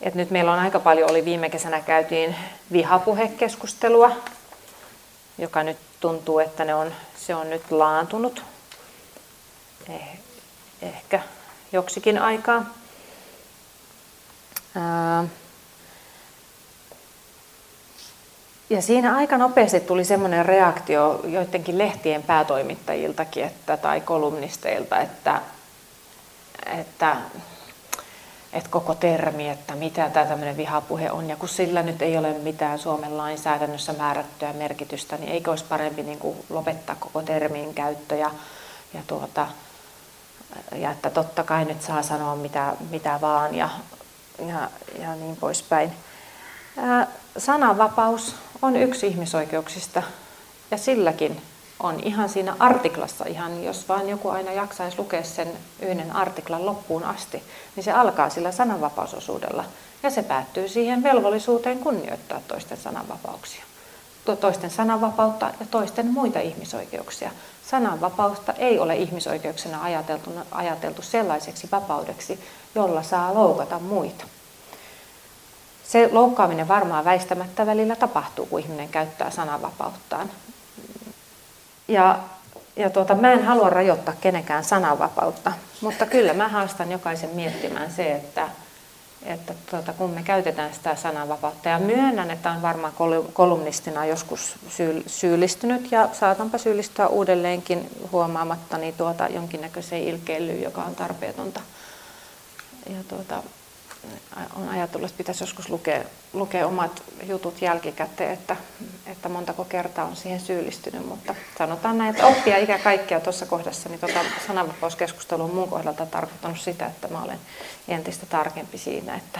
että 0.01 0.19
nyt 0.19 0.31
meillä 0.31 0.53
on 0.53 0.59
aika 0.59 0.79
paljon, 0.79 1.11
oli 1.11 1.25
viime 1.25 1.49
kesänä 1.49 1.81
käytiin 1.81 2.35
vihapuhekeskustelua, 2.71 4.11
joka 5.37 5.63
nyt 5.63 5.77
tuntuu, 5.99 6.39
että 6.39 6.65
ne 6.65 6.75
on, 6.75 6.91
se 7.17 7.35
on 7.35 7.49
nyt 7.49 7.71
laantunut 7.71 8.43
eh, 9.89 10.19
ehkä 10.81 11.19
joksikin 11.71 12.17
aikaa. 12.17 12.65
Ää, 14.75 15.23
Ja 18.73 18.81
siinä 18.81 19.15
aika 19.15 19.37
nopeasti 19.37 19.79
tuli 19.79 20.05
semmoinen 20.05 20.45
reaktio 20.45 21.21
joidenkin 21.23 21.77
lehtien 21.77 22.23
päätoimittajiltakin 22.23 23.43
että, 23.43 23.77
tai 23.77 24.01
kolumnisteilta, 24.01 24.99
että, 24.99 25.41
että, 26.79 27.15
että 28.53 28.69
koko 28.69 28.95
termi, 28.95 29.49
että 29.49 29.75
mitä 29.75 30.09
tämä 30.09 30.25
tämmöinen 30.25 30.57
vihapuhe 30.57 31.11
on, 31.11 31.29
ja 31.29 31.35
kun 31.35 31.49
sillä 31.49 31.83
nyt 31.83 32.01
ei 32.01 32.17
ole 32.17 32.33
mitään 32.33 32.79
Suomen 32.79 33.17
lainsäädännössä 33.17 33.93
määrättyä 33.93 34.53
merkitystä, 34.53 35.17
niin 35.17 35.31
eikö 35.31 35.49
olisi 35.49 35.65
parempi 35.69 36.03
niin 36.03 36.19
kuin 36.19 36.37
lopettaa 36.49 36.95
koko 36.99 37.21
termin 37.21 37.73
käyttö 37.73 38.15
ja, 38.15 38.31
ja, 38.93 39.01
tuota, 39.07 39.47
ja 40.75 40.91
että 40.91 41.09
totta 41.09 41.43
kai 41.43 41.65
nyt 41.65 41.81
saa 41.81 42.03
sanoa 42.03 42.35
mitä, 42.35 42.73
mitä 42.89 43.21
vaan 43.21 43.55
ja, 43.55 43.69
ja, 44.47 44.69
ja 45.01 45.15
niin 45.15 45.35
poispäin. 45.35 45.91
Sananvapaus 47.37 48.35
on 48.63 48.75
yksi 48.75 49.07
ihmisoikeuksista 49.07 50.03
ja 50.71 50.77
silläkin 50.77 51.41
on 51.79 51.99
ihan 52.03 52.29
siinä 52.29 52.55
artiklassa, 52.59 53.25
ihan 53.25 53.63
jos 53.63 53.89
vain 53.89 54.09
joku 54.09 54.29
aina 54.29 54.51
jaksaisi 54.51 54.97
lukea 54.97 55.23
sen 55.23 55.47
yhden 55.81 56.15
artiklan 56.15 56.65
loppuun 56.65 57.03
asti, 57.03 57.43
niin 57.75 57.83
se 57.83 57.91
alkaa 57.91 58.29
sillä 58.29 58.51
sananvapausosuudella 58.51 59.65
ja 60.03 60.09
se 60.09 60.23
päättyy 60.23 60.67
siihen 60.67 61.03
velvollisuuteen 61.03 61.79
kunnioittaa 61.79 62.41
toisten 62.47 62.77
sananvapauksia. 62.77 63.63
Toisten 64.41 64.69
sananvapautta 64.69 65.45
ja 65.59 65.65
toisten 65.71 66.07
muita 66.07 66.39
ihmisoikeuksia. 66.39 67.31
Sananvapausta 67.69 68.53
ei 68.53 68.79
ole 68.79 68.95
ihmisoikeuksena 68.95 69.83
ajateltu, 69.83 70.31
ajateltu 70.51 71.01
sellaiseksi 71.01 71.67
vapaudeksi, 71.71 72.39
jolla 72.75 73.03
saa 73.03 73.33
loukata 73.33 73.79
muita. 73.79 74.25
Se 75.93 76.09
loukkaaminen 76.11 76.67
varmaan 76.67 77.05
väistämättä 77.05 77.65
välillä 77.65 77.95
tapahtuu, 77.95 78.45
kun 78.45 78.59
ihminen 78.59 78.89
käyttää 78.89 79.31
sananvapauttaan. 79.31 80.29
Ja, 81.87 82.19
ja 82.75 82.89
tuota, 82.89 83.15
mä 83.15 83.31
en 83.31 83.45
halua 83.45 83.69
rajoittaa 83.69 84.13
kenenkään 84.21 84.63
sananvapautta, 84.63 85.51
mutta 85.81 86.05
kyllä 86.05 86.33
mä 86.33 86.47
haastan 86.47 86.91
jokaisen 86.91 87.29
miettimään 87.29 87.91
se, 87.91 88.11
että, 88.11 88.49
että 89.25 89.53
tuota, 89.71 89.93
kun 89.93 90.09
me 90.09 90.23
käytetään 90.23 90.73
sitä 90.73 90.95
sananvapautta, 90.95 91.69
ja 91.69 91.79
myönnän, 91.79 92.31
että 92.31 92.51
on 92.51 92.61
varmaan 92.61 92.93
kolumnistina 93.33 94.05
joskus 94.05 94.55
syyllistynyt, 95.07 95.91
ja 95.91 96.09
saatanpa 96.13 96.57
syyllistyä 96.57 97.07
uudelleenkin 97.07 97.89
huomaamattani 98.11 98.91
tuota 98.91 99.27
jonkinnäköiseen 99.27 100.03
ilkeilyyn, 100.03 100.63
joka 100.63 100.83
on 100.83 100.95
tarpeetonta. 100.95 101.61
Ja 102.89 103.03
tuota, 103.07 103.43
on 104.55 104.69
ajatellut, 104.69 105.09
että 105.09 105.17
pitäisi 105.17 105.43
joskus 105.43 105.69
lukea, 105.69 106.03
lukea 106.33 106.67
omat 106.67 107.03
jutut 107.23 107.61
jälkikäteen, 107.61 108.33
että, 108.33 108.55
että 109.05 109.29
montako 109.29 109.65
kertaa 109.65 110.05
on 110.05 110.15
siihen 110.15 110.39
syyllistynyt, 110.39 111.07
mutta 111.07 111.35
sanotaan 111.57 111.97
näin, 111.97 112.09
että 112.09 112.27
oppia 112.27 112.57
ikä 112.57 112.79
kaikkea 112.79 113.19
tuossa 113.19 113.45
kohdassa, 113.45 113.89
niin 113.89 113.99
tuota 113.99 114.19
sananvapauskeskustelu 114.47 115.43
on 115.43 115.55
mun 115.55 115.69
kohdalta 115.69 116.05
tarkoittanut 116.05 116.59
sitä, 116.59 116.85
että 116.85 117.07
mä 117.07 117.23
olen 117.23 117.39
entistä 117.87 118.25
tarkempi 118.25 118.77
siinä, 118.77 119.15
että, 119.15 119.39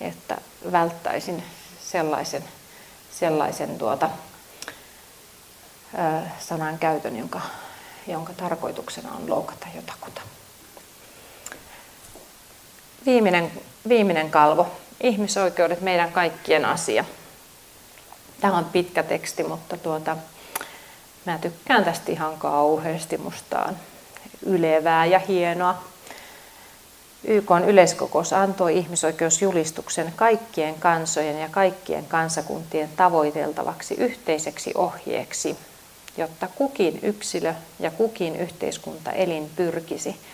että 0.00 0.38
välttäisin 0.72 1.42
sellaisen, 1.80 2.44
sellaisen 3.10 3.78
tuota, 3.78 4.10
sanan 6.38 6.78
käytön, 6.78 7.16
jonka, 7.16 7.40
jonka 8.06 8.32
tarkoituksena 8.32 9.12
on 9.12 9.30
loukata 9.30 9.66
jotakuta. 9.74 10.20
Viimeinen, 13.06 13.52
viimeinen 13.88 14.30
kalvo. 14.30 14.66
Ihmisoikeudet, 15.00 15.80
meidän 15.80 16.12
kaikkien 16.12 16.64
asia. 16.64 17.04
Tämä 18.40 18.58
on 18.58 18.64
pitkä 18.64 19.02
teksti, 19.02 19.42
mutta 19.42 19.76
tuota, 19.76 20.16
mä 21.24 21.38
tykkään 21.38 21.84
tästä 21.84 22.12
ihan 22.12 22.38
kauheasti. 22.38 23.18
Musta 23.18 23.58
on 23.58 23.76
ylevää 24.46 25.06
ja 25.06 25.18
hienoa. 25.18 25.84
YK 27.24 27.50
yleiskokous 27.66 28.32
antoi 28.32 28.78
ihmisoikeusjulistuksen 28.78 30.12
kaikkien 30.16 30.74
kansojen 30.74 31.40
ja 31.40 31.48
kaikkien 31.48 32.06
kansakuntien 32.06 32.88
tavoiteltavaksi 32.96 33.94
yhteiseksi 33.94 34.72
ohjeeksi, 34.74 35.56
jotta 36.16 36.48
kukin 36.54 36.98
yksilö 37.02 37.54
ja 37.80 37.90
kukin 37.90 38.36
yhteiskunta 38.36 39.12
elin 39.12 39.50
pyrkisi– 39.56 40.16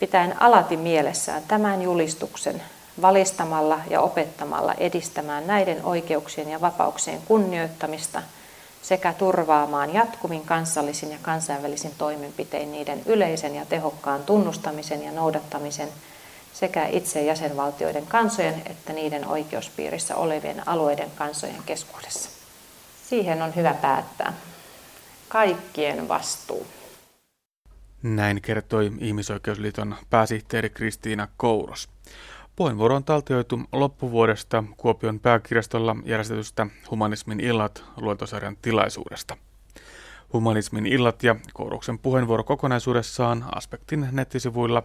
pitäen 0.00 0.42
alati 0.42 0.76
mielessään 0.76 1.42
tämän 1.48 1.82
julistuksen 1.82 2.62
valistamalla 3.02 3.80
ja 3.90 4.00
opettamalla 4.00 4.74
edistämään 4.74 5.46
näiden 5.46 5.84
oikeuksien 5.84 6.50
ja 6.50 6.60
vapauksien 6.60 7.20
kunnioittamista 7.24 8.22
sekä 8.82 9.12
turvaamaan 9.12 9.94
jatkumin 9.94 10.44
kansallisin 10.44 11.10
ja 11.12 11.18
kansainvälisin 11.22 11.92
toimenpitein 11.98 12.72
niiden 12.72 13.02
yleisen 13.06 13.54
ja 13.54 13.66
tehokkaan 13.66 14.22
tunnustamisen 14.22 15.04
ja 15.04 15.12
noudattamisen 15.12 15.88
sekä 16.52 16.86
itse 16.86 17.22
jäsenvaltioiden 17.22 18.06
kansojen 18.06 18.62
että 18.66 18.92
niiden 18.92 19.26
oikeuspiirissä 19.26 20.16
olevien 20.16 20.68
alueiden 20.68 21.10
kansojen 21.16 21.62
keskuudessa. 21.66 22.30
Siihen 23.08 23.42
on 23.42 23.56
hyvä 23.56 23.74
päättää. 23.74 24.32
Kaikkien 25.28 26.08
vastuu. 26.08 26.66
Näin 28.04 28.42
kertoi 28.42 28.92
Ihmisoikeusliiton 28.98 29.94
pääsihteeri 30.10 30.70
Kristiina 30.70 31.28
Kouros. 31.36 31.88
Puheenvuoro 32.56 32.96
on 32.96 33.04
taltioitu 33.04 33.60
loppuvuodesta 33.72 34.64
Kuopion 34.76 35.20
pääkirjastolla 35.20 35.96
järjestetystä 36.04 36.66
Humanismin 36.90 37.40
illat 37.40 37.84
luentosarjan 37.96 38.56
tilaisuudesta. 38.62 39.36
Humanismin 40.32 40.86
illat 40.86 41.22
ja 41.22 41.36
Kouroksen 41.54 41.98
puheenvuoro 41.98 42.44
kokonaisuudessaan 42.44 43.44
Aspektin 43.54 44.08
nettisivuilla 44.12 44.82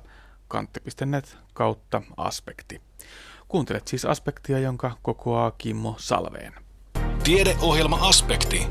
kantti.net 0.47 1.37
kautta 1.53 2.01
aspekti. 2.17 2.81
Kuuntelet 3.47 3.87
siis 3.87 4.05
aspektia, 4.05 4.59
jonka 4.59 4.91
kokoaa 5.01 5.51
Kimmo 5.51 5.95
Salveen. 5.97 6.53
Tiedeohjelma 7.23 7.99
Aspekti. 8.01 8.67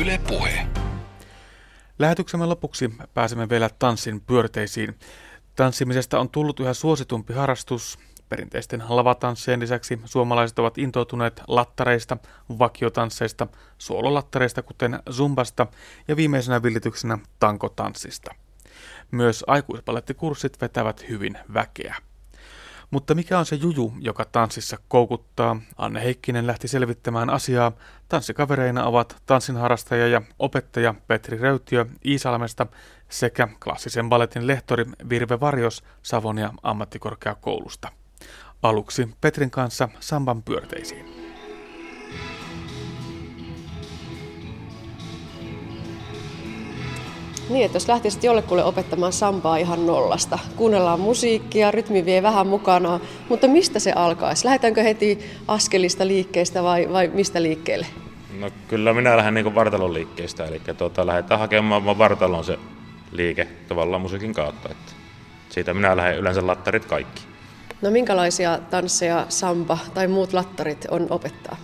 Yle 0.00 0.20
Puhe. 0.28 0.83
Lähetyksemme 1.98 2.46
lopuksi 2.46 2.94
pääsemme 3.14 3.48
vielä 3.48 3.70
tanssin 3.78 4.20
pyörteisiin. 4.20 4.98
Tanssimisesta 5.56 6.20
on 6.20 6.30
tullut 6.30 6.60
yhä 6.60 6.74
suositumpi 6.74 7.32
harrastus. 7.32 7.98
Perinteisten 8.28 8.82
lavatanssien 8.88 9.60
lisäksi 9.60 10.00
suomalaiset 10.04 10.58
ovat 10.58 10.78
intoutuneet 10.78 11.42
lattareista, 11.48 12.16
vakiotansseista, 12.58 13.46
suololattareista 13.78 14.62
kuten 14.62 14.98
zumbasta 15.12 15.66
ja 16.08 16.16
viimeisenä 16.16 16.62
villityksenä 16.62 17.18
tankotanssista. 17.38 18.34
Myös 19.10 19.44
aikuispaletikurssit 19.46 20.60
vetävät 20.60 21.08
hyvin 21.08 21.38
väkeä. 21.54 21.96
Mutta 22.90 23.14
mikä 23.14 23.38
on 23.38 23.46
se 23.46 23.56
juju, 23.56 23.92
joka 24.00 24.24
tanssissa 24.24 24.78
koukuttaa? 24.88 25.60
Anne 25.76 26.04
Heikkinen 26.04 26.46
lähti 26.46 26.68
selvittämään 26.68 27.30
asiaa. 27.30 27.72
Tanssikavereina 28.08 28.84
ovat 28.84 29.22
tanssinharrastaja 29.26 30.08
ja 30.08 30.22
opettaja 30.38 30.94
Petri 31.06 31.38
Röytiö 31.38 31.86
Iisalmesta 32.06 32.66
sekä 33.08 33.48
klassisen 33.64 34.08
balletin 34.08 34.46
lehtori 34.46 34.84
Virve 35.08 35.40
Varjos 35.40 35.84
Savonia 36.02 36.54
ammattikorkeakoulusta. 36.62 37.88
Aluksi 38.62 39.08
Petrin 39.20 39.50
kanssa 39.50 39.88
Samban 40.00 40.42
pyörteisiin. 40.42 41.23
Niin, 47.48 47.64
että 47.64 47.76
jos 47.76 47.88
lähtisit 47.88 48.24
jollekulle 48.24 48.64
opettamaan 48.64 49.12
sampaa 49.12 49.56
ihan 49.56 49.86
nollasta, 49.86 50.38
kuunnellaan 50.56 51.00
musiikkia, 51.00 51.70
rytmi 51.70 52.04
vie 52.04 52.22
vähän 52.22 52.46
mukana, 52.46 53.00
mutta 53.28 53.48
mistä 53.48 53.78
se 53.78 53.92
alkaisi? 53.92 54.44
Lähdetäänkö 54.44 54.82
heti 54.82 55.18
askelista 55.48 56.06
liikkeestä 56.06 56.62
vai, 56.62 56.88
vai 56.92 57.10
mistä 57.14 57.42
liikkeelle? 57.42 57.86
No 58.38 58.50
kyllä 58.68 58.92
minä 58.92 59.16
lähden 59.16 59.34
niin 59.34 59.54
vartalon 59.54 59.94
liikkeestä, 59.94 60.44
eli 60.44 60.60
tuota, 60.78 61.06
lähdetään 61.06 61.40
hakemaan 61.40 61.98
vartalon 61.98 62.44
se 62.44 62.58
liike 63.12 63.48
tavallaan 63.68 64.02
musiikin 64.02 64.34
kautta. 64.34 64.68
Että 64.68 64.92
siitä 65.48 65.74
minä 65.74 65.96
lähden 65.96 66.18
yleensä 66.18 66.46
lattarit 66.46 66.84
kaikki. 66.84 67.22
No 67.82 67.90
minkälaisia 67.90 68.58
tansseja 68.70 69.26
samba 69.28 69.78
tai 69.94 70.08
muut 70.08 70.32
lattarit 70.32 70.86
on 70.90 71.06
opettaa? 71.10 71.56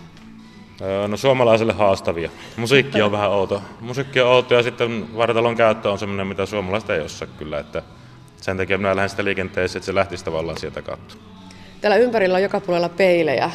No 1.07 1.17
suomalaiselle 1.17 1.73
haastavia. 1.73 2.29
Musiikki 2.57 3.01
on 3.01 3.11
vähän 3.11 3.29
outo. 3.29 3.61
Musiikki 3.79 4.21
on 4.21 4.27
outo 4.27 4.53
ja 4.53 4.63
sitten 4.63 5.17
vartalon 5.17 5.55
käyttö 5.55 5.91
on 5.91 5.99
semmoinen, 5.99 6.27
mitä 6.27 6.45
suomalaiset 6.45 6.89
ei 6.89 6.99
osaa 6.99 7.27
kyllä. 7.37 7.59
Että 7.59 7.81
sen 8.37 8.57
takia 8.57 8.77
minä 8.77 8.95
lähden 8.95 9.09
sitä 9.09 9.23
liikenteeseen, 9.23 9.79
että 9.79 9.85
se 9.85 9.95
lähtisi 9.95 10.25
tavallaan 10.25 10.57
sieltä 10.57 10.81
kautta. 10.81 11.15
Täällä 11.81 11.97
ympärillä 11.97 12.35
on 12.35 12.43
joka 12.43 12.59
puolella 12.59 12.89
peilejä. 12.89 13.51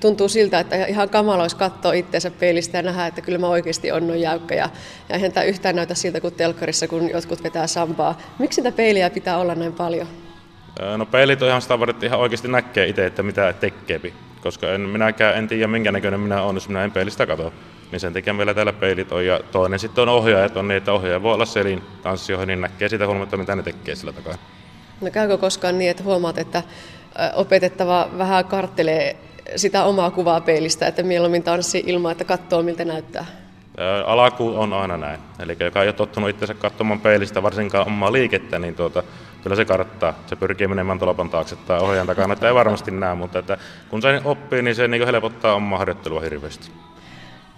Tuntuu 0.00 0.28
siltä, 0.28 0.60
että 0.60 0.86
ihan 0.86 1.08
kamala 1.08 1.42
olisi 1.42 1.56
katsoa 1.56 1.92
itseensä 1.92 2.30
peilistä 2.30 2.78
ja 2.78 2.82
nähdä, 2.82 3.06
että 3.06 3.20
kyllä 3.20 3.38
mä 3.38 3.48
oikeasti 3.48 3.92
on 3.92 4.06
noin 4.06 4.20
jäykkä. 4.20 4.54
Ja, 4.54 4.68
ja 5.08 5.14
eihän 5.14 5.32
tämä 5.32 5.44
yhtään 5.44 5.76
näytä 5.76 5.94
siltä 5.94 6.20
kuin 6.20 6.34
telkkarissa, 6.34 6.88
kun 6.88 7.10
jotkut 7.10 7.44
vetää 7.44 7.66
sampaa. 7.66 8.18
Miksi 8.38 8.60
niitä 8.60 8.76
peilejä 8.76 9.10
pitää 9.10 9.38
olla 9.38 9.54
näin 9.54 9.72
paljon? 9.72 10.06
No 10.96 11.06
peilit 11.06 11.42
on 11.42 11.48
ihan 11.48 11.62
sitä 11.62 11.80
varten, 11.80 11.94
että 11.94 12.06
ihan 12.06 12.20
oikeasti 12.20 12.48
näkee 12.48 12.86
itse, 12.86 13.06
että 13.06 13.22
mitä 13.22 13.52
tekee 13.52 14.00
koska 14.46 14.72
en 14.72 14.80
minäkään 14.80 15.36
en 15.36 15.48
tiedä 15.48 15.66
minkä 15.66 15.92
näköinen 15.92 16.20
minä 16.20 16.42
olen, 16.42 16.56
jos 16.56 16.68
minä 16.68 16.84
en 16.84 16.92
peilistä 16.92 17.26
katso. 17.26 17.52
Niin 17.92 18.00
sen 18.00 18.12
takia 18.12 18.34
meillä 18.34 18.54
täällä 18.54 18.72
peilit 18.72 19.12
on. 19.12 19.26
Ja 19.26 19.40
toinen 19.52 19.78
sitten 19.78 20.02
on 20.02 20.08
ohjaajat, 20.08 20.56
on 20.56 20.68
niin, 20.68 20.76
että 20.76 20.92
ohjaaja 20.92 21.22
voi 21.22 21.34
olla 21.34 21.44
selin 21.44 21.82
tanssioihin, 22.02 22.46
niin 22.46 22.60
näkee 22.60 22.88
sitä 22.88 23.06
huomatta, 23.06 23.36
mitä 23.36 23.56
ne 23.56 23.62
tekee 23.62 23.94
sillä 23.94 24.12
takana. 24.12 24.38
No 25.00 25.10
käykö 25.10 25.38
koskaan 25.38 25.78
niin, 25.78 25.90
että 25.90 26.02
huomaat, 26.02 26.38
että 26.38 26.62
opetettava 27.34 28.08
vähän 28.18 28.44
karttelee 28.44 29.16
sitä 29.56 29.84
omaa 29.84 30.10
kuvaa 30.10 30.40
peilistä, 30.40 30.86
että 30.86 31.02
mieluummin 31.02 31.42
tanssi 31.42 31.82
ilman, 31.86 32.12
että 32.12 32.24
katsoo 32.24 32.62
miltä 32.62 32.84
näyttää? 32.84 33.26
Alaku 34.06 34.54
on 34.56 34.72
aina 34.72 34.96
näin. 34.96 35.20
Eli 35.38 35.56
joka 35.60 35.82
ei 35.82 35.88
ole 35.88 35.92
tottunut 35.92 36.30
itsensä 36.30 36.54
katsomaan 36.54 37.00
peilistä 37.00 37.42
varsinkaan 37.42 37.86
omaa 37.86 38.12
liikettä, 38.12 38.58
niin 38.58 38.74
tuota, 38.74 39.02
kyllä 39.46 39.56
se 39.56 39.64
karttaa. 39.64 40.14
Se 40.26 40.36
pyrkii 40.36 40.66
menemään 40.66 40.98
tolpan 40.98 41.30
taakse 41.30 41.56
tai 41.56 41.80
ohjaan 41.80 42.06
takana, 42.06 42.32
että 42.32 42.48
ei 42.48 42.54
varmasti 42.54 42.90
näe, 42.90 43.14
mutta 43.14 43.38
että 43.38 43.58
kun 43.88 44.02
se 44.02 44.20
oppii, 44.24 44.62
niin 44.62 44.74
se 44.74 44.88
niin 44.88 45.06
helpottaa 45.06 45.54
omaa 45.54 45.78
harjoittelua 45.78 46.20
hirveästi. 46.20 46.70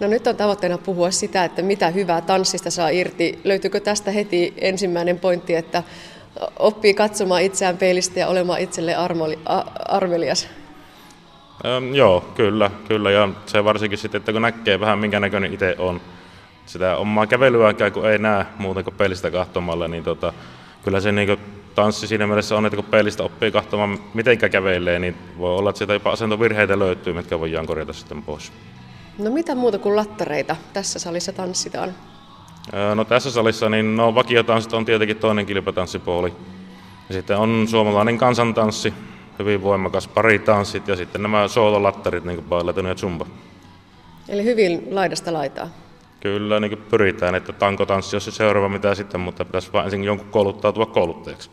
No 0.00 0.06
nyt 0.06 0.26
on 0.26 0.36
tavoitteena 0.36 0.78
puhua 0.78 1.10
sitä, 1.10 1.44
että 1.44 1.62
mitä 1.62 1.90
hyvää 1.90 2.20
tanssista 2.20 2.70
saa 2.70 2.88
irti. 2.88 3.40
Löytyykö 3.44 3.80
tästä 3.80 4.10
heti 4.10 4.54
ensimmäinen 4.56 5.18
pointti, 5.18 5.54
että 5.54 5.82
oppii 6.58 6.94
katsomaan 6.94 7.42
itseään 7.42 7.76
peilistä 7.76 8.20
ja 8.20 8.28
olemaan 8.28 8.60
itselle 8.60 8.94
armoli, 8.94 9.38
a, 9.46 9.62
armelias? 9.88 10.48
Ähm, 11.66 11.94
joo, 11.94 12.20
kyllä, 12.34 12.70
kyllä. 12.88 13.10
Ja 13.10 13.28
se 13.46 13.64
varsinkin 13.64 13.98
sitten, 13.98 14.18
että 14.18 14.32
kun 14.32 14.42
näkee 14.42 14.80
vähän 14.80 14.98
minkä 14.98 15.20
näköinen 15.20 15.54
itse 15.54 15.74
on, 15.78 16.00
sitä 16.66 16.96
omaa 16.96 17.26
kävelyä 17.26 17.74
kun 17.92 18.10
ei 18.10 18.18
näe 18.18 18.46
muuten 18.58 18.84
kuin 18.84 18.96
peilistä 18.96 19.30
katsomalla, 19.30 19.88
niin 19.88 20.04
tota, 20.04 20.32
kyllä 20.82 21.00
se 21.00 21.12
niin 21.12 21.57
tanssi 21.82 22.06
siinä 22.06 22.26
mielessä 22.26 22.56
on, 22.56 22.66
että 22.66 22.76
kun 22.76 22.84
peilistä 22.84 23.22
oppii 23.22 23.50
katsomaan, 23.50 23.98
miten 24.14 24.38
kävelee, 24.38 24.98
niin 24.98 25.16
voi 25.38 25.56
olla, 25.56 25.70
että 25.70 25.78
sieltä 25.78 25.92
jopa 25.92 26.10
asentovirheitä 26.10 26.78
löytyy, 26.78 27.12
mitkä 27.12 27.40
voidaan 27.40 27.66
korjata 27.66 27.92
sitten 27.92 28.22
pois. 28.22 28.52
No 29.18 29.30
mitä 29.30 29.54
muuta 29.54 29.78
kuin 29.78 29.96
lattareita 29.96 30.56
tässä 30.72 30.98
salissa 30.98 31.32
tanssitaan? 31.32 31.94
No 32.94 33.04
tässä 33.04 33.30
salissa 33.30 33.68
niin 33.68 33.96
no, 33.96 34.14
vakiotanssit 34.14 34.72
on 34.72 34.84
tietenkin 34.84 35.16
toinen 35.16 35.46
kilpatanssipuoli. 35.46 36.32
Ja 37.08 37.14
sitten 37.14 37.36
on 37.36 37.66
suomalainen 37.68 38.18
kansantanssi, 38.18 38.94
hyvin 39.38 39.62
voimakas 39.62 40.08
paritanssit 40.08 40.88
ja 40.88 40.96
sitten 40.96 41.22
nämä 41.22 41.48
soololattarit, 41.48 42.24
niin 42.24 42.44
kuin 42.44 42.86
ja 42.88 42.94
zumba. 42.94 43.26
Eli 44.28 44.44
hyvin 44.44 44.88
laidasta 44.90 45.32
laitaa? 45.32 45.68
Kyllä, 46.20 46.60
niin 46.60 46.70
kuin 46.70 46.82
pyritään, 46.90 47.34
että 47.34 47.52
tankotanssi 47.52 48.16
on 48.16 48.20
se 48.20 48.30
seuraava 48.30 48.68
mitä 48.68 48.94
sitten, 48.94 49.20
mutta 49.20 49.44
pitäisi 49.44 49.72
vain 49.72 49.84
ensin 49.84 50.04
jonkun 50.04 50.28
kouluttautua 50.30 50.86
kouluttajaksi. 50.86 51.50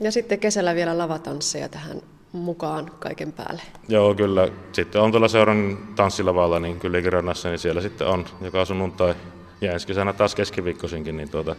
Ja 0.00 0.12
sitten 0.12 0.38
kesällä 0.38 0.74
vielä 0.74 0.98
lavatansseja 0.98 1.68
tähän 1.68 2.02
mukaan 2.32 2.90
kaiken 2.98 3.32
päälle? 3.32 3.62
Joo, 3.88 4.14
kyllä. 4.14 4.48
Sitten 4.72 5.00
on 5.00 5.10
tuolla 5.10 5.28
seuran 5.28 5.78
tanssilavalla, 5.96 6.60
niin 6.60 6.80
kyllä 6.80 7.10
rannassa, 7.10 7.48
niin 7.48 7.58
siellä 7.58 7.80
sitten 7.80 8.06
on 8.06 8.24
joka 8.40 8.64
sunnuntai 8.64 9.14
ja 9.60 9.72
ensi 9.72 9.86
kesänä 9.86 10.12
taas 10.12 10.34
keskiviikkoisinkin, 10.34 11.16
niin 11.16 11.30
tuota, 11.30 11.56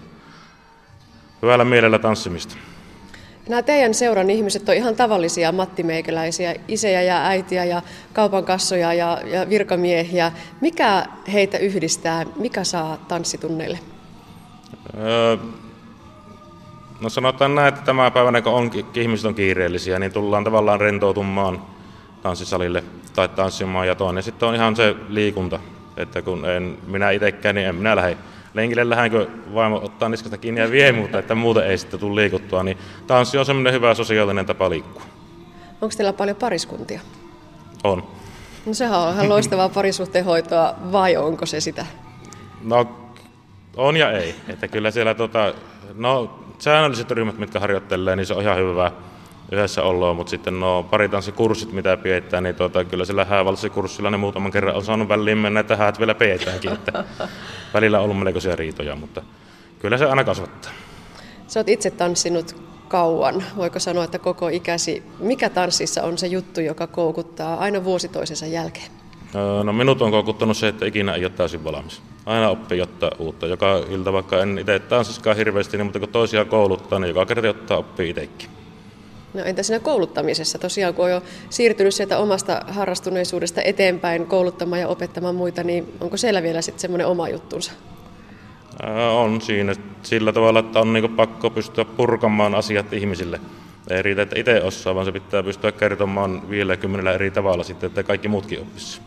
hyvällä 1.42 1.66
mielellä 1.66 2.00
tanssimista. 2.00 2.56
Nämä 3.50 3.62
teidän 3.62 3.94
seuran 3.94 4.30
ihmiset 4.30 4.70
on 4.70 4.76
ihan 4.76 4.96
tavallisia 4.96 5.52
mattimeikäläisiä, 5.52 6.56
isejä 6.68 7.02
ja 7.02 7.26
äitiä 7.28 7.66
ja 7.66 7.82
kaupan 8.14 8.46
kassoja 8.46 8.94
ja, 8.94 9.22
ja 9.26 9.50
virkamiehiä. 9.50 10.32
Mikä 10.62 11.06
heitä 11.34 11.58
yhdistää? 11.58 12.26
Mikä 12.36 12.64
saa 12.64 12.98
tanssitunneille? 13.08 13.80
Öö, 14.98 15.38
no 17.02 17.10
sanotaan 17.10 17.56
näin, 17.56 17.68
että 17.68 17.82
tämä 17.82 18.12
päivänä 18.12 18.42
kun 18.42 18.54
on, 18.54 18.72
ihmiset 18.94 19.26
on 19.26 19.36
kiireellisiä, 19.36 20.00
niin 20.00 20.12
tullaan 20.12 20.44
tavallaan 20.44 20.82
rentoutumaan 20.82 21.62
tanssisalille 22.22 22.84
tai 23.16 23.28
tanssimaan 23.28 23.88
ja 23.88 23.96
toinen 23.96 24.24
sitten 24.24 24.50
on 24.50 24.56
ihan 24.56 24.76
se 24.76 24.96
liikunta. 25.10 25.60
Että 25.98 26.22
kun 26.22 26.50
en 26.50 26.78
minä 26.88 27.12
itsekään, 27.12 27.56
niin 27.56 27.68
en 27.68 27.76
minä 27.76 27.96
lähde 27.96 28.18
lenkille 28.54 28.90
lähdenkö 28.90 29.28
vaimo 29.54 29.82
ottaa 29.84 30.10
niskasta 30.10 30.38
kiinni 30.38 30.62
ja 30.62 30.72
vie 30.72 30.92
muuta, 30.92 31.20
että 31.20 31.36
muuten 31.36 31.68
ei 31.68 31.78
sitten 31.78 32.00
tule 32.00 32.22
liikuttua, 32.22 32.64
niin 32.64 32.78
tanssi 33.08 33.38
on 33.38 33.46
semmoinen 33.46 33.74
hyvä 33.74 33.94
sosiaalinen 33.94 34.46
tapa 34.46 34.70
liikkua. 34.70 35.02
Onko 35.82 35.96
teillä 35.98 36.14
paljon 36.14 36.38
pariskuntia? 36.38 37.00
On. 37.84 38.04
No 38.66 38.74
sehän 38.74 39.00
on 39.00 39.14
ihan 39.14 39.30
loistavaa 39.30 39.70
parisuhteen 39.70 40.26
hoitoa, 40.26 40.76
vai 40.92 41.18
onko 41.18 41.46
se 41.46 41.60
sitä? 41.60 41.86
No, 42.64 42.88
on 43.78 43.98
ja 43.98 44.12
ei. 44.12 44.36
Että 44.48 44.68
kyllä 44.68 44.92
siellä 44.92 45.14
tota, 45.14 45.54
no, 45.94 46.40
säännölliset 46.60 47.12
ryhmät, 47.12 47.38
mitkä 47.38 47.60
harjoittelee, 47.60 48.16
niin 48.16 48.26
se 48.26 48.34
on 48.34 48.42
ihan 48.42 48.58
hyvä 48.58 48.92
yhdessä 49.52 49.84
oloa, 49.84 50.14
mutta 50.14 50.30
sitten 50.30 50.60
no 50.60 50.84
paritanssikurssit, 50.90 51.72
mitä 51.72 51.98
pidetään, 51.98 52.44
niin 52.44 52.56
tota, 52.56 52.84
kyllä 52.84 53.06
sillä 53.06 53.26
häävalssikurssilla 53.26 54.10
ne 54.10 54.18
muutaman 54.18 54.52
kerran 54.52 54.76
on 54.76 54.86
saanut 54.86 55.10
väliin 55.10 55.38
mennä, 55.38 55.60
että 55.60 55.76
häät 55.76 56.00
vielä 56.00 56.16
pidetäänkin, 56.16 56.72
että 56.72 57.04
välillä 57.74 57.98
on 58.00 58.04
ollut 58.04 58.20
melkoisia 58.20 58.56
riitoja, 58.56 58.96
mutta 58.96 59.22
kyllä 59.80 59.98
se 59.98 60.06
aina 60.06 60.24
kasvattaa. 60.24 60.72
Sä 61.48 61.60
oot 61.60 61.70
itse 61.70 61.92
tanssinut 61.92 62.56
kauan, 62.88 63.44
voiko 63.58 63.80
sanoa, 63.80 64.04
että 64.04 64.20
koko 64.20 64.48
ikäsi. 64.48 65.04
Mikä 65.20 65.50
tanssissa 65.50 66.04
on 66.04 66.18
se 66.18 66.28
juttu, 66.28 66.62
joka 66.62 66.88
koukuttaa 66.88 67.58
aina 67.58 67.84
vuosi 67.84 68.08
toisensa 68.08 68.46
jälkeen? 68.46 68.95
No 69.64 69.74
minut 69.74 70.02
on 70.02 70.12
koukuttanut 70.12 70.58
se, 70.58 70.68
että 70.68 70.86
ikinä 70.86 71.14
ei 71.14 71.26
ole 71.26 71.32
täysin 71.36 71.64
valmis. 71.64 72.02
Aina 72.26 72.50
oppii 72.50 72.82
ottaa 72.82 73.12
uutta. 73.20 73.48
Joka 73.48 73.82
ilta, 73.90 74.14
vaikka 74.14 74.42
en 74.42 74.60
itse 74.60 74.80
tanssiskaan 74.80 75.38
hirveästi, 75.38 75.78
niin 75.78 75.86
mutta 75.86 76.00
kun 76.00 76.10
toisia 76.10 76.46
kouluttaa, 76.46 77.00
niin 77.00 77.08
joka 77.08 77.26
kerta 77.26 77.50
ottaa 77.50 77.78
oppii 77.78 78.10
itsekin. 78.10 78.50
No 79.34 79.44
entä 79.44 79.64
siinä 79.64 79.80
kouluttamisessa? 79.80 80.60
Tosiaan 80.60 80.94
kun 80.94 81.06
on 81.06 81.12
jo 81.12 81.22
siirtynyt 81.50 81.94
sieltä 81.94 82.18
omasta 82.18 82.62
harrastuneisuudesta 82.68 83.62
eteenpäin 83.62 84.26
kouluttamaan 84.26 84.82
ja 84.82 84.88
opettamaan 84.88 85.36
muita, 85.36 85.64
niin 85.64 85.94
onko 86.00 86.18
siellä 86.18 86.44
vielä 86.44 86.62
sitten 86.62 86.82
semmoinen 86.82 87.08
oma 87.08 87.30
juttunsa? 87.30 87.72
On 89.12 89.42
siinä 89.42 89.74
sillä 90.04 90.34
tavalla, 90.34 90.60
että 90.60 90.80
on 90.80 90.94
niinku 90.94 91.10
pakko 91.10 91.50
pystyä 91.50 91.86
purkamaan 91.86 92.56
asiat 92.56 92.94
ihmisille. 92.94 93.40
Ei 93.90 94.02
riitä, 94.02 94.22
että 94.22 94.40
itse 94.40 94.64
osaa, 94.64 94.96
vaan 94.96 95.06
se 95.06 95.12
pitää 95.12 95.44
pystyä 95.44 95.72
kertomaan 95.72 96.50
50 96.50 97.12
eri 97.12 97.32
tavalla 97.32 97.64
sitten, 97.64 97.88
että 97.88 98.04
kaikki 98.04 98.28
muutkin 98.28 98.62
oppisi. 98.62 99.02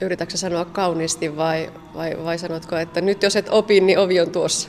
Yritätkö 0.00 0.36
sanoa 0.36 0.64
kauniisti 0.64 1.36
vai, 1.36 1.70
vai, 1.94 2.16
vai 2.24 2.38
sanotko, 2.38 2.76
että 2.76 3.00
nyt 3.00 3.22
jos 3.22 3.36
et 3.36 3.48
opi, 3.50 3.80
niin 3.80 3.98
ovi 3.98 4.20
on 4.20 4.30
tuossa? 4.30 4.68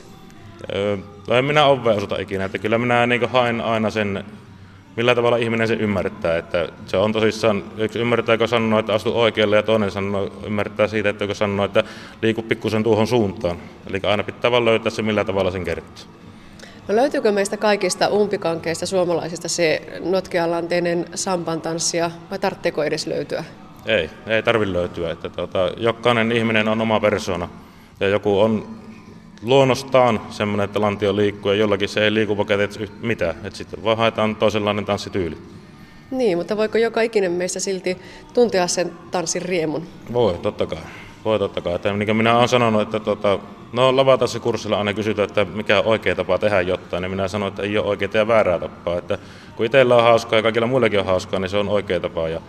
Öö, 0.74 0.96
en 1.38 1.44
minä 1.44 1.64
ovea 1.64 1.94
osuta 1.94 2.20
ikinä, 2.20 2.44
että 2.44 2.58
kyllä 2.58 2.78
minä 2.78 3.06
niin 3.06 3.28
haen 3.28 3.60
aina 3.60 3.90
sen 3.90 4.24
millä 4.96 5.14
tavalla 5.14 5.36
ihminen 5.36 5.68
se 5.68 5.74
ymmärtää. 5.74 6.38
Että 6.38 6.68
se 6.86 6.96
on 6.96 7.12
tosissaan, 7.12 7.64
yksi 7.76 7.98
ymmärtää, 7.98 8.38
kun 8.38 8.48
sanoo, 8.48 8.78
että 8.78 8.94
astu 8.94 9.20
oikealle, 9.20 9.56
ja 9.56 9.62
toinen 9.62 9.90
sanoo, 9.90 10.32
ymmärtää 10.46 10.88
siitä, 10.88 11.08
että 11.08 11.26
kun 11.26 11.36
sanoo, 11.36 11.66
että 11.66 11.84
liiku 12.22 12.42
pikkusen 12.42 12.82
tuohon 12.82 13.06
suuntaan. 13.06 13.56
Eli 13.86 14.00
aina 14.02 14.22
pitää 14.22 14.50
vaan 14.50 14.64
löytää 14.64 14.90
se, 14.90 15.02
millä 15.02 15.24
tavalla 15.24 15.50
sen 15.50 15.64
kertoo. 15.64 16.04
No 16.88 16.96
löytyykö 16.96 17.32
meistä 17.32 17.56
kaikista 17.56 18.08
umpikankeista 18.08 18.86
suomalaisista 18.86 19.48
se 19.48 19.82
notkealanteinen 20.00 21.06
sampantanssia, 21.14 22.10
vai 22.30 22.38
tarvitseeko 22.38 22.84
edes 22.84 23.06
löytyä? 23.06 23.44
Ei, 23.86 24.10
ei 24.26 24.42
tarvitse 24.42 24.72
löytyä. 24.72 25.10
Että 25.10 25.28
tuota, 25.28 25.72
jokainen 25.76 26.32
ihminen 26.32 26.68
on 26.68 26.80
oma 26.80 27.00
persona. 27.00 27.48
Ja 28.00 28.08
joku 28.08 28.40
on 28.40 28.66
luonnostaan 29.42 30.20
semmoinen, 30.30 30.64
että 30.64 30.80
lantio 30.80 31.16
liikkuu 31.16 31.52
ja 31.52 31.58
jollakin 31.58 31.88
se 31.88 32.04
ei 32.04 32.14
liiku 32.14 32.36
vaikka 32.36 32.56
teet 32.56 32.92
mitään. 33.02 33.34
Että 33.44 33.56
sitten 33.56 33.84
vaan 33.84 33.96
haetaan 33.96 34.36
toisenlainen 34.36 34.84
tanssityyli. 34.84 35.38
Niin, 36.10 36.38
mutta 36.38 36.56
voiko 36.56 36.78
joka 36.78 37.00
ikinen 37.00 37.32
meistä 37.32 37.60
silti 37.60 37.98
tuntea 38.34 38.66
sen 38.66 38.92
tanssin 39.10 39.42
riemun? 39.42 39.86
Voi, 40.12 40.38
totta 40.42 40.66
kai. 40.66 40.78
Voi 41.24 41.38
totta 41.38 41.60
kai. 41.60 41.74
Että 41.74 41.92
niin 41.92 42.06
kuin 42.06 42.16
minä 42.16 42.36
olen 42.36 42.48
sanonut, 42.48 42.82
että 42.82 43.00
tota, 43.00 43.38
no 43.72 43.94
kurssilla 44.42 44.78
aina 44.78 44.94
kysytään, 44.94 45.28
että 45.28 45.44
mikä 45.44 45.78
on 45.78 45.86
oikea 45.86 46.16
tapa 46.16 46.38
tehdä 46.38 46.60
jotain, 46.60 47.02
niin 47.02 47.10
minä 47.10 47.28
sanon, 47.28 47.48
että 47.48 47.62
ei 47.62 47.78
ole 47.78 47.86
oikeaa 47.86 48.10
ja 48.14 48.28
väärää 48.28 48.58
tapaa. 48.58 48.98
Että 48.98 49.18
kun 49.56 49.66
itsellä 49.66 49.96
on 49.96 50.02
hauskaa 50.02 50.38
ja 50.38 50.42
kaikilla 50.42 50.66
muillakin 50.66 51.00
on 51.00 51.06
hauskaa, 51.06 51.40
niin 51.40 51.50
se 51.50 51.56
on 51.56 51.68
oikea 51.68 52.00
tapa. 52.00 52.28
Ja 52.28 52.40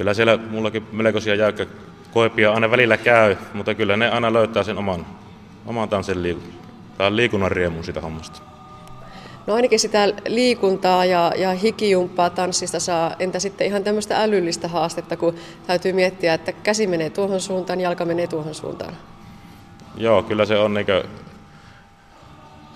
kyllä 0.00 0.14
siellä 0.14 0.38
mullakin 0.50 0.86
melkoisia 0.92 1.34
jäykkä 1.34 1.66
koipia 2.10 2.52
aina 2.52 2.70
välillä 2.70 2.96
käy, 2.96 3.36
mutta 3.54 3.74
kyllä 3.74 3.96
ne 3.96 4.10
aina 4.10 4.32
löytää 4.32 4.62
sen 4.62 4.78
oman 4.78 5.06
oman 5.66 5.88
tanssin 5.88 6.22
liiku- 6.22 6.42
tai 6.98 7.16
liikunnan 7.16 7.50
riemun 7.50 7.84
siitä 7.84 8.00
hommasta. 8.00 8.42
No 9.46 9.54
ainakin 9.54 9.80
sitä 9.80 10.08
liikuntaa 10.28 11.04
ja, 11.04 11.32
ja 11.36 11.50
hikijumppaa 11.50 12.30
tanssista 12.30 12.80
saa. 12.80 13.16
Entä 13.18 13.38
sitten 13.38 13.66
ihan 13.66 13.84
tämmöistä 13.84 14.22
älyllistä 14.22 14.68
haastetta, 14.68 15.16
kun 15.16 15.34
täytyy 15.66 15.92
miettiä, 15.92 16.34
että 16.34 16.52
käsi 16.52 16.86
menee 16.86 17.10
tuohon 17.10 17.40
suuntaan, 17.40 17.80
jalka 17.80 18.04
menee 18.04 18.26
tuohon 18.26 18.54
suuntaan? 18.54 18.94
Joo, 19.96 20.22
kyllä 20.22 20.44
se 20.44 20.58
on 20.58 20.74
niinkö, 20.74 21.04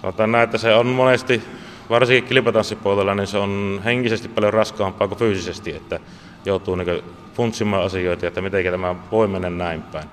sanotaan 0.00 0.32
näin, 0.32 0.44
että 0.44 0.58
se 0.58 0.74
on 0.74 0.86
monesti, 0.86 1.42
varsinkin 1.90 2.28
kilpatanssipuolella, 2.28 3.14
niin 3.14 3.26
se 3.26 3.38
on 3.38 3.80
henkisesti 3.84 4.28
paljon 4.28 4.52
raskaampaa 4.52 5.08
kuin 5.08 5.18
fyysisesti, 5.18 5.76
että 5.76 6.00
joutuu 6.47 6.76
niinkö 6.76 7.03
funtsimaan 7.34 7.84
asioita, 7.84 8.26
että 8.26 8.40
miten 8.40 8.64
tämä 8.64 8.95
voi 9.12 9.28
mennä 9.28 9.51
näin 9.51 9.82
päin. 9.82 10.09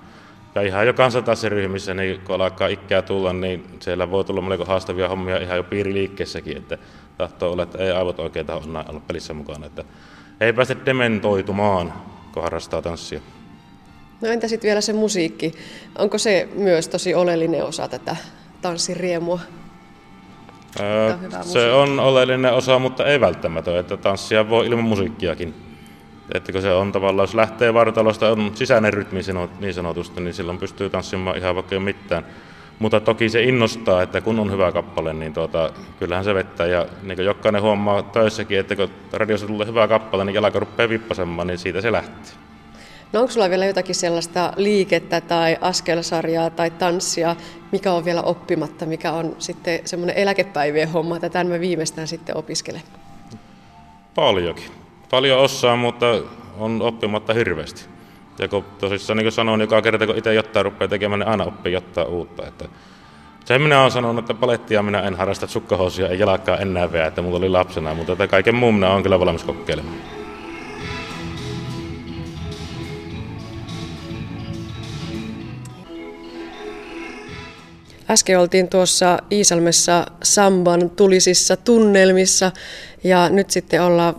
Ja 0.56 0.62
ihan 0.62 0.88
jo 0.88 0.94
kansantanssiryhmissä, 0.94 1.94
niin 1.94 2.22
kun 2.22 2.36
alkaa 2.36 2.68
ikkää 2.68 3.02
tulla, 3.02 3.34
niin 3.34 3.66
siellä 3.80 4.12
voi 4.12 4.24
tulla 4.24 4.42
melko 4.42 4.66
haastavia 4.66 5.10
hommia 5.10 5.38
ihan 5.38 5.58
jo 5.58 5.64
piiriliikkeessäkin, 5.64 6.58
että 6.58 6.78
tahtoo 7.18 7.52
olla, 7.52 7.64
että 7.64 7.78
ei 7.78 7.92
aivot 7.92 8.20
oikein 8.20 8.46
taho 8.46 8.64
olla 8.90 9.02
pelissä 9.08 9.34
mukana. 9.34 9.66
Että 9.66 9.84
ei 10.42 10.54
päästä 10.54 10.76
dementoitumaan, 10.86 11.94
kun 12.34 12.44
harrastaa 12.44 12.82
tanssia. 12.82 13.20
No 14.22 14.28
entä 14.28 14.48
sitten 14.48 14.68
vielä 14.68 14.82
se 14.82 14.94
musiikki? 14.94 15.52
Onko 15.98 16.18
se 16.18 16.50
myös 16.54 16.88
tosi 16.88 17.16
oleellinen 17.16 17.66
osa 17.66 17.88
tätä 17.88 18.16
tanssiriemua? 18.62 19.40
Öö, 20.80 21.18
se 21.42 21.72
on 21.72 22.00
oleellinen 22.00 22.54
osa, 22.54 22.80
mutta 22.80 23.06
ei 23.06 23.22
välttämättä, 23.22 23.80
että 23.80 23.98
tanssia 23.98 24.50
voi 24.50 24.68
ilman 24.68 24.86
musiikkiakin. 24.86 25.71
Että 26.34 26.52
kun 26.52 26.62
se 26.62 26.74
on 26.74 26.92
tavallaan, 26.92 27.24
jos 27.24 27.36
lähtee 27.36 27.74
vartalosta, 27.74 28.32
on 28.32 28.52
sisäinen 28.54 28.94
rytmi 28.94 29.20
niin 29.60 29.74
sanotusti, 29.74 30.22
niin 30.22 30.34
silloin 30.34 30.58
pystyy 30.58 30.90
tanssimaan 30.90 31.38
ihan 31.38 31.56
vaikka 31.56 31.80
mitään. 31.80 32.26
Mutta 32.80 33.00
toki 33.00 33.30
se 33.30 33.44
innostaa, 33.44 34.02
että 34.02 34.22
kun 34.22 34.40
on 34.40 34.52
hyvä 34.52 34.72
kappale, 34.72 35.14
niin 35.14 35.34
tuota, 35.34 35.74
kyllähän 36.00 36.26
se 36.26 36.34
vettää. 36.34 36.68
Ja 36.68 36.86
niin 37.04 37.16
kuin 37.16 37.26
jokainen 37.26 37.62
huomaa 37.62 38.04
töissäkin, 38.04 38.60
että 38.60 38.76
kun 38.76 38.90
radiossa 39.14 39.48
tulee 39.48 39.68
hyvä 39.68 39.88
kappale, 39.88 40.26
niin 40.26 40.34
jalka 40.34 40.60
rupeaa 40.60 40.90
vippasemaan, 40.90 41.48
niin 41.48 41.58
siitä 41.58 41.82
se 41.82 41.92
lähtee. 41.92 42.34
No 43.14 43.20
onko 43.20 43.32
sulla 43.32 43.50
vielä 43.50 43.66
jotakin 43.66 43.96
sellaista 43.96 44.54
liikettä 44.58 45.22
tai 45.22 45.58
askelsarjaa 45.62 46.50
tai 46.50 46.72
tanssia, 46.72 47.36
mikä 47.72 47.92
on 47.94 48.06
vielä 48.06 48.22
oppimatta, 48.22 48.86
mikä 48.86 49.12
on 49.12 49.36
sitten 49.40 49.80
semmoinen 49.86 50.18
eläkepäivien 50.18 50.92
homma, 50.92 51.16
että 51.16 51.30
tämän 51.30 51.48
mä 51.48 51.60
viimeistään 51.60 52.08
sitten 52.08 52.38
opiskelen? 52.38 52.82
Paljonkin 54.16 54.81
paljon 55.12 55.40
osaa, 55.40 55.76
mutta 55.76 56.06
on 56.58 56.82
oppimatta 56.82 57.34
hirveästi. 57.34 57.86
Ja 58.40 58.48
kun 58.48 58.66
tosissaan 58.80 59.18
niin 59.18 59.26
kuin 59.26 59.32
sanoin, 59.32 59.62
joka 59.62 59.82
kerta 59.82 60.06
kun 60.06 60.18
itse 60.18 60.34
jotain 60.34 60.66
rupeaa 60.66 60.88
tekemään, 60.88 61.20
niin 61.20 61.28
aina 61.28 61.44
oppii 61.44 61.74
jotain 61.74 62.08
uutta. 62.08 62.48
Että 62.48 62.66
sen 63.46 63.62
minä 63.62 63.80
olen 63.80 63.92
sanonut, 63.92 64.24
että 64.24 64.34
palettia 64.34 64.84
minä 64.84 65.02
en 65.02 65.16
harrasta, 65.16 65.48
sukkahousuja 65.48 66.08
ei 66.10 66.20
jalkaa 66.20 66.58
enää 66.58 66.92
vielä, 66.92 67.08
että 67.08 67.22
mulla 67.22 67.38
oli 67.38 67.50
lapsena, 67.50 67.94
mutta 67.94 68.28
kaiken 68.28 68.56
muun 68.56 68.76
minä 68.76 68.92
olen 68.92 69.04
kyllä 69.04 69.20
valmis 69.20 69.44
kokeilemaan. 69.44 70.21
Äsken 78.12 78.40
oltiin 78.40 78.68
tuossa 78.68 79.20
Iisalmessa 79.32 80.06
Samban 80.24 80.90
tulisissa 80.90 81.58
tunnelmissa 81.58 82.52
ja 83.04 83.30
nyt 83.30 83.52
sitten 83.52 83.82
ollaan 83.82 84.16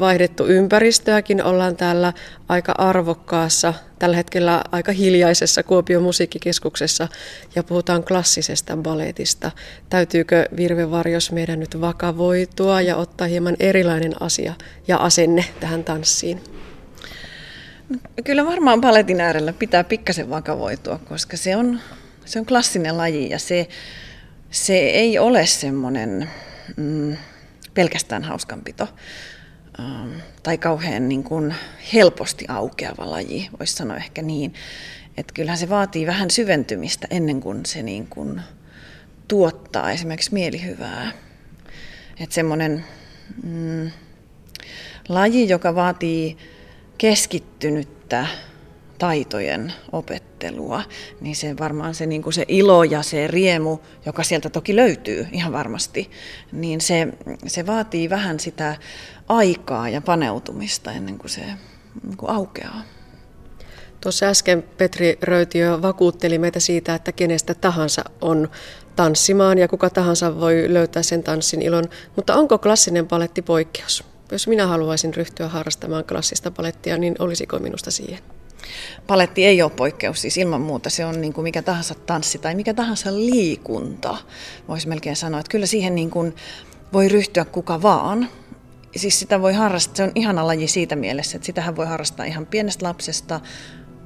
vaihdettu 0.00 0.46
ympäristöäkin. 0.46 1.44
Ollaan 1.44 1.76
täällä 1.76 2.12
aika 2.48 2.74
arvokkaassa, 2.78 3.74
tällä 3.98 4.16
hetkellä 4.16 4.62
aika 4.72 4.92
hiljaisessa 4.92 5.62
Kuopion 5.62 6.02
musiikkikeskuksessa 6.02 7.08
ja 7.54 7.62
puhutaan 7.62 8.04
klassisesta 8.04 8.76
baletista. 8.76 9.50
Täytyykö 9.90 10.48
Virve 10.56 10.90
Varjos 10.90 11.32
meidän 11.32 11.60
nyt 11.60 11.80
vakavoitua 11.80 12.80
ja 12.80 12.96
ottaa 12.96 13.26
hieman 13.26 13.56
erilainen 13.60 14.22
asia 14.22 14.54
ja 14.88 14.96
asenne 14.96 15.44
tähän 15.60 15.84
tanssiin? 15.84 16.40
Kyllä 18.24 18.46
varmaan 18.46 18.80
paletin 18.80 19.20
äärellä 19.20 19.52
pitää 19.52 19.84
pikkasen 19.84 20.30
vakavoitua, 20.30 21.00
koska 21.08 21.36
se 21.36 21.56
on, 21.56 21.80
se 22.24 22.38
on 22.38 22.46
klassinen 22.46 22.96
laji 22.96 23.30
ja 23.30 23.38
se, 23.38 23.68
se 24.50 24.78
ei 24.78 25.18
ole 25.18 25.46
semmoinen 25.46 26.30
mm, 26.76 27.16
pelkästään 27.74 28.22
hauskanpito 28.22 28.88
ähm, 29.80 30.10
tai 30.42 30.58
kauhean 30.58 31.08
niin 31.08 31.24
kuin 31.24 31.54
helposti 31.92 32.44
aukeava 32.48 33.10
laji, 33.10 33.48
voisi 33.58 33.74
sanoa 33.74 33.96
ehkä 33.96 34.22
niin. 34.22 34.54
Että 35.16 35.34
kyllähän 35.34 35.58
se 35.58 35.68
vaatii 35.68 36.06
vähän 36.06 36.30
syventymistä 36.30 37.06
ennen 37.10 37.40
kuin 37.40 37.66
se 37.66 37.82
niin 37.82 38.06
kuin 38.06 38.40
tuottaa 39.28 39.90
esimerkiksi 39.90 40.34
mielihyvää. 40.34 41.12
Että 42.20 42.34
semmoinen 42.34 42.84
mm, 43.42 43.90
laji, 45.08 45.48
joka 45.48 45.74
vaatii 45.74 46.36
keskittynyttä 46.98 48.26
taitojen 49.00 49.72
opettelua, 49.92 50.82
niin 51.20 51.36
se 51.36 51.56
varmaan 51.58 51.94
se, 51.94 52.06
niin 52.06 52.22
kuin 52.22 52.32
se 52.32 52.44
ilo 52.48 52.84
ja 52.84 53.02
se 53.02 53.26
riemu, 53.26 53.78
joka 54.06 54.22
sieltä 54.22 54.50
toki 54.50 54.76
löytyy 54.76 55.26
ihan 55.32 55.52
varmasti, 55.52 56.10
niin 56.52 56.80
se, 56.80 57.08
se 57.46 57.66
vaatii 57.66 58.10
vähän 58.10 58.40
sitä 58.40 58.76
aikaa 59.28 59.88
ja 59.88 60.00
paneutumista 60.00 60.92
ennen 60.92 61.18
kuin 61.18 61.30
se 61.30 61.40
niin 62.02 62.16
kuin 62.16 62.30
aukeaa. 62.30 62.82
Tuossa 64.00 64.26
äsken 64.26 64.62
Petri 64.62 65.18
Röytiö 65.22 65.82
vakuutteli 65.82 66.38
meitä 66.38 66.60
siitä, 66.60 66.94
että 66.94 67.12
kenestä 67.12 67.54
tahansa 67.54 68.04
on 68.20 68.48
tanssimaan 68.96 69.58
ja 69.58 69.68
kuka 69.68 69.90
tahansa 69.90 70.40
voi 70.40 70.64
löytää 70.68 71.02
sen 71.02 71.22
tanssin 71.22 71.62
ilon, 71.62 71.84
mutta 72.16 72.34
onko 72.34 72.58
klassinen 72.58 73.06
paletti 73.06 73.42
poikkeus? 73.42 74.04
Jos 74.32 74.48
minä 74.48 74.66
haluaisin 74.66 75.14
ryhtyä 75.14 75.48
harrastamaan 75.48 76.04
klassista 76.04 76.50
palettia, 76.50 76.98
niin 76.98 77.14
olisiko 77.18 77.58
minusta 77.58 77.90
siihen? 77.90 78.39
Paletti 79.06 79.44
ei 79.44 79.62
ole 79.62 79.70
poikkeus, 79.70 80.20
siis 80.20 80.36
ilman 80.38 80.60
muuta 80.60 80.90
se 80.90 81.04
on 81.04 81.20
niin 81.20 81.32
kuin 81.32 81.42
mikä 81.42 81.62
tahansa 81.62 81.94
tanssi 81.94 82.38
tai 82.38 82.54
mikä 82.54 82.74
tahansa 82.74 83.16
liikunta, 83.16 84.16
voisi 84.68 84.88
melkein 84.88 85.16
sanoa. 85.16 85.40
Että 85.40 85.50
kyllä 85.50 85.66
siihen 85.66 85.94
niin 85.94 86.10
kuin 86.10 86.34
voi 86.92 87.08
ryhtyä 87.08 87.44
kuka 87.44 87.82
vaan. 87.82 88.28
Siis 88.96 89.18
sitä 89.18 89.40
voi 89.42 89.52
harrastaa, 89.52 89.96
se 89.96 90.02
on 90.02 90.12
ihana 90.14 90.46
laji 90.46 90.68
siitä 90.68 90.96
mielessä, 90.96 91.36
että 91.36 91.46
sitähän 91.46 91.76
voi 91.76 91.86
harrastaa 91.86 92.26
ihan 92.26 92.46
pienestä 92.46 92.86
lapsesta 92.86 93.40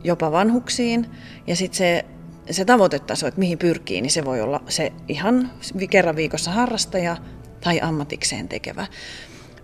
jopa 0.05 0.33
vanhuksiin. 0.33 1.07
Ja 1.47 1.57
sitten 1.57 1.79
se, 1.79 2.05
se 2.51 2.65
tavoitetaso, 2.65 3.27
että 3.27 3.41
mihin 3.41 3.59
pyrkii, 3.59 4.01
niin 4.01 4.11
se 4.11 4.25
voi 4.25 4.41
olla 4.41 4.61
se 4.69 4.93
ihan 5.09 5.51
kerran 5.91 6.17
viikossa 6.17 6.51
harrastaja 6.51 7.17
tai 7.61 7.81
ammatikseen 7.81 8.49
tekevä. 8.49 8.87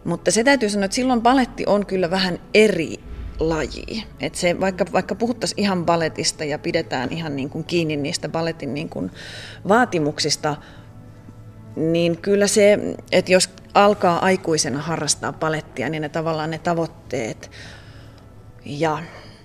Mutta 0.04 0.30
se 0.30 0.44
täytyy 0.44 0.68
sanoa, 0.68 0.84
että 0.84 0.94
silloin 0.94 1.22
baletti 1.22 1.64
on 1.66 1.86
kyllä 1.86 2.10
vähän 2.10 2.38
eri 2.54 3.00
laji. 3.40 4.04
Et 4.20 4.34
se, 4.34 4.60
vaikka, 4.60 4.84
vaikka 4.92 5.14
puhuttaisiin 5.14 5.60
ihan 5.60 5.86
baletista 5.86 6.44
ja 6.44 6.58
pidetään 6.58 7.12
ihan 7.12 7.36
niin 7.36 7.50
kuin 7.50 7.64
kiinni 7.64 7.96
niistä 7.96 8.28
baletin 8.28 8.74
niin 8.74 8.88
kuin 8.88 9.10
vaatimuksista, 9.68 10.56
niin 11.76 12.18
kyllä 12.18 12.46
se, 12.46 12.78
että 13.12 13.32
jos 13.32 13.50
alkaa 13.74 14.18
aikuisena 14.24 14.82
harrastaa 14.82 15.32
palettia, 15.32 15.88
niin 15.88 16.00
ne 16.00 16.08
tavallaan 16.08 16.50
ne 16.50 16.58
tavoitteet 16.58 17.50
ja 18.64 18.98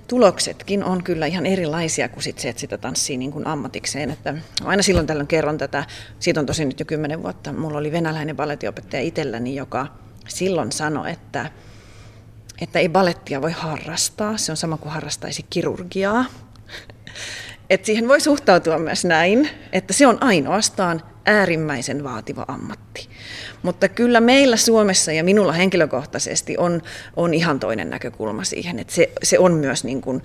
tuloksetkin 0.07 0.83
on 0.83 1.03
kyllä 1.03 1.25
ihan 1.25 1.45
erilaisia 1.45 2.09
kuin 2.09 2.23
sit 2.23 2.39
se, 2.39 2.49
että 2.49 2.59
sitä 2.59 2.77
tanssii 2.77 3.17
niin 3.17 3.31
kuin 3.31 3.47
ammatikseen. 3.47 4.11
Että 4.11 4.35
aina 4.63 4.83
silloin 4.83 5.07
tällöin 5.07 5.27
kerron 5.27 5.57
tätä, 5.57 5.85
siitä 6.19 6.39
on 6.39 6.45
tosi 6.45 6.65
nyt 6.65 6.79
jo 6.79 6.85
kymmenen 6.85 7.23
vuotta, 7.23 7.53
mulla 7.53 7.77
oli 7.77 7.91
venäläinen 7.91 8.35
balettiopettaja 8.35 9.01
itselläni, 9.01 9.55
joka 9.55 9.87
silloin 10.27 10.71
sanoi, 10.71 11.11
että, 11.11 11.51
että 12.61 12.79
ei 12.79 12.89
balettia 12.89 13.41
voi 13.41 13.51
harrastaa, 13.51 14.37
se 14.37 14.51
on 14.51 14.57
sama 14.57 14.77
kuin 14.77 14.91
harrastaisi 14.91 15.45
kirurgiaa. 15.49 16.25
Et 17.69 17.85
siihen 17.85 18.07
voi 18.07 18.21
suhtautua 18.21 18.79
myös 18.79 19.05
näin, 19.05 19.49
että 19.71 19.93
se 19.93 20.07
on 20.07 20.23
ainoastaan 20.23 21.01
äärimmäisen 21.25 22.03
vaativa 22.03 22.45
ammatti. 22.47 23.09
Mutta 23.63 23.87
kyllä 23.87 24.21
meillä 24.21 24.57
Suomessa 24.57 25.11
ja 25.11 25.23
minulla 25.23 25.51
henkilökohtaisesti 25.51 26.57
on, 26.57 26.81
on 27.15 27.33
ihan 27.33 27.59
toinen 27.59 27.89
näkökulma 27.89 28.43
siihen, 28.43 28.79
että 28.79 28.93
se, 28.93 29.11
se 29.23 29.39
on 29.39 29.53
myös 29.53 29.83
niin 29.83 30.01
kuin 30.01 30.23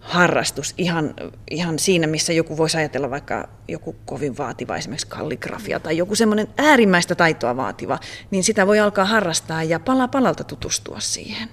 harrastus 0.00 0.74
ihan, 0.78 1.14
ihan 1.50 1.78
siinä, 1.78 2.06
missä 2.06 2.32
joku 2.32 2.56
voisi 2.56 2.76
ajatella 2.76 3.10
vaikka 3.10 3.48
joku 3.68 3.96
kovin 4.04 4.38
vaativa, 4.38 4.76
esimerkiksi 4.76 5.06
kalligrafia 5.06 5.80
tai 5.80 5.96
joku 5.96 6.14
semmoinen 6.14 6.48
äärimmäistä 6.58 7.14
taitoa 7.14 7.56
vaativa, 7.56 7.98
niin 8.30 8.44
sitä 8.44 8.66
voi 8.66 8.80
alkaa 8.80 9.04
harrastaa 9.04 9.62
ja 9.62 9.80
pala 9.80 10.08
palalta 10.08 10.44
tutustua 10.44 11.00
siihen. 11.00 11.48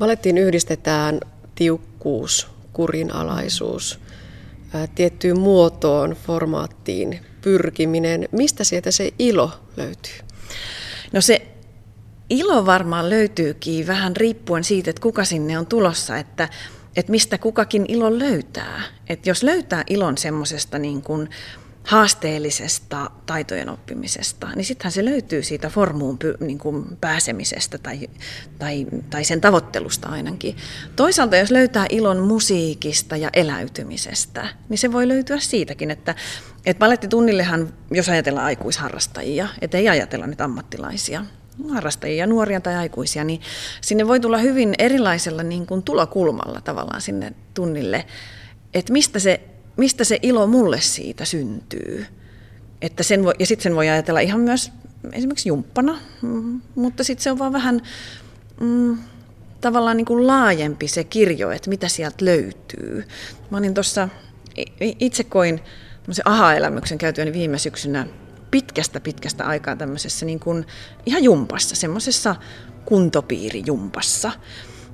Balettiin 0.00 0.38
yhdistetään 0.38 1.20
tiukkuus, 1.54 2.48
kurinalaisuus, 2.72 4.00
tiettyyn 4.94 5.40
muotoon, 5.40 6.16
formaattiin 6.26 7.20
pyrkiminen. 7.42 8.28
Mistä 8.32 8.64
sieltä 8.64 8.90
se 8.90 9.10
ilo 9.18 9.52
löytyy? 9.76 10.18
No 11.12 11.20
se 11.20 11.46
ilo 12.30 12.66
varmaan 12.66 13.10
löytyykin 13.10 13.86
vähän 13.86 14.16
riippuen 14.16 14.64
siitä, 14.64 14.90
että 14.90 15.02
kuka 15.02 15.24
sinne 15.24 15.58
on 15.58 15.66
tulossa, 15.66 16.16
että 16.16 16.48
että 16.96 17.10
mistä 17.10 17.38
kukakin 17.38 17.84
ilon 17.88 18.18
löytää. 18.18 18.82
Että 19.08 19.30
jos 19.30 19.42
löytää 19.42 19.84
ilon 19.86 20.18
semmoisesta 20.18 20.78
niin 20.78 21.02
kuin 21.02 21.28
haasteellisesta 21.84 23.10
taitojen 23.26 23.68
oppimisesta, 23.68 24.48
niin 24.56 24.64
sittenhän 24.64 24.92
se 24.92 25.04
löytyy 25.04 25.42
siitä 25.42 25.68
formuun 25.68 26.18
niin 26.40 26.58
kuin 26.58 26.96
pääsemisestä 27.00 27.78
tai, 27.78 28.10
tai, 28.58 28.86
tai 29.10 29.24
sen 29.24 29.40
tavoittelusta 29.40 30.08
ainakin. 30.08 30.56
Toisaalta 30.96 31.36
jos 31.36 31.50
löytää 31.50 31.86
ilon 31.88 32.18
musiikista 32.18 33.16
ja 33.16 33.30
eläytymisestä, 33.32 34.48
niin 34.68 34.78
se 34.78 34.92
voi 34.92 35.08
löytyä 35.08 35.38
siitäkin, 35.38 35.90
että, 35.90 36.14
että 36.66 36.78
balettitunnillehan, 36.78 37.72
jos 37.90 38.08
ajatellaan 38.08 38.46
aikuisharrastajia, 38.46 39.48
että 39.60 39.78
ei 39.78 39.88
ajatella 39.88 40.26
nyt 40.26 40.40
ammattilaisia, 40.40 41.24
harrastajia, 41.68 42.26
nuoria 42.26 42.60
tai 42.60 42.76
aikuisia, 42.76 43.24
niin 43.24 43.40
sinne 43.80 44.08
voi 44.08 44.20
tulla 44.20 44.38
hyvin 44.38 44.74
erilaisella 44.78 45.42
niin 45.42 45.66
kuin 45.66 45.82
tulokulmalla 45.82 46.60
tavallaan 46.60 47.00
sinne 47.00 47.32
tunnille, 47.54 48.06
että 48.74 48.92
mistä 48.92 49.18
se, 49.18 49.40
mistä 49.76 50.04
se 50.04 50.18
ilo 50.22 50.46
mulle 50.46 50.80
siitä 50.80 51.24
syntyy. 51.24 52.06
Että 52.82 53.02
sen 53.02 53.24
voi, 53.24 53.34
ja 53.38 53.46
sitten 53.46 53.62
sen 53.62 53.74
voi 53.74 53.88
ajatella 53.88 54.20
ihan 54.20 54.40
myös 54.40 54.72
esimerkiksi 55.12 55.48
jumppana, 55.48 55.98
mm, 56.22 56.60
mutta 56.74 57.04
sitten 57.04 57.22
se 57.22 57.30
on 57.30 57.38
vaan 57.38 57.52
vähän 57.52 57.80
mm, 58.60 58.98
tavallaan 59.60 59.96
niin 59.96 60.04
kuin 60.04 60.26
laajempi 60.26 60.88
se 60.88 61.04
kirjo, 61.04 61.50
että 61.50 61.70
mitä 61.70 61.88
sieltä 61.88 62.24
löytyy. 62.24 63.04
Mä 63.50 63.58
olin 63.58 63.74
tuossa, 63.74 64.08
itse 64.78 65.24
koin 65.24 65.60
aha-elämyksen 66.24 66.98
käytyäni 66.98 67.32
viime 67.32 67.58
syksynä 67.58 68.06
pitkästä 68.50 69.00
pitkästä 69.00 69.44
aikaa 69.44 69.76
tämmöisessä 69.76 70.26
niin 70.26 70.40
kuin 70.40 70.66
ihan 71.06 71.24
jumpassa, 71.24 71.76
semmoisessa 71.76 72.36
kuntopiirijumpassa, 72.84 74.32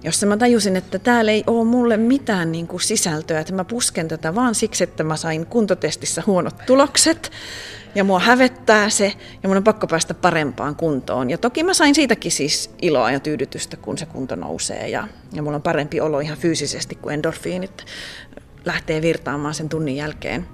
jossa 0.07 0.27
mä 0.27 0.37
tajusin, 0.37 0.77
että 0.77 0.99
täällä 0.99 1.33
ei 1.33 1.45
ole 1.47 1.65
mulle 1.65 1.97
mitään 1.97 2.53
niin 2.53 2.67
kuin 2.67 2.81
sisältöä, 2.81 3.41
että 3.41 3.55
mä 3.55 3.65
pusken 3.65 4.09
tätä 4.09 4.35
vaan 4.35 4.55
siksi, 4.55 4.85
että 4.85 5.05
mä 5.05 5.17
sain 5.17 5.47
kuntotestissä 5.47 6.23
huonot 6.27 6.55
tulokset 6.67 7.31
ja 7.95 8.05
mua 8.05 8.19
hävettää 8.19 8.91
se 8.91 9.13
ja 9.43 9.49
mun 9.49 9.57
on 9.57 9.65
pakko 9.65 9.87
päästä 9.87 10.15
parempaan 10.15 10.77
kuntoon. 10.77 11.31
Ja 11.31 11.39
toki 11.39 11.63
mä 11.63 11.75
sain 11.75 11.95
siitäkin 11.95 12.33
siis 12.33 12.71
iloa 12.83 13.11
ja 13.11 13.21
tyydytystä, 13.21 13.77
kun 13.77 13.99
se 13.99 14.07
kunto 14.07 14.37
nousee 14.37 14.89
ja, 14.89 15.09
ja 15.33 15.43
mulla 15.43 15.57
on 15.57 15.63
parempi 15.63 16.01
olo 16.01 16.21
ihan 16.21 16.39
fyysisesti, 16.39 16.95
kuin 16.95 17.15
endorfiinit 17.15 17.85
lähtee 18.65 19.03
virtaamaan 19.03 19.55
sen 19.55 19.69
tunnin 19.69 19.97
jälkeen. 19.97 20.47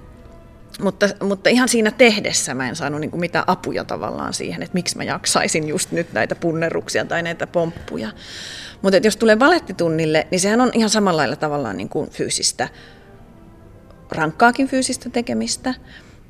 Mutta, 0.81 1.09
mutta 1.23 1.49
ihan 1.49 1.69
siinä 1.69 1.91
tehdessä 1.91 2.53
mä 2.53 2.69
en 2.69 2.75
saanut 2.75 3.01
niin 3.01 3.19
mitään 3.19 3.45
apuja 3.47 3.83
tavallaan 3.83 4.33
siihen, 4.33 4.63
että 4.63 4.73
miksi 4.73 4.97
mä 4.97 5.03
jaksaisin 5.03 5.67
just 5.67 5.91
nyt 5.91 6.13
näitä 6.13 6.35
punneruksia 6.35 7.05
tai 7.05 7.23
näitä 7.23 7.47
pomppuja. 7.47 8.09
Mutta 8.83 8.97
jos 9.03 9.17
tulee 9.17 9.35
balettitunnille, 9.35 10.27
niin 10.31 10.39
sehän 10.39 10.61
on 10.61 10.71
ihan 10.73 10.89
samalla 10.89 11.17
lailla 11.17 11.35
tavallaan 11.35 11.77
niin 11.77 11.89
kuin 11.89 12.09
fyysistä, 12.09 12.69
rankkaakin 14.11 14.67
fyysistä 14.67 15.09
tekemistä. 15.09 15.73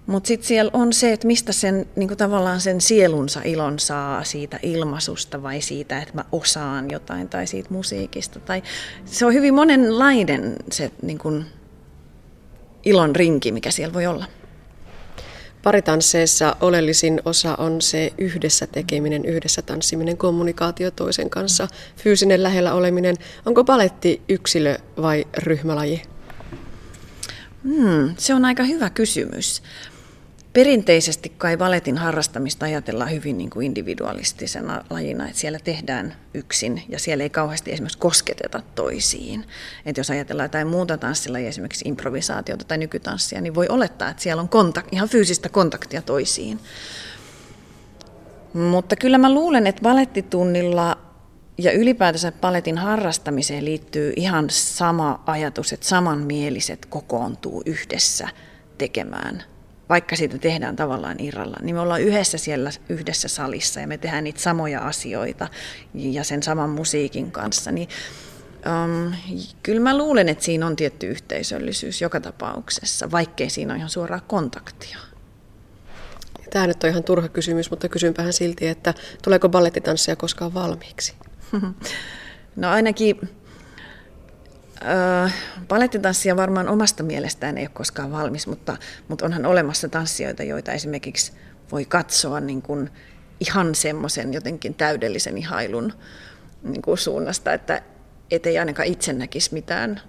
Mutta 0.07 0.27
sitten 0.27 0.47
siellä 0.47 0.71
on 0.73 0.93
se, 0.93 1.13
että 1.13 1.27
mistä 1.27 1.53
sen 1.53 1.85
niin 1.95 2.07
kuin 2.07 2.17
tavallaan 2.17 2.61
sen 2.61 2.81
sielunsa 2.81 3.41
ilon 3.43 3.79
saa 3.79 4.23
siitä 4.23 4.59
ilmaisusta 4.63 5.43
vai 5.43 5.61
siitä, 5.61 5.99
että 5.99 6.13
mä 6.15 6.25
osaan 6.31 6.91
jotain 6.91 7.29
tai 7.29 7.47
siitä 7.47 7.69
musiikista. 7.73 8.39
Tai 8.39 8.63
se 9.05 9.25
on 9.25 9.33
hyvin 9.33 9.53
monenlainen 9.53 10.55
se 10.71 10.91
niin 11.01 11.17
kuin, 11.17 11.45
ilon 12.85 13.15
rinki, 13.15 13.51
mikä 13.51 13.71
siellä 13.71 13.93
voi 13.93 14.05
olla. 14.05 14.25
Paritansseissa 15.63 16.55
oleellisin 16.61 17.21
osa 17.25 17.55
on 17.55 17.81
se 17.81 18.13
yhdessä 18.17 18.67
tekeminen, 18.67 19.25
yhdessä 19.25 19.61
tanssiminen, 19.61 20.17
kommunikaatio 20.17 20.91
toisen 20.91 21.29
kanssa, 21.29 21.67
fyysinen 21.97 22.43
lähellä 22.43 22.73
oleminen. 22.73 23.15
Onko 23.45 23.63
paletti 23.63 24.21
yksilö 24.29 24.77
vai 25.01 25.25
ryhmälaji? 25.37 26.01
Hmm, 27.63 28.15
se 28.17 28.33
on 28.33 28.45
aika 28.45 28.63
hyvä 28.63 28.89
kysymys. 28.89 29.63
Perinteisesti 30.53 31.29
kai 31.37 31.59
valetin 31.59 31.97
harrastamista 31.97 32.65
ajatellaan 32.65 33.11
hyvin 33.11 33.37
niin 33.37 33.49
kuin 33.49 33.65
individualistisena 33.65 34.85
lajina, 34.89 35.27
että 35.27 35.39
siellä 35.39 35.59
tehdään 35.59 36.15
yksin 36.33 36.83
ja 36.89 36.99
siellä 36.99 37.23
ei 37.23 37.29
kauheasti 37.29 37.71
esimerkiksi 37.71 37.97
kosketeta 37.97 38.61
toisiin. 38.75 39.45
Että 39.85 39.99
jos 39.99 40.09
ajatellaan 40.09 40.45
jotain 40.45 40.67
muuta 40.67 40.97
tanssilajia, 40.97 41.49
esimerkiksi 41.49 41.87
improvisaatiota 41.87 42.65
tai 42.65 42.77
nykytanssia, 42.77 43.41
niin 43.41 43.55
voi 43.55 43.67
olettaa, 43.69 44.09
että 44.09 44.23
siellä 44.23 44.41
on 44.41 44.49
kontak- 44.49 44.89
ihan 44.91 45.09
fyysistä 45.09 45.49
kontaktia 45.49 46.01
toisiin. 46.01 46.59
Mutta 48.53 48.95
kyllä 48.95 49.17
mä 49.17 49.33
luulen, 49.33 49.67
että 49.67 49.83
valettitunnilla 49.83 50.97
ja 51.57 51.71
ylipäätänsä 51.71 52.31
paletin 52.31 52.77
harrastamiseen 52.77 53.65
liittyy 53.65 54.13
ihan 54.15 54.49
sama 54.49 55.23
ajatus, 55.25 55.73
että 55.73 55.87
samanmieliset 55.87 56.85
kokoontuu 56.85 57.63
yhdessä 57.65 58.27
tekemään 58.77 59.43
vaikka 59.93 60.15
siitä 60.15 60.37
tehdään 60.37 60.75
tavallaan 60.75 61.19
irralla, 61.19 61.57
niin 61.61 61.75
me 61.75 61.81
ollaan 61.81 62.01
yhdessä 62.01 62.37
siellä 62.37 62.71
yhdessä 62.89 63.27
salissa 63.27 63.79
ja 63.79 63.87
me 63.87 63.97
tehdään 63.97 64.23
niitä 64.23 64.39
samoja 64.39 64.79
asioita 64.79 65.47
ja 65.93 66.23
sen 66.23 66.43
saman 66.43 66.69
musiikin 66.69 67.31
kanssa, 67.31 67.71
niin 67.71 67.89
um, 68.65 69.13
kyllä 69.63 69.79
mä 69.79 69.97
luulen, 69.97 70.29
että 70.29 70.43
siinä 70.43 70.67
on 70.67 70.75
tietty 70.75 71.07
yhteisöllisyys 71.07 72.01
joka 72.01 72.19
tapauksessa, 72.19 73.11
vaikkei 73.11 73.49
siinä 73.49 73.73
ole 73.73 73.77
ihan 73.77 73.89
suoraa 73.89 74.19
kontaktia. 74.19 74.97
Tämä 76.49 76.67
nyt 76.67 76.83
on 76.83 76.89
ihan 76.89 77.03
turha 77.03 77.27
kysymys, 77.27 77.71
mutta 77.71 77.89
kysynpähän 77.89 78.33
silti, 78.33 78.67
että 78.67 78.93
tuleeko 79.23 79.49
ballettitanssia 79.49 80.15
koskaan 80.15 80.53
valmiiksi? 80.53 81.13
No 82.55 82.69
ainakin 82.69 83.19
Palettitanssia 85.67 86.35
varmaan 86.35 86.69
omasta 86.69 87.03
mielestään 87.03 87.57
ei 87.57 87.63
ole 87.63 87.71
koskaan 87.73 88.11
valmis, 88.11 88.47
mutta, 88.47 88.77
mutta 89.07 89.25
onhan 89.25 89.45
olemassa 89.45 89.89
tanssijoita, 89.89 90.43
joita 90.43 90.71
esimerkiksi 90.71 91.33
voi 91.71 91.85
katsoa 91.85 92.39
niin 92.39 92.61
kuin 92.61 92.89
ihan 93.39 93.75
semmoisen 93.75 94.33
jotenkin 94.33 94.73
täydellisen 94.73 95.37
ihailun 95.37 95.93
niin 96.63 96.81
kuin 96.81 96.97
suunnasta, 96.97 97.53
että 97.53 97.81
ei 98.31 98.59
ainakaan 98.59 98.87
itse 98.87 99.13
näkisi 99.13 99.53
mitään 99.53 100.01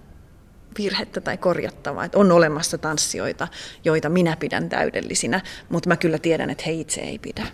virhettä 0.79 1.21
tai 1.21 1.39
korjattavaa. 1.39 2.05
Että 2.05 2.19
on 2.19 2.33
olemassa 2.33 2.79
tanssijoita, 2.79 3.49
joita 3.85 4.09
minä 4.09 4.37
pidän 4.37 4.69
täydellisinä, 4.69 5.41
mutta 5.69 5.89
mä 5.89 5.97
kyllä 5.97 6.19
tiedän, 6.19 6.51
että 6.51 6.65
he 6.67 6.73
itse 6.73 7.01
ei 7.01 7.19
pidä. 7.19 7.47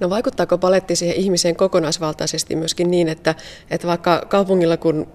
No 0.00 0.10
vaikuttaako 0.10 0.58
paletti 0.58 0.96
siihen 0.96 1.16
ihmiseen 1.16 1.56
kokonaisvaltaisesti 1.56 2.56
myöskin 2.56 2.90
niin, 2.90 3.08
että, 3.08 3.34
että 3.70 3.86
vaikka 3.86 4.22
kaupungilla 4.28 4.76
kun 4.76 5.06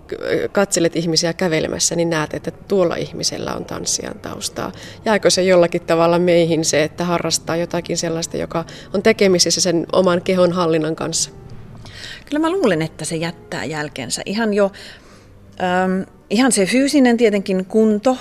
katselet 0.52 0.96
ihmisiä 0.96 1.34
kävelemässä, 1.34 1.96
niin 1.96 2.10
näet, 2.10 2.34
että 2.34 2.52
tuolla 2.52 2.96
ihmisellä 2.96 3.54
on 3.54 3.66
tanssijan 3.66 4.20
taustaa. 4.20 4.72
Jääkö 5.06 5.30
se 5.30 5.44
jollakin 5.44 5.82
tavalla 5.82 6.20
meihin 6.20 6.66
se, 6.66 6.84
että 6.84 7.06
harrastaa 7.06 7.56
jotakin 7.56 7.98
sellaista, 7.98 8.38
joka 8.38 8.66
on 8.94 9.04
tekemisissä 9.04 9.62
sen 9.62 9.86
oman 9.94 10.22
kehon 10.22 10.52
hallinnan 10.52 10.96
kanssa? 10.96 11.30
Kyllä 12.26 12.40
mä 12.40 12.52
luulen, 12.52 12.82
että 12.82 13.06
se 13.06 13.16
jättää 13.16 13.66
jälkensä. 13.66 14.22
Ihan 14.26 14.54
jo, 14.54 14.72
ähm, 15.64 16.02
ihan 16.30 16.52
se 16.52 16.66
fyysinen 16.66 17.18
tietenkin 17.18 17.66
kunto, 17.66 18.18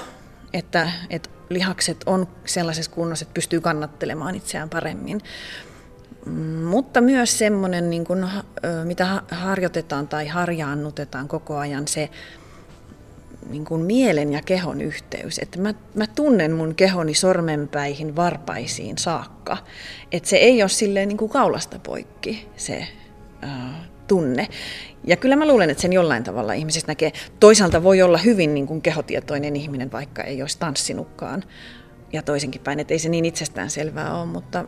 että, 0.52 0.90
että 1.10 1.30
lihakset 1.48 1.96
on 2.06 2.28
sellaisessa 2.44 2.90
kunnossa, 2.90 3.22
että 3.22 3.34
pystyy 3.34 3.60
kannattelemaan 3.60 4.34
itseään 4.34 4.68
paremmin. 4.68 5.20
Mutta 6.64 7.00
myös 7.00 7.38
semmoinen, 7.38 7.90
niin 7.90 8.04
kuin, 8.04 8.26
mitä 8.84 9.22
harjoitetaan 9.30 10.08
tai 10.08 10.26
harjaannutetaan 10.26 11.28
koko 11.28 11.56
ajan, 11.56 11.88
se 11.88 12.10
niin 13.50 13.64
kuin 13.64 13.82
mielen 13.82 14.32
ja 14.32 14.42
kehon 14.42 14.80
yhteys. 14.80 15.38
Että 15.38 15.60
mä, 15.60 15.74
mä 15.94 16.06
tunnen 16.06 16.52
mun 16.52 16.74
kehoni 16.74 17.14
sormenpäihin, 17.14 18.16
varpaisiin 18.16 18.98
saakka. 18.98 19.56
Että 20.12 20.28
se 20.28 20.36
ei 20.36 20.62
ole 20.62 20.68
silleen 20.68 21.08
niin 21.08 21.18
kuin 21.18 21.30
kaulasta 21.30 21.78
poikki 21.78 22.48
se 22.56 22.86
äh, 23.44 23.50
tunne. 24.06 24.48
Ja 25.04 25.16
kyllä 25.16 25.36
mä 25.36 25.48
luulen, 25.48 25.70
että 25.70 25.82
sen 25.82 25.92
jollain 25.92 26.24
tavalla 26.24 26.52
ihmisistä 26.52 26.90
näkee. 26.90 27.12
Toisaalta 27.40 27.82
voi 27.82 28.02
olla 28.02 28.18
hyvin 28.18 28.54
niin 28.54 28.66
kuin 28.66 28.82
kehotietoinen 28.82 29.56
ihminen, 29.56 29.92
vaikka 29.92 30.22
ei 30.22 30.42
olisi 30.42 30.58
tanssinutkaan 30.58 31.44
ja 32.12 32.22
toisenkin 32.22 32.60
päin, 32.60 32.80
että 32.80 32.94
ei 32.94 32.98
se 32.98 33.08
niin 33.08 33.24
itsestään 33.24 33.70
selvää 33.70 34.18
ole, 34.18 34.26
mutta 34.26 34.64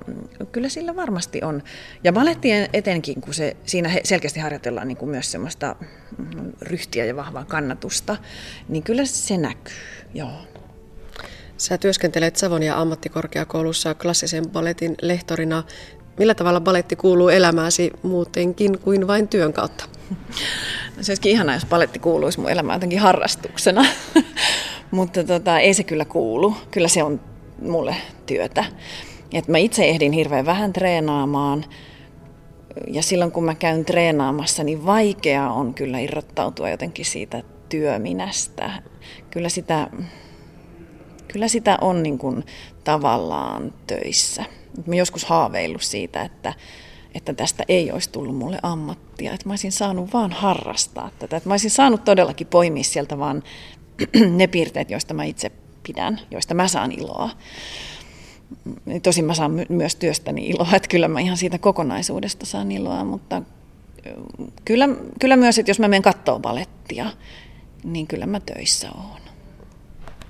kyllä 0.52 0.68
sillä 0.68 0.96
varmasti 0.96 1.42
on. 1.42 1.62
Ja 2.04 2.12
balettien 2.12 2.68
etenkin, 2.72 3.20
kun 3.20 3.34
se, 3.34 3.56
siinä 3.66 3.90
selkeästi 4.04 4.40
harjoitellaan 4.40 4.88
niin 4.88 4.96
kuin 4.96 5.10
myös 5.10 5.32
semmoista 5.32 5.76
ryhtiä 6.60 7.04
ja 7.04 7.16
vahvaa 7.16 7.44
kannatusta, 7.44 8.16
niin 8.68 8.82
kyllä 8.82 9.04
se 9.04 9.36
näkyy, 9.36 9.74
joo. 10.14 10.32
Sä 11.56 11.78
työskentelet 11.78 12.36
Savonia 12.36 12.80
ammattikorkeakoulussa 12.80 13.94
klassisen 13.94 14.50
balletin 14.50 14.94
lehtorina. 15.02 15.62
Millä 16.18 16.34
tavalla 16.34 16.60
baletti 16.60 16.96
kuuluu 16.96 17.28
elämääsi 17.28 17.90
muutenkin 18.02 18.78
kuin 18.78 19.06
vain 19.06 19.28
työn 19.28 19.52
kautta? 19.52 19.84
No 20.96 21.02
se 21.02 21.12
olisikin 21.12 21.32
ihanaa, 21.32 21.54
jos 21.54 21.66
baletti 21.66 21.98
kuuluisi 21.98 22.40
mun 22.40 22.50
elämään 22.50 22.76
jotenkin 22.76 22.98
harrastuksena, 22.98 23.84
mutta 24.90 25.24
tota, 25.24 25.58
ei 25.58 25.74
se 25.74 25.84
kyllä 25.84 26.04
kuulu. 26.04 26.56
Kyllä 26.70 26.88
se 26.88 27.02
on 27.02 27.20
mulle 27.68 27.96
työtä. 28.26 28.64
Et 29.32 29.48
mä 29.48 29.58
itse 29.58 29.84
ehdin 29.84 30.12
hirveän 30.12 30.46
vähän 30.46 30.72
treenaamaan 30.72 31.64
ja 32.86 33.02
silloin 33.02 33.32
kun 33.32 33.44
mä 33.44 33.54
käyn 33.54 33.84
treenaamassa, 33.84 34.64
niin 34.64 34.86
vaikea 34.86 35.50
on 35.50 35.74
kyllä 35.74 35.98
irrottautua 35.98 36.70
jotenkin 36.70 37.04
siitä 37.04 37.42
työminästä. 37.68 38.82
Kyllä 39.30 39.48
sitä, 39.48 39.90
kyllä 41.28 41.48
sitä 41.48 41.78
on 41.80 42.02
niin 42.02 42.18
kuin 42.18 42.44
tavallaan 42.84 43.74
töissä. 43.86 44.44
Mä 44.86 44.94
joskus 44.94 45.24
haaveillut 45.24 45.82
siitä, 45.82 46.22
että, 46.22 46.54
että 47.14 47.34
tästä 47.34 47.64
ei 47.68 47.92
olisi 47.92 48.10
tullut 48.10 48.36
mulle 48.36 48.58
ammattia, 48.62 49.32
että 49.32 49.48
mä 49.48 49.52
olisin 49.52 49.72
saanut 49.72 50.12
vaan 50.12 50.32
harrastaa 50.32 51.10
tätä. 51.18 51.36
Että 51.36 51.48
mä 51.48 51.52
olisin 51.52 51.70
saanut 51.70 52.04
todellakin 52.04 52.46
poimia 52.46 52.84
sieltä 52.84 53.18
vaan 53.18 53.42
ne 54.36 54.46
piirteet, 54.46 54.90
joista 54.90 55.14
mä 55.14 55.24
itse 55.24 55.52
pidän, 55.82 56.20
joista 56.30 56.54
mä 56.54 56.68
saan 56.68 56.92
iloa. 56.92 57.30
Tosin 59.02 59.24
mä 59.24 59.34
saan 59.34 59.66
myös 59.68 59.96
työstäni 59.96 60.46
iloa, 60.46 60.68
että 60.76 60.88
kyllä 60.88 61.08
mä 61.08 61.20
ihan 61.20 61.36
siitä 61.36 61.58
kokonaisuudesta 61.58 62.46
saan 62.46 62.72
iloa, 62.72 63.04
mutta 63.04 63.42
kyllä, 64.64 64.88
kyllä 65.20 65.36
myös, 65.36 65.58
että 65.58 65.70
jos 65.70 65.78
mä 65.78 65.88
menen 65.88 66.02
katsoa 66.02 66.38
balettia, 66.38 67.06
niin 67.84 68.06
kyllä 68.06 68.26
mä 68.26 68.40
töissä 68.40 68.88
oon. 68.94 69.20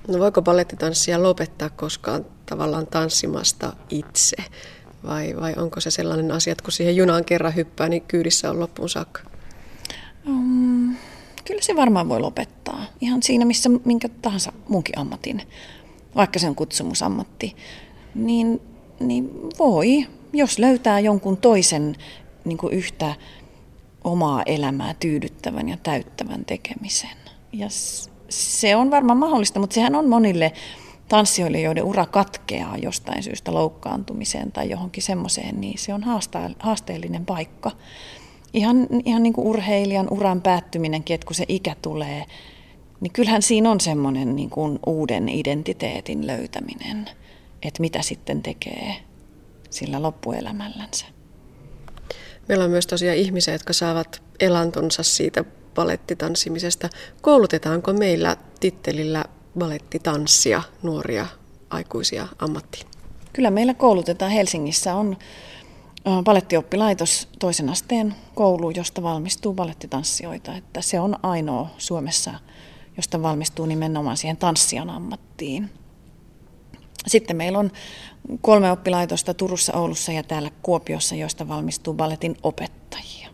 No 0.07 0.19
voiko 0.19 0.41
balettitanssia 0.41 1.23
lopettaa 1.23 1.69
koskaan 1.69 2.25
tavallaan 2.45 2.87
tanssimasta 2.87 3.73
itse? 3.89 4.35
Vai, 5.05 5.35
vai 5.41 5.53
onko 5.57 5.79
se 5.79 5.91
sellainen 5.91 6.31
asia, 6.31 6.51
että 6.51 6.63
kun 6.63 6.71
siihen 6.71 6.95
junaan 6.95 7.25
kerran 7.25 7.55
hyppää, 7.55 7.89
niin 7.89 8.01
kyydissä 8.01 8.49
on 8.49 8.59
loppuun 8.59 8.89
saakka? 8.89 9.21
Um, 10.27 10.95
kyllä 11.45 11.61
se 11.61 11.75
varmaan 11.75 12.09
voi 12.09 12.19
lopettaa. 12.19 12.52
Ihan 13.03 13.23
siinä, 13.23 13.45
missä 13.45 13.69
minkä 13.85 14.09
tahansa 14.09 14.53
munkin 14.69 14.97
ammatin, 14.97 15.41
vaikka 16.15 16.39
se 16.39 16.47
on 16.47 16.55
kutsumusammatti, 16.55 17.55
niin, 18.15 18.61
niin 18.99 19.29
voi, 19.59 20.05
jos 20.33 20.59
löytää 20.59 20.99
jonkun 20.99 21.37
toisen 21.37 21.95
niin 22.45 22.57
kuin 22.57 22.73
yhtä 22.73 23.15
omaa 24.03 24.43
elämää 24.45 24.95
tyydyttävän 24.99 25.69
ja 25.69 25.77
täyttävän 25.83 26.45
tekemisen. 26.45 27.17
Ja 27.53 27.67
se 28.29 28.75
on 28.75 28.91
varmaan 28.91 29.17
mahdollista, 29.17 29.59
mutta 29.59 29.73
sehän 29.73 29.95
on 29.95 30.09
monille 30.09 30.53
tanssijoille, 31.07 31.61
joiden 31.61 31.83
ura 31.83 32.05
katkeaa 32.05 32.77
jostain 32.77 33.23
syystä 33.23 33.53
loukkaantumiseen 33.53 34.51
tai 34.51 34.69
johonkin 34.69 35.03
semmoiseen, 35.03 35.61
niin 35.61 35.77
se 35.77 35.93
on 35.93 36.03
haasteellinen 36.59 37.25
paikka 37.25 37.71
ihan, 38.53 38.87
ihan 39.05 39.23
niin 39.23 39.33
kuin 39.33 39.47
urheilijan 39.47 40.07
uran 40.11 40.41
päättyminenkin, 40.41 41.13
että 41.13 41.27
kun 41.27 41.35
se 41.35 41.45
ikä 41.47 41.75
tulee, 41.81 42.25
niin 43.03 43.13
kyllähän 43.13 43.41
siinä 43.41 43.71
on 43.71 43.79
semmoinen 43.79 44.35
niin 44.35 44.49
kuin 44.49 44.79
uuden 44.85 45.29
identiteetin 45.29 46.27
löytäminen, 46.27 47.09
että 47.61 47.81
mitä 47.81 48.01
sitten 48.01 48.43
tekee 48.43 48.95
sillä 49.69 50.01
loppuelämällänsä. 50.01 51.05
Meillä 52.49 52.63
on 52.63 52.71
myös 52.71 52.87
tosiaan 52.87 53.17
ihmisiä, 53.17 53.53
jotka 53.53 53.73
saavat 53.73 54.21
elantonsa 54.39 55.03
siitä 55.03 55.43
balettitanssimisesta. 55.75 56.89
Koulutetaanko 57.21 57.93
meillä 57.93 58.37
tittelillä 58.59 59.25
balettitanssia 59.59 60.61
nuoria 60.83 61.27
aikuisia 61.69 62.27
ammattiin? 62.39 62.87
Kyllä 63.33 63.51
meillä 63.51 63.73
koulutetaan. 63.73 64.31
Helsingissä 64.31 64.95
on 64.95 65.17
Palettioppilaitos 66.25 67.27
toisen 67.39 67.69
asteen 67.69 68.15
koulu, 68.35 68.69
josta 68.69 69.03
valmistuu 69.03 69.53
palettitanssijoita. 69.53 70.55
Että 70.55 70.81
se 70.81 70.99
on 70.99 71.15
ainoa 71.23 71.69
Suomessa, 71.77 72.33
josta 72.97 73.21
valmistuu 73.21 73.65
nimenomaan 73.65 74.17
siihen 74.17 74.37
tanssijan 74.37 74.89
ammattiin. 74.89 75.69
Sitten 77.07 77.35
meillä 77.35 77.59
on 77.59 77.71
kolme 78.41 78.71
oppilaitosta 78.71 79.33
Turussa, 79.33 79.73
Oulussa 79.73 80.11
ja 80.11 80.23
täällä 80.23 80.51
Kuopiossa, 80.61 81.15
joista 81.15 81.47
valmistuu 81.47 81.93
balletin 81.93 82.37
opettajia. 82.43 83.29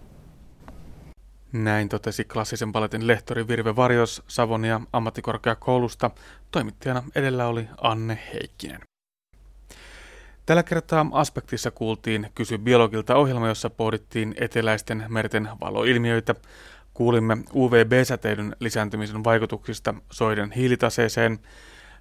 Näin 1.51 1.89
totesi 1.89 2.23
klassisen 2.25 2.71
balletin 2.71 3.07
lehtori 3.07 3.47
Virve 3.47 3.75
Varjos 3.75 4.23
Savonia 4.27 4.81
ammattikorkeakoulusta. 4.93 6.11
Toimittajana 6.51 7.03
edellä 7.15 7.47
oli 7.47 7.67
Anne 7.81 8.19
Heikkinen. 8.33 8.79
Tällä 10.45 10.63
kertaa 10.63 11.05
Aspektissa 11.11 11.71
kuultiin 11.71 12.29
Kysy 12.35 12.57
biologilta 12.57 13.15
ohjelma, 13.15 13.47
jossa 13.47 13.69
pohdittiin 13.69 14.35
eteläisten 14.39 15.05
merten 15.07 15.49
valoilmiöitä. 15.61 16.35
Kuulimme 16.99 17.37
UVB-säteilyn 17.55 18.55
lisääntymisen 18.59 19.23
vaikutuksista 19.23 19.93
soiden 20.11 20.51
hiilitaseeseen. 20.51 21.39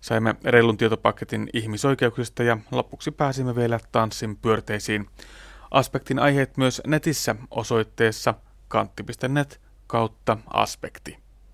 Saimme 0.00 0.34
reilun 0.44 0.76
tietopaketin 0.76 1.48
ihmisoikeuksista 1.52 2.42
ja 2.42 2.58
lopuksi 2.70 3.10
pääsimme 3.10 3.56
vielä 3.56 3.80
tanssin 3.92 4.36
pyörteisiin. 4.36 5.06
Aspektin 5.70 6.18
aiheet 6.18 6.56
myös 6.56 6.82
netissä 6.86 7.36
osoitteessa 7.50 8.34
kantti.net 8.68 9.60
kautta 9.86 10.38
aspekti. 10.46 11.18